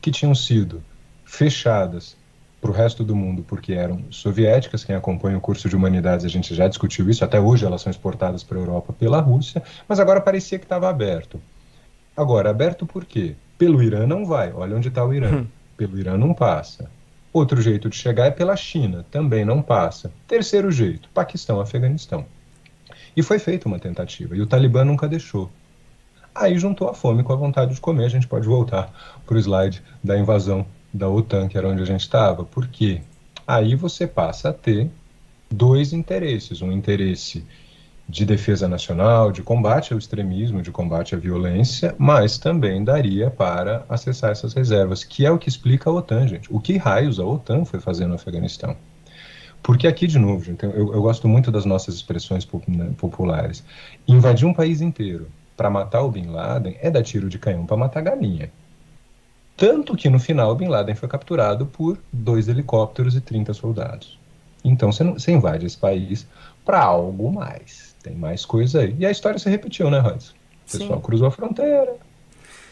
que 0.00 0.10
tinham 0.10 0.34
sido 0.34 0.82
fechadas 1.24 2.16
para 2.60 2.70
o 2.70 2.74
resto 2.74 3.02
do 3.02 3.16
mundo 3.16 3.42
porque 3.46 3.72
eram 3.72 4.04
soviéticas. 4.10 4.84
Quem 4.84 4.94
acompanha 4.94 5.38
o 5.38 5.40
curso 5.40 5.68
de 5.68 5.74
humanidades, 5.74 6.24
a 6.24 6.28
gente 6.28 6.54
já 6.54 6.68
discutiu 6.68 7.08
isso. 7.08 7.24
Até 7.24 7.40
hoje 7.40 7.64
elas 7.64 7.82
são 7.82 7.90
exportadas 7.90 8.44
para 8.44 8.58
a 8.58 8.60
Europa 8.60 8.92
pela 8.92 9.20
Rússia, 9.20 9.62
mas 9.88 9.98
agora 9.98 10.20
parecia 10.20 10.58
que 10.58 10.64
estava 10.64 10.88
aberto. 10.88 11.40
Agora, 12.16 12.50
aberto 12.50 12.86
por 12.86 13.04
quê? 13.04 13.34
Pelo 13.56 13.82
Irã 13.82 14.06
não 14.06 14.24
vai. 14.26 14.52
Olha 14.52 14.76
onde 14.76 14.88
está 14.88 15.04
o 15.04 15.12
Irã. 15.12 15.40
Hum. 15.40 15.46
Pelo 15.76 15.98
Irã 15.98 16.16
não 16.18 16.34
passa. 16.34 16.90
Outro 17.32 17.62
jeito 17.62 17.88
de 17.88 17.96
chegar 17.96 18.26
é 18.26 18.30
pela 18.30 18.56
China, 18.56 19.06
também 19.10 19.44
não 19.44 19.62
passa. 19.62 20.12
Terceiro 20.26 20.70
jeito, 20.70 21.08
Paquistão, 21.14 21.60
Afeganistão. 21.60 22.26
E 23.16 23.22
foi 23.22 23.38
feita 23.38 23.68
uma 23.68 23.78
tentativa, 23.78 24.36
e 24.36 24.40
o 24.40 24.46
Talibã 24.46 24.84
nunca 24.84 25.08
deixou. 25.08 25.50
Aí 26.34 26.58
juntou 26.58 26.88
a 26.88 26.94
fome 26.94 27.22
com 27.22 27.32
a 27.32 27.36
vontade 27.36 27.74
de 27.74 27.80
comer. 27.80 28.04
A 28.04 28.10
gente 28.10 28.26
pode 28.26 28.46
voltar 28.46 28.92
para 29.26 29.36
o 29.36 29.38
slide 29.38 29.82
da 30.02 30.18
invasão 30.18 30.66
da 30.92 31.08
OTAN, 31.08 31.48
que 31.48 31.56
era 31.56 31.68
onde 31.68 31.82
a 31.82 31.86
gente 31.86 32.00
estava. 32.00 32.44
Por 32.44 32.68
quê? 32.68 33.02
Aí 33.46 33.74
você 33.74 34.06
passa 34.06 34.50
a 34.50 34.52
ter 34.52 34.90
dois 35.50 35.92
interesses: 35.92 36.62
um 36.62 36.72
interesse 36.72 37.44
de 38.08 38.24
defesa 38.24 38.66
nacional, 38.66 39.30
de 39.30 39.42
combate 39.42 39.92
ao 39.92 39.98
extremismo, 39.98 40.62
de 40.62 40.72
combate 40.72 41.14
à 41.14 41.18
violência, 41.18 41.94
mas 41.96 42.38
também 42.38 42.82
daria 42.82 43.30
para 43.30 43.84
acessar 43.88 44.32
essas 44.32 44.52
reservas, 44.52 45.04
que 45.04 45.24
é 45.24 45.30
o 45.30 45.38
que 45.38 45.48
explica 45.48 45.88
a 45.88 45.92
OTAN, 45.92 46.26
gente. 46.26 46.52
O 46.52 46.58
que 46.58 46.76
raios 46.76 47.20
a 47.20 47.24
OTAN 47.24 47.64
foi 47.64 47.78
fazer 47.78 48.06
no 48.06 48.14
Afeganistão? 48.14 48.76
Porque 49.62 49.86
aqui, 49.86 50.06
de 50.06 50.18
novo, 50.18 50.42
gente, 50.42 50.64
eu, 50.64 50.92
eu 50.92 51.02
gosto 51.02 51.28
muito 51.28 51.52
das 51.52 51.64
nossas 51.64 51.94
expressões 51.94 52.48
né, 52.66 52.90
populares. 52.96 53.62
Invadir 54.08 54.46
um 54.46 54.54
país 54.54 54.80
inteiro, 54.80 55.28
para 55.60 55.68
matar 55.68 56.00
o 56.00 56.10
Bin 56.10 56.28
Laden 56.28 56.74
é 56.80 56.90
dar 56.90 57.02
tiro 57.02 57.28
de 57.28 57.38
canhão 57.38 57.66
para 57.66 57.76
matar 57.76 58.00
galinha. 58.00 58.50
Tanto 59.58 59.94
que 59.94 60.08
no 60.08 60.18
final 60.18 60.52
o 60.52 60.54
Bin 60.54 60.68
Laden 60.68 60.94
foi 60.94 61.06
capturado 61.06 61.66
por 61.66 61.98
dois 62.10 62.48
helicópteros 62.48 63.14
e 63.14 63.20
30 63.20 63.52
soldados. 63.52 64.18
Então 64.64 64.90
você, 64.90 65.04
não, 65.04 65.12
você 65.12 65.32
invade 65.32 65.66
esse 65.66 65.76
país 65.76 66.26
para 66.64 66.80
algo 66.80 67.30
mais. 67.30 67.94
Tem 68.02 68.14
mais 68.14 68.46
coisa 68.46 68.80
aí. 68.80 68.96
E 68.98 69.04
a 69.04 69.10
história 69.10 69.38
se 69.38 69.50
repetiu, 69.50 69.90
né, 69.90 69.98
Hans? 69.98 70.30
O 70.30 70.72
pessoal 70.72 70.98
Sim. 70.98 71.04
cruzou 71.04 71.28
a 71.28 71.30
fronteira. 71.30 71.94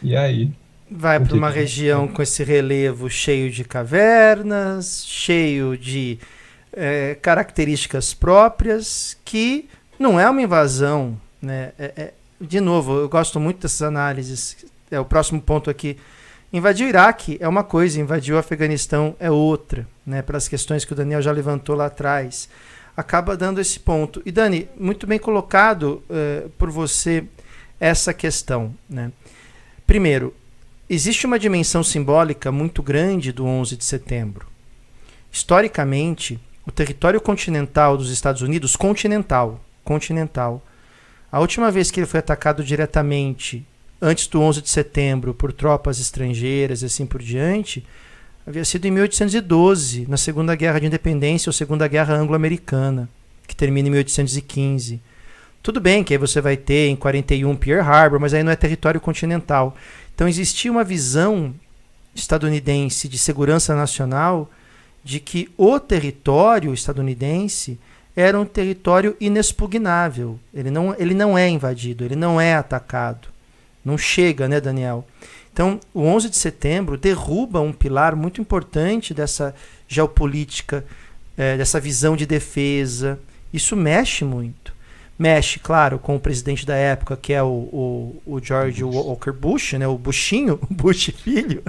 E 0.01 0.15
aí. 0.15 0.51
Vai 0.89 1.19
para 1.19 1.35
uma 1.35 1.51
região 1.51 2.07
com 2.07 2.23
esse 2.23 2.43
relevo 2.43 3.07
cheio 3.07 3.51
de 3.51 3.63
cavernas, 3.63 5.05
cheio 5.05 5.77
de 5.77 6.17
é, 6.73 7.15
características 7.21 8.15
próprias, 8.15 9.15
que 9.23 9.69
não 9.99 10.19
é 10.19 10.27
uma 10.27 10.41
invasão. 10.41 11.15
Né? 11.39 11.71
É, 11.77 11.93
é, 11.95 12.13
de 12.39 12.61
novo, 12.61 12.99
eu 12.99 13.09
gosto 13.09 13.39
muito 13.39 13.61
dessas 13.61 13.81
análises. 13.81 14.65
É 14.89 14.99
o 14.99 15.05
próximo 15.05 15.41
ponto 15.41 15.69
aqui. 15.69 15.97
Invadir 16.51 16.87
o 16.87 16.89
Iraque 16.89 17.37
é 17.39 17.47
uma 17.47 17.63
coisa, 17.63 17.99
invadir 17.99 18.33
o 18.33 18.37
Afeganistão 18.37 19.15
é 19.19 19.29
outra, 19.29 19.87
né? 20.05 20.21
Pelas 20.21 20.47
questões 20.47 20.83
que 20.83 20.93
o 20.93 20.95
Daniel 20.95 21.21
já 21.21 21.31
levantou 21.31 21.75
lá 21.75 21.85
atrás. 21.85 22.49
Acaba 22.97 23.37
dando 23.37 23.61
esse 23.61 23.79
ponto. 23.79 24.21
E 24.25 24.31
Dani, 24.31 24.67
muito 24.77 25.05
bem 25.05 25.19
colocado 25.19 26.01
uh, 26.09 26.49
por 26.57 26.71
você 26.71 27.23
essa 27.79 28.13
questão, 28.13 28.73
né? 28.89 29.11
Primeiro, 29.85 30.33
existe 30.89 31.25
uma 31.25 31.39
dimensão 31.39 31.83
simbólica 31.83 32.51
muito 32.51 32.81
grande 32.81 33.31
do 33.31 33.45
11 33.45 33.75
de 33.77 33.85
setembro. 33.85 34.47
Historicamente, 35.31 36.39
o 36.65 36.71
território 36.71 37.21
continental 37.21 37.95
dos 37.95 38.09
Estados 38.09 38.41
Unidos, 38.41 38.75
continental, 38.75 39.59
continental, 39.83 40.63
a 41.31 41.39
última 41.39 41.69
vez 41.69 41.91
que 41.91 41.99
ele 41.99 42.07
foi 42.07 42.19
atacado 42.19 42.63
diretamente, 42.63 43.65
antes 44.01 44.27
do 44.27 44.41
11 44.41 44.61
de 44.61 44.69
setembro, 44.69 45.33
por 45.33 45.53
tropas 45.53 45.99
estrangeiras 45.99 46.81
e 46.81 46.85
assim 46.85 47.05
por 47.05 47.21
diante, 47.21 47.85
havia 48.47 48.65
sido 48.65 48.85
em 48.85 48.91
1812, 48.91 50.07
na 50.07 50.17
Segunda 50.17 50.55
Guerra 50.55 50.79
de 50.79 50.87
Independência 50.87 51.49
ou 51.49 51.53
Segunda 51.53 51.87
Guerra 51.87 52.15
Anglo-Americana, 52.15 53.07
que 53.47 53.55
termina 53.55 53.87
em 53.87 53.91
1815. 53.91 55.01
Tudo 55.61 55.79
bem 55.79 56.03
que 56.03 56.13
aí 56.13 56.17
você 56.17 56.39
vai 56.41 56.57
ter 56.57 56.87
em 56.87 56.95
41 56.95 57.55
Pearl 57.57 57.87
Harbor, 57.87 58.19
mas 58.19 58.33
aí 58.33 58.41
não 58.41 58.51
é 58.51 58.55
território 58.55 58.99
continental. 58.99 59.75
Então 60.15 60.27
existia 60.27 60.71
uma 60.71 60.83
visão 60.83 61.53
estadunidense 62.15 63.07
de 63.07 63.17
segurança 63.17 63.75
nacional 63.75 64.49
de 65.03 65.19
que 65.19 65.49
o 65.57 65.79
território 65.79 66.73
estadunidense 66.73 67.79
era 68.19 68.37
um 68.37 68.45
território 68.45 69.15
inexpugnável. 69.19 70.37
Ele 70.53 70.69
não, 70.69 70.93
ele 70.97 71.13
não 71.13 71.37
é 71.37 71.47
invadido, 71.47 72.03
ele 72.03 72.17
não 72.17 72.39
é 72.39 72.53
atacado. 72.53 73.29
Não 73.83 73.97
chega, 73.97 74.47
né, 74.47 74.59
Daniel? 74.59 75.07
Então, 75.53 75.79
o 75.93 76.01
11 76.01 76.29
de 76.29 76.35
setembro 76.35 76.97
derruba 76.97 77.61
um 77.61 77.71
pilar 77.71 78.17
muito 78.17 78.41
importante 78.41 79.13
dessa 79.13 79.55
geopolítica, 79.87 80.83
é, 81.37 81.55
dessa 81.55 81.79
visão 81.79 82.17
de 82.17 82.25
defesa. 82.25 83.17
Isso 83.53 83.73
mexe 83.75 84.25
muito. 84.25 84.73
Mexe, 85.17 85.57
claro, 85.57 85.97
com 85.97 86.15
o 86.15 86.19
presidente 86.19 86.65
da 86.65 86.75
época, 86.75 87.15
que 87.15 87.31
é 87.31 87.41
o, 87.41 87.47
o, 87.47 88.21
o 88.25 88.39
George 88.41 88.83
Bush. 88.83 88.95
Walker 88.95 89.31
Bush, 89.31 89.73
né? 89.73 89.87
o 89.87 89.97
Bushinho, 89.97 90.59
o 90.61 90.67
Bush 90.73 91.11
filho. 91.15 91.63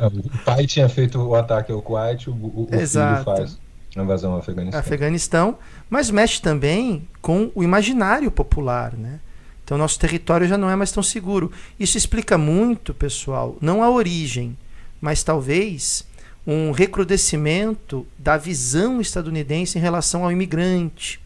o 0.00 0.38
pai 0.44 0.66
tinha 0.66 0.88
feito 0.88 1.20
o 1.20 1.34
ataque 1.34 1.70
ao 1.70 1.80
Kuwait, 1.80 2.28
o, 2.28 2.32
o, 2.32 2.62
o 2.64 2.68
filho 2.70 3.24
faz 3.24 3.56
a 4.00 4.04
invasão 4.04 4.32
ao 4.32 4.38
Afeganistão. 4.38 4.80
Afeganistão, 4.80 5.58
mas 5.88 6.10
mexe 6.10 6.40
também 6.40 7.06
com 7.20 7.50
o 7.54 7.62
imaginário 7.62 8.30
popular, 8.30 8.94
né? 8.94 9.20
Então 9.64 9.76
nosso 9.76 9.98
território 9.98 10.46
já 10.46 10.56
não 10.56 10.70
é 10.70 10.76
mais 10.76 10.92
tão 10.92 11.02
seguro. 11.02 11.50
Isso 11.78 11.98
explica 11.98 12.38
muito, 12.38 12.94
pessoal, 12.94 13.56
não 13.60 13.82
a 13.82 13.90
origem, 13.90 14.56
mas 15.00 15.22
talvez 15.24 16.04
um 16.46 16.70
recrudescimento 16.70 18.06
da 18.16 18.36
visão 18.36 19.00
estadunidense 19.00 19.76
em 19.76 19.80
relação 19.80 20.24
ao 20.24 20.30
imigrante, 20.30 21.20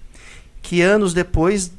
que 0.62 0.80
anos 0.80 1.12
depois 1.12 1.70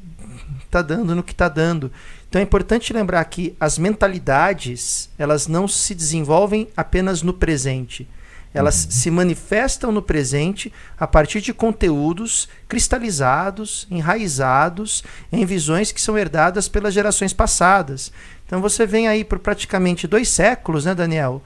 está 0.64 0.80
dando 0.80 1.14
no 1.14 1.22
que 1.22 1.32
está 1.32 1.48
dando. 1.48 1.90
Então 2.28 2.40
é 2.40 2.44
importante 2.44 2.92
lembrar 2.92 3.24
que 3.24 3.54
as 3.58 3.76
mentalidades 3.76 5.10
elas 5.18 5.48
não 5.48 5.66
se 5.66 5.94
desenvolvem 5.94 6.68
apenas 6.76 7.22
no 7.22 7.34
presente, 7.34 8.08
elas 8.54 8.84
uhum. 8.84 8.90
se 8.90 9.10
manifestam 9.10 9.90
no 9.90 10.02
presente 10.02 10.72
a 10.98 11.06
partir 11.06 11.40
de 11.40 11.54
conteúdos 11.54 12.48
cristalizados, 12.68 13.86
enraizados 13.90 15.02
em 15.30 15.44
visões 15.44 15.90
que 15.90 16.00
são 16.00 16.18
herdadas 16.18 16.68
pelas 16.68 16.92
gerações 16.92 17.32
passadas. 17.32 18.12
Então 18.46 18.60
você 18.60 18.86
vem 18.86 19.08
aí 19.08 19.24
por 19.24 19.38
praticamente 19.38 20.06
dois 20.06 20.28
séculos, 20.28 20.84
né, 20.84 20.94
Daniel, 20.94 21.42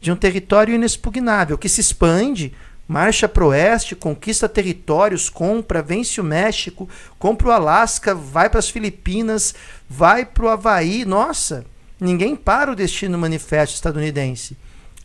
de 0.00 0.12
um 0.12 0.16
território 0.16 0.74
inexpugnável 0.74 1.56
que 1.56 1.68
se 1.68 1.80
expande, 1.80 2.52
marcha 2.86 3.28
para 3.28 3.44
o 3.44 3.48
oeste, 3.48 3.96
conquista 3.96 4.48
territórios, 4.48 5.30
compra, 5.30 5.80
vence 5.80 6.20
o 6.20 6.24
México, 6.24 6.88
compra 7.18 7.48
o 7.48 7.52
Alasca, 7.52 8.14
vai 8.14 8.50
para 8.50 8.58
as 8.58 8.68
Filipinas, 8.68 9.54
vai 9.88 10.26
para 10.26 10.44
o 10.44 10.48
Havaí. 10.48 11.04
Nossa, 11.04 11.64
ninguém 11.98 12.36
para 12.36 12.72
o 12.72 12.76
destino 12.76 13.16
manifesto 13.16 13.74
estadunidense. 13.74 14.56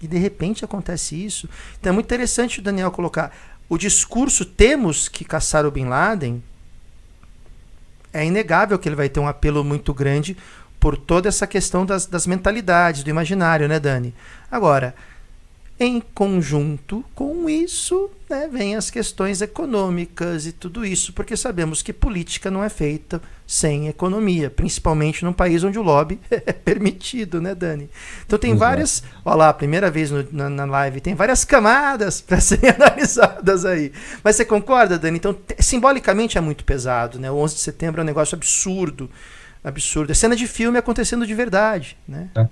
E 0.02 0.08
de 0.08 0.18
repente 0.18 0.66
acontece 0.66 1.16
isso. 1.16 1.50
Então 1.80 1.91
é 1.91 1.93
muito 1.93 2.06
interessante 2.06 2.60
o 2.60 2.62
Daniel 2.62 2.91
colocar 2.91 3.32
o 3.68 3.78
discurso 3.78 4.46
temos 4.46 5.08
que 5.08 5.26
caçar 5.26 5.66
o 5.66 5.72
Bin 5.72 5.86
Laden. 5.86 6.43
É 8.14 8.26
inegável 8.26 8.78
que 8.78 8.88
ele 8.88 8.96
vai 8.96 9.10
ter 9.10 9.20
um 9.20 9.28
apelo 9.28 9.64
muito 9.64 9.93
grande 9.93 10.38
por 10.80 10.96
toda 10.96 11.28
essa 11.28 11.48
questão 11.48 11.86
das, 11.86 12.06
das 12.06 12.28
mentalidades, 12.28 13.04
do 13.04 13.10
imaginário, 13.10 13.68
né, 13.68 13.80
Dani? 13.80 14.14
Agora, 14.52 14.96
Em 15.78 16.00
conjunto 16.00 17.04
com 17.14 17.50
isso, 17.50 18.10
né, 18.30 18.48
vem 18.48 18.78
as 18.78 18.89
questões 18.89 19.41
econômicas 19.41 20.46
e 20.46 20.54
tudo 20.54 20.86
isso, 20.86 21.12
porque 21.12 21.36
sabemos 21.36 21.82
que 21.82 21.91
política 21.91 22.50
não 22.50 22.64
é 22.64 22.70
feita 22.70 23.22
sem 23.48 23.88
economia, 23.88 24.50
principalmente 24.50 25.24
num 25.24 25.34
país 25.34 25.64
onde 25.64 25.78
o 25.78 25.84
lobby 25.84 26.20
é 26.32 26.52
permitido, 26.52 27.39
né, 27.39 27.54
Dani? 27.54 27.89
Então 28.26 28.39
tem 28.39 28.52
Exato. 28.52 28.60
várias, 28.60 29.04
olha 29.24 29.36
lá, 29.36 29.54
primeira 29.54 29.91
vez 29.91 30.10
no, 30.10 30.26
na, 30.32 30.50
na, 30.50 30.66
live, 30.66 31.00
tem 31.00 31.14
várias 31.14 31.46
camadas 31.46 32.22
para 32.22 32.39
serem 32.41 32.72
analisadas 32.72 33.66
aí. 33.66 33.91
Mas 34.24 34.36
você 34.36 34.46
concorda, 34.46 34.98
Dani? 34.98 35.18
Então, 35.18 35.38
simbolicamente 35.60 36.38
é 36.38 36.41
muito 36.41 36.64
pesado, 36.64 37.20
né? 37.20 37.30
O 37.30 37.36
11 37.36 37.56
de 37.56 37.62
setembro 37.62 38.02
é 38.02 38.04
um 38.04 38.08
negócio 38.08 38.36
absurdo, 38.36 39.10
absurdo. 39.64 40.12
É 40.12 40.16
cena 40.16 40.36
de 40.36 40.48
filme 40.48 40.78
acontecendo 40.78 41.26
de 41.26 41.34
verdade, 41.34 41.98
né? 42.08 42.30
É. 42.36 42.48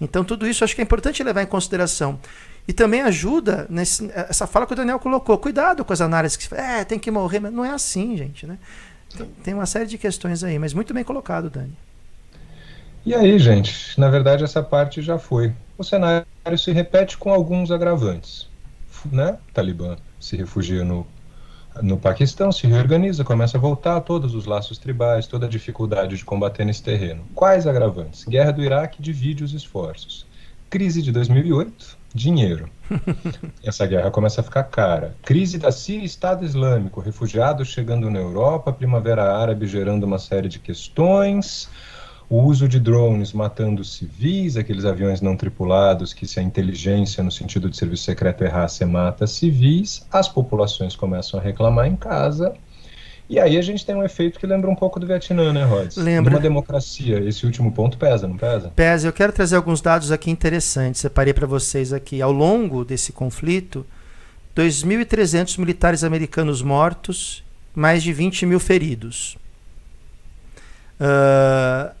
Então 0.00 0.22
tudo 0.24 0.46
isso 0.46 0.62
acho 0.62 0.74
que 0.74 0.80
é 0.80 0.84
importante 0.84 1.22
levar 1.22 1.42
em 1.42 1.46
consideração. 1.46 2.20
E 2.66 2.72
também 2.72 3.00
ajuda 3.00 3.66
nesse, 3.70 4.10
essa 4.12 4.46
fala 4.46 4.66
que 4.66 4.74
o 4.74 4.76
Daniel 4.76 4.98
colocou. 4.98 5.38
Cuidado 5.38 5.84
com 5.84 5.92
as 5.92 6.02
análises 6.02 6.36
que 6.36 6.54
é, 6.54 6.84
tem 6.84 6.98
que 6.98 7.10
morrer, 7.10 7.40
mas 7.40 7.52
não 7.52 7.64
é 7.64 7.70
assim, 7.70 8.14
gente, 8.16 8.46
né? 8.46 8.58
Tem, 9.42 9.54
uma 9.54 9.66
série 9.66 9.86
de 9.86 9.96
questões 9.96 10.44
aí, 10.44 10.58
mas 10.58 10.74
muito 10.74 10.92
bem 10.92 11.02
colocado, 11.02 11.48
Dani. 11.48 11.72
E 13.06 13.14
aí, 13.14 13.38
gente, 13.38 13.98
na 13.98 14.08
verdade 14.08 14.44
essa 14.44 14.62
parte 14.62 15.00
já 15.00 15.18
foi. 15.18 15.52
O 15.76 15.84
cenário 15.84 16.26
se 16.56 16.72
repete 16.72 17.16
com 17.16 17.32
alguns 17.32 17.70
agravantes, 17.70 18.48
né? 19.10 19.38
O 19.48 19.52
Talibã 19.52 19.96
se 20.20 20.36
refugia 20.36 20.84
no 20.84 21.06
no 21.82 21.96
Paquistão, 21.96 22.50
se 22.50 22.66
reorganiza, 22.66 23.24
começa 23.24 23.56
a 23.56 23.60
voltar 23.60 24.00
todos 24.00 24.34
os 24.34 24.46
laços 24.46 24.78
tribais, 24.78 25.26
toda 25.26 25.46
a 25.46 25.48
dificuldade 25.48 26.16
de 26.16 26.24
combater 26.24 26.64
nesse 26.64 26.82
terreno. 26.82 27.24
Quais 27.34 27.66
agravantes? 27.66 28.24
Guerra 28.24 28.52
do 28.52 28.62
Iraque 28.62 29.00
divide 29.00 29.44
os 29.44 29.52
esforços. 29.52 30.26
Crise 30.70 31.00
de 31.00 31.10
2008, 31.10 31.96
dinheiro. 32.14 32.68
Essa 33.64 33.86
guerra 33.86 34.10
começa 34.10 34.42
a 34.42 34.44
ficar 34.44 34.64
cara. 34.64 35.16
Crise 35.22 35.56
da 35.56 35.72
Síria 35.72 36.04
Estado 36.04 36.44
Islâmico, 36.44 37.00
refugiados 37.00 37.68
chegando 37.68 38.10
na 38.10 38.18
Europa, 38.18 38.70
Primavera 38.70 39.34
Árabe 39.34 39.66
gerando 39.66 40.04
uma 40.04 40.18
série 40.18 40.46
de 40.46 40.58
questões, 40.58 41.70
o 42.28 42.42
uso 42.42 42.68
de 42.68 42.78
drones 42.78 43.32
matando 43.32 43.82
civis, 43.82 44.58
aqueles 44.58 44.84
aviões 44.84 45.22
não 45.22 45.34
tripulados 45.34 46.12
que 46.12 46.26
se 46.26 46.38
a 46.38 46.42
inteligência 46.42 47.24
no 47.24 47.30
sentido 47.30 47.70
de 47.70 47.76
serviço 47.76 48.04
secreto 48.04 48.44
errar, 48.44 48.68
você 48.68 48.84
mata 48.84 49.26
civis, 49.26 50.06
as 50.12 50.28
populações 50.28 50.94
começam 50.94 51.40
a 51.40 51.42
reclamar 51.42 51.86
em 51.86 51.96
casa, 51.96 52.52
e 53.28 53.38
aí 53.38 53.58
a 53.58 53.62
gente 53.62 53.84
tem 53.84 53.94
um 53.94 54.02
efeito 54.02 54.38
que 54.38 54.46
lembra 54.46 54.70
um 54.70 54.74
pouco 54.74 54.98
do 54.98 55.06
Vietnã, 55.06 55.52
né, 55.52 55.64
Rhodes? 55.64 55.96
Lembra. 55.96 56.34
Uma 56.34 56.40
democracia, 56.40 57.20
esse 57.20 57.44
último 57.44 57.70
ponto 57.72 57.98
pesa, 57.98 58.26
não 58.26 58.36
pesa? 58.36 58.72
Pesa. 58.74 59.06
Eu 59.08 59.12
quero 59.12 59.32
trazer 59.32 59.56
alguns 59.56 59.82
dados 59.82 60.10
aqui 60.10 60.30
interessantes. 60.30 61.00
Separei 61.00 61.34
para 61.34 61.46
vocês 61.46 61.92
aqui. 61.92 62.22
Ao 62.22 62.32
longo 62.32 62.86
desse 62.86 63.12
conflito, 63.12 63.84
2.300 64.56 65.58
militares 65.58 66.02
americanos 66.02 66.62
mortos, 66.62 67.44
mais 67.74 68.02
de 68.02 68.14
20 68.14 68.46
mil 68.46 68.58
feridos. 68.58 69.36
Uh, 70.98 71.94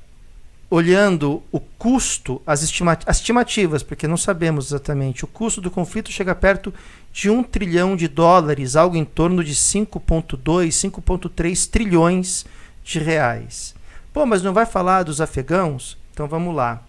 olhando 0.70 1.42
o 1.50 1.60
custo, 1.60 2.42
as, 2.46 2.62
as 3.06 3.16
estimativas, 3.16 3.82
porque 3.82 4.06
não 4.06 4.16
sabemos 4.16 4.66
exatamente, 4.66 5.24
o 5.24 5.28
custo 5.28 5.60
do 5.60 5.70
conflito 5.70 6.12
chega 6.12 6.34
perto 6.34 6.72
de 7.12 7.30
um 7.30 7.42
trilhão 7.42 7.96
de 7.96 8.06
dólares, 8.06 8.76
algo 8.76 8.96
em 8.96 9.04
torno 9.04 9.42
de 9.42 9.54
5,2, 9.54 10.68
5,3 10.68 11.70
trilhões 11.70 12.44
de 12.84 12.98
reais. 12.98 13.74
Pô, 14.12 14.26
mas 14.26 14.42
não 14.42 14.52
vai 14.52 14.66
falar 14.66 15.04
dos 15.04 15.20
afegãos? 15.20 15.96
Então 16.12 16.28
vamos 16.28 16.54
lá. 16.54 16.82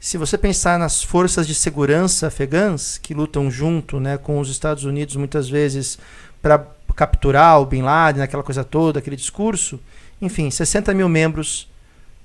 Se 0.00 0.16
você 0.16 0.38
pensar 0.38 0.78
nas 0.78 1.02
forças 1.02 1.46
de 1.46 1.54
segurança 1.54 2.26
afegãs, 2.26 2.98
que 2.98 3.12
lutam 3.12 3.50
junto 3.50 4.00
né, 4.00 4.16
com 4.16 4.40
os 4.40 4.48
Estados 4.48 4.84
Unidos 4.84 5.14
muitas 5.14 5.48
vezes 5.48 5.98
para 6.40 6.66
capturar 6.96 7.60
o 7.60 7.66
Bin 7.66 7.82
Laden, 7.82 8.22
aquela 8.22 8.42
coisa 8.42 8.64
toda, 8.64 8.98
aquele 8.98 9.16
discurso, 9.16 9.78
enfim, 10.20 10.50
60 10.50 10.92
mil 10.94 11.08
membros 11.08 11.69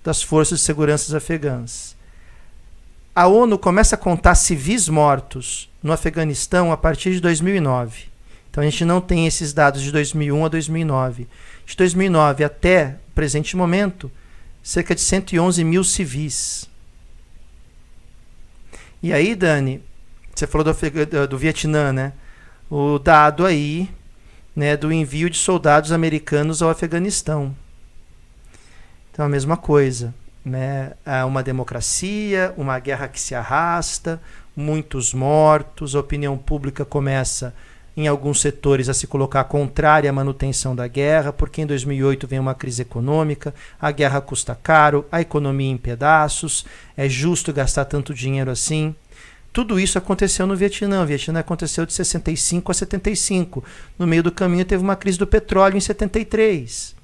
das 0.06 0.22
forças 0.22 0.60
de 0.60 0.66
segurança 0.66 1.18
afegãs. 1.18 1.96
A 3.16 3.26
ONU 3.26 3.58
começa 3.58 3.96
a 3.96 3.98
contar 3.98 4.36
civis 4.36 4.88
mortos 4.88 5.68
no 5.82 5.92
Afeganistão 5.92 6.72
a 6.72 6.78
partir 6.78 7.12
de 7.12 7.20
2009. 7.20 8.04
Então 8.52 8.62
a 8.62 8.70
gente 8.70 8.86
não 8.86 9.02
tem 9.02 9.26
esses 9.26 9.52
dados 9.52 9.82
de 9.82 9.92
2001 9.92 10.46
a 10.46 10.48
2009. 10.48 11.28
De 11.66 11.76
2009 11.76 12.44
até 12.44 12.98
o 13.10 13.16
presente 13.16 13.58
momento, 13.58 14.12
cerca 14.62 14.94
de 14.94 15.02
111 15.02 15.64
mil 15.64 15.84
civis. 15.84 16.70
E 19.02 19.12
aí, 19.12 19.34
Dani, 19.34 19.82
você 20.36 20.46
falou 20.46 20.64
do, 20.64 21.28
do 21.28 21.38
Vietnã, 21.38 21.92
né? 21.92 22.14
O 22.70 23.00
dado 23.00 23.44
aí 23.44 23.90
né, 24.56 24.78
do 24.78 24.92
envio 24.92 25.32
de 25.32 25.38
soldados 25.38 25.92
americanos 25.92 26.62
ao 26.62 26.70
Afeganistão. 26.70 27.56
Então, 29.16 29.26
a 29.26 29.30
mesma 29.30 29.56
coisa. 29.56 30.14
Né? 30.44 30.92
É 31.06 31.24
uma 31.24 31.42
democracia, 31.42 32.54
uma 32.58 32.78
guerra 32.80 33.08
que 33.08 33.20
se 33.20 33.34
arrasta, 33.34 34.22
muitos 34.54 35.14
mortos, 35.14 35.96
a 35.96 36.02
opinião 36.02 36.38
pública 36.38 36.84
começa 36.84 37.56
em 37.96 38.10
alguns 38.10 38.42
setores 38.42 38.90
a 38.90 38.94
se 38.94 39.08
colocar 39.08 39.46
contrária 39.46 40.10
à 40.10 40.14
manutenção 40.14 40.76
da 40.76 40.86
guerra, 40.86 41.32
porque 41.32 41.62
em 41.62 41.66
2008 41.66 42.28
vem 42.28 42.40
uma 42.40 42.54
crise 42.54 42.82
econômica, 42.82 43.56
a 43.80 43.90
guerra 43.90 44.20
custa 44.20 44.54
caro, 44.54 45.06
a 45.10 45.22
economia 45.22 45.72
em 45.72 45.78
pedaços, 45.78 46.66
é 46.98 47.08
justo 47.08 47.54
gastar 47.54 47.86
tanto 47.86 48.14
dinheiro 48.14 48.52
assim. 48.52 48.94
Tudo 49.54 49.80
isso 49.80 49.98
aconteceu 49.98 50.46
no 50.46 50.58
Vietnã. 50.58 51.04
O 51.04 51.06
Vietnã 51.06 51.40
aconteceu 51.40 51.86
de 51.86 51.94
65 51.94 52.70
a 52.70 52.76
75. 52.76 53.64
No 53.98 54.06
meio 54.06 54.24
do 54.24 54.32
caminho 54.32 54.66
teve 54.66 54.84
uma 54.84 54.98
crise 54.98 55.18
do 55.18 55.26
petróleo 55.26 55.78
em 55.78 55.80
73. 55.80 56.95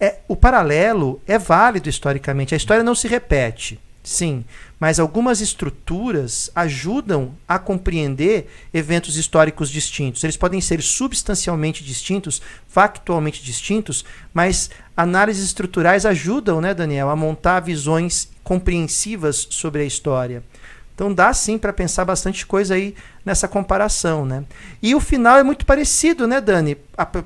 É, 0.00 0.16
o 0.26 0.34
paralelo 0.34 1.20
é 1.26 1.38
válido 1.38 1.88
historicamente. 1.88 2.54
A 2.54 2.56
história 2.56 2.82
não 2.82 2.94
se 2.94 3.06
repete, 3.06 3.78
sim, 4.02 4.46
mas 4.80 4.98
algumas 4.98 5.42
estruturas 5.42 6.50
ajudam 6.54 7.34
a 7.46 7.58
compreender 7.58 8.50
eventos 8.72 9.18
históricos 9.18 9.68
distintos. 9.68 10.24
Eles 10.24 10.38
podem 10.38 10.58
ser 10.58 10.80
substancialmente 10.80 11.84
distintos, 11.84 12.40
factualmente 12.66 13.44
distintos, 13.44 14.02
mas 14.32 14.70
análises 14.96 15.44
estruturais 15.44 16.06
ajudam, 16.06 16.62
né, 16.62 16.72
Daniel, 16.72 17.10
a 17.10 17.16
montar 17.16 17.60
visões 17.60 18.30
compreensivas 18.42 19.46
sobre 19.50 19.82
a 19.82 19.84
história. 19.84 20.42
Então 20.94 21.12
dá 21.12 21.32
sim 21.32 21.58
para 21.58 21.72
pensar 21.72 22.06
bastante 22.06 22.46
coisa 22.46 22.74
aí 22.74 22.94
nessa 23.24 23.48
comparação, 23.48 24.26
né? 24.26 24.44
E 24.82 24.94
o 24.94 25.00
final 25.00 25.38
é 25.38 25.42
muito 25.42 25.64
parecido, 25.64 26.26
né, 26.26 26.40
Dani? 26.40 26.76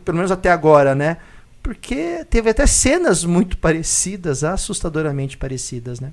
pelo 0.04 0.16
menos 0.16 0.30
até 0.30 0.50
agora, 0.50 0.94
né? 0.94 1.18
Porque 1.64 2.26
teve 2.26 2.50
até 2.50 2.66
cenas 2.66 3.24
muito 3.24 3.56
parecidas, 3.56 4.44
assustadoramente 4.44 5.38
parecidas, 5.38 5.98
né? 5.98 6.12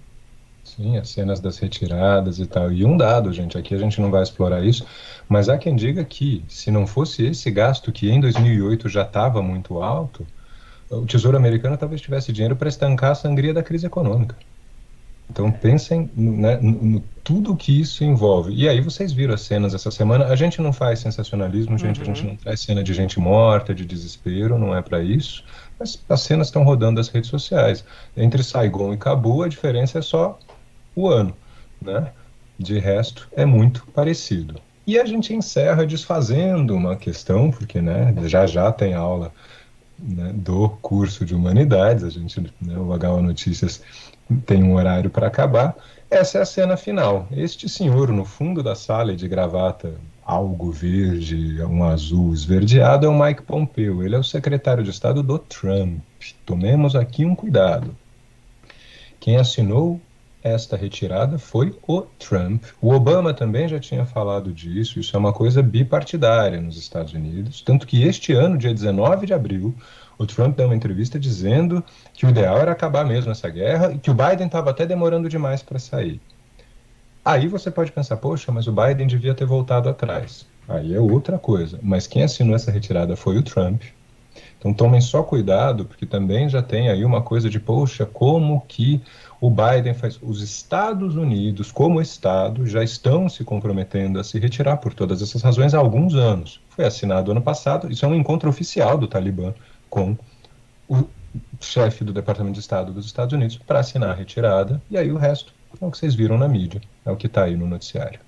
Sim, 0.64 0.98
as 0.98 1.10
cenas 1.10 1.42
das 1.42 1.58
retiradas 1.58 2.40
e 2.40 2.46
tal. 2.46 2.72
E 2.72 2.86
um 2.86 2.96
dado, 2.96 3.34
gente, 3.34 3.58
aqui 3.58 3.76
a 3.76 3.78
gente 3.78 4.00
não 4.00 4.10
vai 4.10 4.24
explorar 4.24 4.64
isso, 4.64 4.88
mas 5.28 5.50
há 5.50 5.58
quem 5.58 5.76
diga 5.76 6.06
que 6.06 6.42
se 6.48 6.72
não 6.72 6.88
fosse 6.88 7.26
esse 7.26 7.52
gasto 7.52 7.92
que 7.92 8.10
em 8.10 8.22
2008 8.22 8.88
já 8.88 9.02
estava 9.02 9.44
muito 9.44 9.84
alto, 9.84 10.26
o 10.90 11.06
Tesouro 11.06 11.36
Americano 11.36 11.78
talvez 11.78 12.00
tivesse 12.00 12.32
dinheiro 12.32 12.56
para 12.56 12.70
estancar 12.70 13.12
a 13.12 13.16
sangria 13.16 13.54
da 13.54 13.62
crise 13.62 13.86
econômica. 13.86 14.38
Então 15.32 15.50
pensem 15.50 16.12
né, 16.14 16.58
no, 16.62 16.72
no, 16.72 17.04
tudo 17.24 17.56
que 17.56 17.80
isso 17.80 18.04
envolve. 18.04 18.54
E 18.54 18.68
aí 18.68 18.82
vocês 18.82 19.14
viram 19.14 19.34
as 19.34 19.42
cenas 19.42 19.74
essa 19.74 19.90
semana. 19.90 20.26
A 20.26 20.36
gente 20.36 20.62
não 20.62 20.74
faz 20.74 21.00
sensacionalismo, 21.00 21.78
gente. 21.78 21.98
Uhum. 21.98 22.04
A 22.04 22.06
gente 22.06 22.24
uhum. 22.24 22.30
não 22.32 22.36
traz 22.36 22.60
cena 22.60 22.84
de 22.84 22.94
gente 22.94 23.18
morta, 23.18 23.74
de 23.74 23.86
desespero, 23.86 24.60
não 24.60 24.76
é 24.76 24.82
para 24.82 25.02
isso. 25.02 25.46
Mas 25.80 26.04
as 26.10 26.22
cenas 26.22 26.48
estão 26.48 26.64
rodando 26.64 26.98
nas 26.98 27.08
redes 27.08 27.30
sociais. 27.30 27.86
Entre 28.16 28.44
Saigon 28.44 28.94
e 28.94 28.98
Cabo, 28.98 29.44
a 29.44 29.48
diferença 29.48 30.00
é 30.00 30.02
só 30.02 30.38
o 30.94 31.08
ano, 31.08 31.34
né? 31.82 32.12
De 32.60 32.78
resto, 32.78 33.30
é 33.32 33.46
muito 33.46 33.88
parecido. 33.88 34.60
E 34.86 35.00
a 35.00 35.06
gente 35.06 35.34
encerra 35.34 35.86
desfazendo 35.86 36.76
uma 36.76 36.98
questão, 36.98 37.50
porque 37.50 37.82
né, 37.82 38.14
já 38.26 38.46
já 38.46 38.70
tem 38.72 38.94
aula 38.94 39.32
né, 39.98 40.34
do 40.34 40.70
curso 40.82 41.24
de 41.24 41.34
humanidades, 41.34 42.04
a 42.04 42.10
gente, 42.10 42.42
né, 42.62 42.78
o 42.78 42.92
HO 42.92 43.22
Notícias 43.22 43.82
tem 44.46 44.64
um 44.64 44.76
horário 44.76 45.10
para 45.10 45.28
acabar. 45.28 45.76
Essa 46.10 46.40
é 46.40 46.42
a 46.42 46.46
cena 46.46 46.78
final. 46.78 47.28
Este 47.32 47.70
senhor 47.70 48.12
no 48.12 48.26
fundo 48.26 48.62
da 48.62 48.76
sala 48.76 49.16
de 49.16 49.28
gravata 49.28 49.96
algo 50.24 50.72
verde, 50.72 51.62
um 51.64 51.84
azul 51.84 52.34
esverdeado, 52.34 53.06
é 53.06 53.10
o 53.10 53.18
Mike 53.18 53.44
Pompeo. 53.44 54.04
Ele 54.04 54.16
é 54.16 54.20
o 54.20 54.24
secretário 54.24 54.84
de 54.84 54.90
Estado 54.90 55.22
do 55.22 55.40
Trump. 55.40 56.00
Tomemos 56.46 56.96
aqui 56.96 57.26
um 57.26 57.36
cuidado. 57.36 57.96
Quem 59.20 59.38
assinou 59.38 60.00
esta 60.44 60.76
retirada 60.76 61.38
foi 61.38 61.76
o 61.88 62.02
Trump. 62.02 62.64
O 62.82 62.94
Obama 62.94 63.34
também 63.34 63.68
já 63.68 63.80
tinha 63.80 64.06
falado 64.06 64.52
disso, 64.52 65.00
isso 65.00 65.16
é 65.16 65.20
uma 65.20 65.34
coisa 65.34 65.62
bipartidária 65.62 66.60
nos 66.60 66.78
Estados 66.78 67.14
Unidos. 67.14 67.62
Tanto 67.62 67.86
que 67.86 68.04
este 68.04 68.34
ano, 68.34 68.58
dia 68.58 68.74
19 68.74 69.26
de 69.26 69.34
abril, 69.34 69.76
o 70.18 70.26
Trump 70.26 70.56
deu 70.56 70.68
uma 70.68 70.76
entrevista 70.76 71.20
dizendo 71.20 71.84
que 72.14 72.26
o 72.26 72.30
ideal 72.30 72.58
era 72.58 72.72
acabar 72.72 73.06
mesmo 73.06 73.32
essa 73.32 73.50
guerra 73.50 73.92
e 73.92 73.98
que 73.98 74.12
o 74.12 74.14
Biden 74.14 74.46
estava 74.46 74.70
até 74.70 74.86
demorando 74.86 75.28
demais 75.28 75.64
para 75.64 75.80
sair. 75.80 76.22
Aí 77.24 77.48
você 77.48 77.70
pode 77.70 77.92
pensar, 77.92 78.18
poxa, 78.18 78.52
mas 78.52 78.68
o 78.68 78.72
Biden 78.72 79.08
devia 79.08 79.34
ter 79.34 79.46
voltado 79.46 79.88
atrás. 79.88 80.46
Aí 80.68 80.94
é 80.94 81.00
outra 81.00 81.38
coisa. 81.38 81.80
Mas 81.82 82.08
quem 82.08 82.24
assinou 82.24 82.56
essa 82.56 82.72
retirada 82.72 83.16
foi 83.16 83.38
o 83.38 83.44
Trump. 83.44 83.84
Então 84.58 84.74
tomem 84.74 85.02
só 85.02 85.24
cuidado, 85.24 85.86
porque 85.86 86.06
também 86.06 86.48
já 86.48 86.62
tem 86.62 86.90
aí 86.90 87.04
uma 87.04 87.22
coisa 87.22 87.50
de, 87.50 87.60
poxa, 87.60 88.06
como 88.06 88.62
que 88.68 89.02
o 89.40 89.50
Biden 89.50 89.94
faz. 89.94 90.20
Os 90.22 90.42
Estados 90.42 91.16
Unidos, 91.16 91.72
como 91.72 92.00
Estado, 92.02 92.68
já 92.68 92.84
estão 92.84 93.28
se 93.28 93.44
comprometendo 93.44 94.20
a 94.20 94.24
se 94.24 94.40
retirar 94.40 94.78
por 94.78 94.94
todas 94.94 95.22
essas 95.22 95.42
razões 95.42 95.74
há 95.74 95.80
alguns 95.80 96.14
anos. 96.14 96.62
Foi 96.70 96.86
assinado 96.86 97.32
ano 97.32 97.42
passado, 97.42 97.92
isso 97.92 98.06
é 98.06 98.08
um 98.08 98.16
encontro 98.16 98.50
oficial 98.50 98.98
do 98.98 99.08
Talibã 99.08 99.54
com 99.92 100.18
o 100.90 101.08
chefe 101.60 102.04
do 102.04 102.12
Departamento 102.12 102.56
de 102.56 102.62
Estado 102.62 102.92
dos 102.92 103.06
Estados 103.06 103.34
Unidos 103.34 103.58
para 103.58 103.82
assinar 103.82 104.10
a 104.10 104.14
retirada, 104.14 104.82
e 104.90 104.98
aí 104.98 105.12
o 105.12 105.18
resto 105.18 105.54
é 105.80 105.86
o 105.86 105.92
que 105.92 105.98
vocês 105.98 106.16
viram 106.16 106.38
na 106.38 106.48
mídia, 106.48 106.82
é 107.06 107.12
o 107.12 107.16
que 107.16 107.28
está 107.28 107.44
aí 107.44 107.56
no 107.56 107.68
noticiário. 107.68 108.20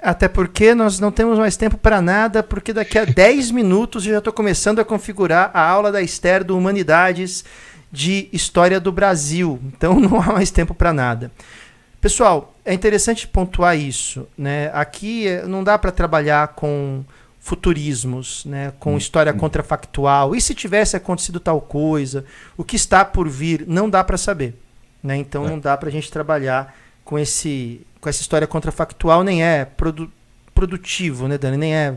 Até 0.00 0.26
porque 0.26 0.74
nós 0.74 0.98
não 0.98 1.12
temos 1.12 1.38
mais 1.38 1.56
tempo 1.56 1.78
para 1.78 2.02
nada, 2.02 2.42
porque 2.42 2.72
daqui 2.72 2.98
a 2.98 3.04
10 3.04 3.52
minutos 3.52 4.04
eu 4.04 4.12
já 4.12 4.18
estou 4.18 4.32
começando 4.32 4.80
a 4.80 4.84
configurar 4.84 5.50
a 5.54 5.64
aula 5.64 5.92
da 5.92 6.02
Esther 6.02 6.42
do 6.42 6.58
Humanidades 6.58 7.44
de 7.90 8.28
História 8.32 8.80
do 8.80 8.90
Brasil. 8.90 9.60
Então 9.66 10.00
não 10.00 10.20
há 10.20 10.32
mais 10.32 10.50
tempo 10.50 10.74
para 10.74 10.92
nada. 10.92 11.30
Pessoal, 12.00 12.52
é 12.64 12.74
interessante 12.74 13.28
pontuar 13.28 13.78
isso. 13.78 14.26
Né? 14.36 14.70
Aqui 14.74 15.28
eh, 15.28 15.46
não 15.46 15.62
dá 15.62 15.78
para 15.78 15.92
trabalhar 15.92 16.48
com 16.48 17.04
futurismos, 17.42 18.44
né, 18.44 18.72
com 18.78 18.94
hum, 18.94 18.96
história 18.96 19.32
hum. 19.34 19.36
contrafactual. 19.36 20.34
E 20.34 20.40
se 20.40 20.54
tivesse 20.54 20.96
acontecido 20.96 21.40
tal 21.40 21.60
coisa, 21.60 22.24
o 22.56 22.62
que 22.62 22.76
está 22.76 23.04
por 23.04 23.28
vir, 23.28 23.64
não 23.66 23.90
dá 23.90 24.02
para 24.04 24.16
saber. 24.16 24.54
Né? 25.02 25.16
Então 25.16 25.44
é. 25.44 25.50
não 25.50 25.58
dá 25.58 25.76
para 25.76 25.88
a 25.88 25.92
gente 25.92 26.10
trabalhar 26.10 26.74
com, 27.04 27.18
esse, 27.18 27.84
com 28.00 28.08
essa 28.08 28.20
história 28.20 28.46
contrafactual, 28.46 29.24
nem 29.24 29.44
é 29.44 29.64
produ 29.64 30.10
produtivo, 30.54 31.26
né, 31.26 31.38
Dani? 31.38 31.56
Nem 31.56 31.74
é 31.74 31.96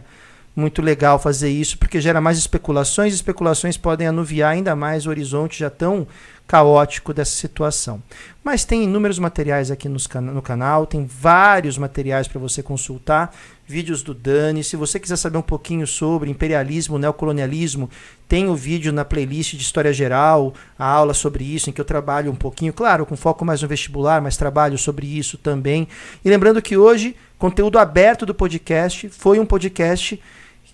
muito 0.55 0.81
legal 0.81 1.19
fazer 1.19 1.49
isso, 1.49 1.77
porque 1.77 1.99
gera 1.99 2.21
mais 2.21 2.37
especulações, 2.37 3.11
e 3.11 3.15
especulações 3.15 3.77
podem 3.77 4.07
anuviar 4.07 4.53
ainda 4.53 4.73
mais 4.75 5.05
o 5.05 5.09
horizonte 5.09 5.59
já 5.59 5.69
tão 5.69 6.07
caótico 6.47 7.13
dessa 7.13 7.35
situação. 7.35 8.01
Mas 8.43 8.63
tem 8.63 8.83
inúmeros 8.83 9.17
materiais 9.17 9.71
aqui 9.71 9.89
nos 9.89 10.07
no 10.07 10.41
canal, 10.41 10.85
tem 10.85 11.05
vários 11.05 11.77
materiais 11.77 12.27
para 12.27 12.39
você 12.39 12.61
consultar, 12.61 13.33
vídeos 13.65 14.03
do 14.03 14.13
Dani. 14.13 14.63
Se 14.63 14.75
você 14.75 14.99
quiser 14.99 15.15
saber 15.15 15.39
um 15.39 15.41
pouquinho 15.41 15.87
sobre 15.87 16.29
imperialismo, 16.29 16.99
neocolonialismo, 16.99 17.89
tem 18.27 18.47
o 18.47 18.55
vídeo 18.55 18.93
na 18.93 19.03
playlist 19.03 19.55
de 19.55 19.63
História 19.63 19.91
Geral, 19.91 20.53
a 20.77 20.85
aula 20.85 21.15
sobre 21.15 21.43
isso, 21.43 21.69
em 21.69 21.73
que 21.73 21.81
eu 21.81 21.85
trabalho 21.85 22.31
um 22.31 22.35
pouquinho, 22.35 22.71
claro, 22.71 23.05
com 23.05 23.15
foco 23.15 23.43
mais 23.43 23.63
no 23.63 23.67
vestibular, 23.67 24.21
mas 24.21 24.37
trabalho 24.37 24.77
sobre 24.77 25.07
isso 25.07 25.39
também. 25.39 25.87
E 26.23 26.29
lembrando 26.29 26.61
que 26.61 26.77
hoje, 26.77 27.15
conteúdo 27.39 27.79
aberto 27.79 28.23
do 28.25 28.35
podcast 28.35 29.09
foi 29.09 29.39
um 29.39 29.45
podcast 29.45 30.21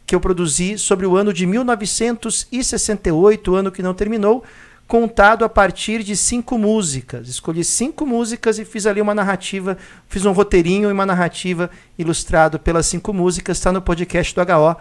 que 0.06 0.14
eu 0.14 0.20
produzi 0.20 0.78
sobre 0.78 1.06
o 1.06 1.16
ano 1.16 1.32
de 1.32 1.46
1968, 1.46 3.56
ano 3.56 3.72
que 3.72 3.82
não 3.82 3.94
terminou, 3.94 4.44
contado 4.92 5.46
a 5.46 5.48
partir 5.48 6.04
de 6.04 6.18
cinco 6.18 6.58
músicas. 6.58 7.30
Escolhi 7.30 7.64
cinco 7.64 8.06
músicas 8.06 8.60
e 8.60 8.66
fiz 8.66 8.86
ali 8.86 9.00
uma 9.00 9.16
narrativa, 9.16 9.78
fiz 10.10 10.26
um 10.26 10.34
roteirinho 10.34 10.90
e 10.90 10.92
uma 10.92 11.06
narrativa 11.06 11.72
ilustrado 11.98 12.60
pelas 12.60 12.88
cinco 12.88 13.14
músicas. 13.14 13.56
Está 13.56 13.72
no 13.72 13.82
podcast 13.82 14.36
do 14.36 14.42
HO. 14.42 14.76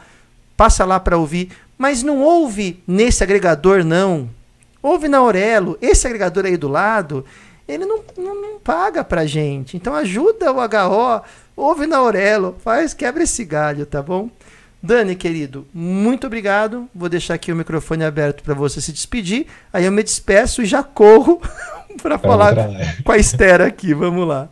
Passa 0.57 0.85
lá 0.85 0.99
para 0.99 1.17
ouvir. 1.17 1.53
Mas 1.79 2.03
não 2.03 2.23
ouve 2.23 2.83
nesse 2.89 3.23
agregador, 3.23 3.85
não. 3.85 4.29
Ouve 4.83 5.07
na 5.07 5.19
Aurelo. 5.19 5.79
Esse 5.81 6.09
agregador 6.09 6.45
aí 6.45 6.57
do 6.57 6.67
lado, 6.67 7.25
ele 7.69 7.87
não, 7.87 8.01
não, 8.19 8.35
não 8.35 8.59
paga 8.59 9.05
pra 9.05 9.27
gente. 9.27 9.77
Então 9.77 9.95
ajuda 9.95 10.51
o 10.51 10.57
HO, 10.57 11.23
ouve 11.55 11.87
na 11.87 11.99
Aurelo, 11.99 12.57
faz, 12.65 12.93
quebra 12.93 13.23
esse 13.23 13.45
galho, 13.45 13.87
tá 13.87 14.03
bom? 14.03 14.29
Dani, 14.83 15.15
querido, 15.15 15.67
muito 15.75 16.27
obrigado. 16.27 16.89
Vou 16.95 17.09
deixar 17.09 17.35
aqui 17.35 17.53
o 17.53 17.57
microfone 17.57 18.03
aberto 18.03 18.43
para 18.43 18.55
você 18.55 18.81
se 18.81 18.93
despedir. 18.93 19.47
Aí 19.73 19.85
eu 19.85 19.93
me 19.93 20.03
despeço 20.03 20.63
e 20.63 20.67
já 20.67 20.83
corro 20.83 21.41
para 22.03 22.19
falar 22.19 22.55
com 23.05 23.13
a 23.13 23.19
Esther 23.19 23.61
aqui. 23.61 23.93
Vamos 23.93 24.27
lá. 24.27 24.49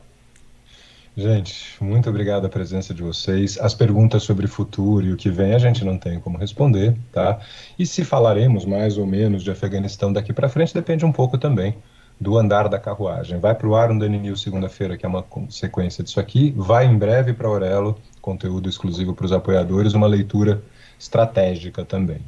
Gente, 1.16 1.74
muito 1.80 2.08
obrigado 2.08 2.44
a 2.44 2.48
presença 2.48 2.94
de 2.94 3.02
vocês. 3.02 3.58
As 3.58 3.74
perguntas 3.74 4.22
sobre 4.22 4.46
o 4.46 4.48
futuro 4.48 5.04
e 5.04 5.12
o 5.12 5.16
que 5.16 5.30
vem 5.30 5.52
a 5.52 5.58
gente 5.58 5.84
não 5.84 5.98
tem 5.98 6.20
como 6.20 6.38
responder, 6.38 6.94
tá? 7.10 7.40
E 7.76 7.84
se 7.84 8.04
falaremos 8.04 8.64
mais 8.64 8.96
ou 8.98 9.06
menos 9.06 9.42
de 9.42 9.50
Afeganistão 9.50 10.12
daqui 10.12 10.32
para 10.32 10.48
frente 10.48 10.72
depende 10.72 11.04
um 11.04 11.10
pouco 11.10 11.36
também 11.36 11.74
do 12.20 12.36
andar 12.36 12.68
da 12.68 12.78
carruagem. 12.78 13.40
Vai 13.40 13.54
para 13.54 13.66
o 13.66 13.74
ar 13.74 13.90
um 13.90 13.98
Dani 13.98 14.18
News 14.18 14.42
segunda-feira, 14.42 14.96
que 14.96 15.06
é 15.06 15.08
uma 15.08 15.24
sequência 15.48 16.04
disso 16.04 16.20
aqui. 16.20 16.52
Vai 16.56 16.86
em 16.86 16.96
breve 16.96 17.32
para 17.32 17.48
Aurelo 17.48 17.98
conteúdo 18.28 18.68
exclusivo 18.68 19.14
para 19.14 19.24
os 19.24 19.32
apoiadores, 19.32 19.94
uma 19.94 20.06
leitura 20.06 20.62
estratégica 21.00 21.82
também. 21.82 22.20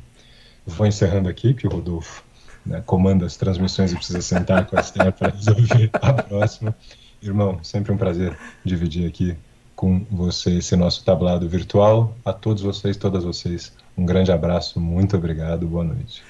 Vou 0.66 0.86
encerrando 0.86 1.28
aqui, 1.28 1.52
que 1.52 1.66
o 1.66 1.70
Rodolfo 1.70 2.24
né, 2.64 2.82
comanda 2.86 3.26
as 3.26 3.36
transmissões 3.36 3.92
e 3.92 3.96
precisa 3.96 4.22
sentar 4.22 4.64
com 4.64 4.78
a 4.78 4.80
Esther 4.80 5.12
para 5.12 5.30
resolver 5.30 5.90
a 5.92 6.12
próxima. 6.14 6.74
Irmão, 7.22 7.58
sempre 7.62 7.92
um 7.92 7.98
prazer 7.98 8.34
dividir 8.64 9.06
aqui 9.06 9.36
com 9.76 10.06
você 10.10 10.56
esse 10.56 10.74
nosso 10.74 11.04
tablado 11.04 11.46
virtual. 11.46 12.16
A 12.24 12.32
todos 12.32 12.62
vocês, 12.62 12.96
todas 12.96 13.22
vocês, 13.22 13.70
um 13.94 14.06
grande 14.06 14.32
abraço, 14.32 14.80
muito 14.80 15.18
obrigado, 15.18 15.66
boa 15.66 15.84
noite. 15.84 16.22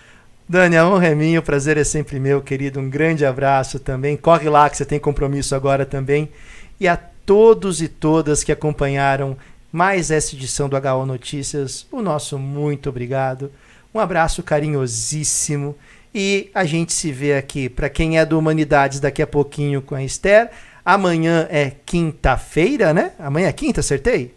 Dani, 0.49 0.77
a 0.77 0.89
honra 0.89 1.07
é 1.07 1.15
minha, 1.15 1.39
o 1.39 1.45
prazer 1.45 1.77
é 1.77 1.85
sempre 1.85 2.19
meu, 2.19 2.43
querido. 2.43 2.81
Um 2.81 2.91
grande 2.91 3.25
abraço 3.25 3.79
também. 3.79 4.17
Corre 4.17 4.49
lá 4.49 4.69
que 4.69 4.77
você 4.77 4.85
tem 4.85 4.99
compromisso 4.99 5.55
agora 5.55 5.87
também. 5.87 6.29
E 6.81 6.89
a 6.89 6.97
todos 7.31 7.81
e 7.81 7.87
todas 7.87 8.43
que 8.43 8.51
acompanharam 8.51 9.37
mais 9.73 10.11
essa 10.11 10.35
edição 10.35 10.69
do 10.69 10.77
HO 10.77 11.07
Notícias. 11.07 11.87
O 11.91 12.03
nosso 12.03 12.39
muito 12.39 12.89
obrigado. 12.89 13.51
Um 13.95 13.99
abraço 13.99 14.43
carinhosíssimo. 14.43 15.77
E 16.15 16.51
a 16.55 16.65
gente 16.65 16.93
se 16.93 17.13
vê 17.13 17.35
aqui, 17.35 17.69
para 17.69 17.89
quem 17.89 18.19
é 18.19 18.27
do 18.27 18.39
Humanidades, 18.39 18.99
daqui 18.99 19.23
a 19.23 19.27
pouquinho 19.27 19.81
com 19.81 19.95
a 19.95 20.03
Esther. 20.03 20.51
Amanhã 20.85 21.47
é 21.51 21.73
quinta-feira, 21.87 22.93
né? 22.93 23.13
Amanhã 23.19 23.49
é 23.49 23.53
quinta, 23.53 23.81
acertei? 23.81 24.35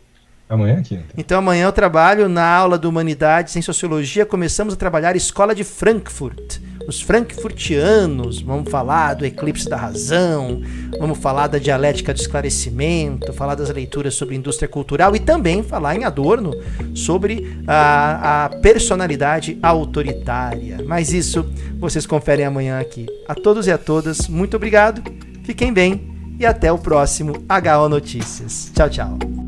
Amanhã 0.47 0.77
é 0.79 0.83
quinta. 0.83 1.05
Então 1.17 1.39
amanhã 1.39 1.65
eu 1.65 1.71
trabalho 1.71 2.29
na 2.29 2.45
aula 2.47 2.77
do 2.77 2.87
Humanidades 2.87 3.55
em 3.55 3.61
Sociologia. 3.61 4.25
Começamos 4.25 4.75
a 4.75 4.77
trabalhar 4.77 5.15
Escola 5.15 5.55
de 5.55 5.63
Frankfurt 5.63 6.59
os 6.87 7.01
frankfurtianos, 7.01 8.41
vamos 8.41 8.69
falar 8.69 9.13
do 9.13 9.25
eclipse 9.25 9.69
da 9.69 9.77
razão, 9.77 10.61
vamos 10.99 11.17
falar 11.17 11.47
da 11.47 11.57
dialética 11.57 12.13
do 12.13 12.19
esclarecimento, 12.19 13.33
falar 13.33 13.55
das 13.55 13.69
leituras 13.69 14.15
sobre 14.15 14.35
indústria 14.35 14.67
cultural 14.67 15.15
e 15.15 15.19
também 15.19 15.63
falar 15.63 15.95
em 15.95 16.03
Adorno 16.03 16.53
sobre 16.93 17.57
a, 17.67 18.45
a 18.45 18.49
personalidade 18.49 19.57
autoritária. 19.61 20.79
Mas 20.85 21.13
isso 21.13 21.45
vocês 21.79 22.05
conferem 22.05 22.45
amanhã 22.45 22.79
aqui. 22.79 23.05
A 23.27 23.35
todos 23.35 23.67
e 23.67 23.71
a 23.71 23.77
todas, 23.77 24.27
muito 24.27 24.57
obrigado, 24.57 25.03
fiquem 25.43 25.73
bem 25.73 26.13
e 26.39 26.45
até 26.45 26.71
o 26.71 26.77
próximo 26.77 27.33
HO 27.33 27.89
Notícias. 27.89 28.71
Tchau, 28.73 28.89
tchau. 28.89 29.42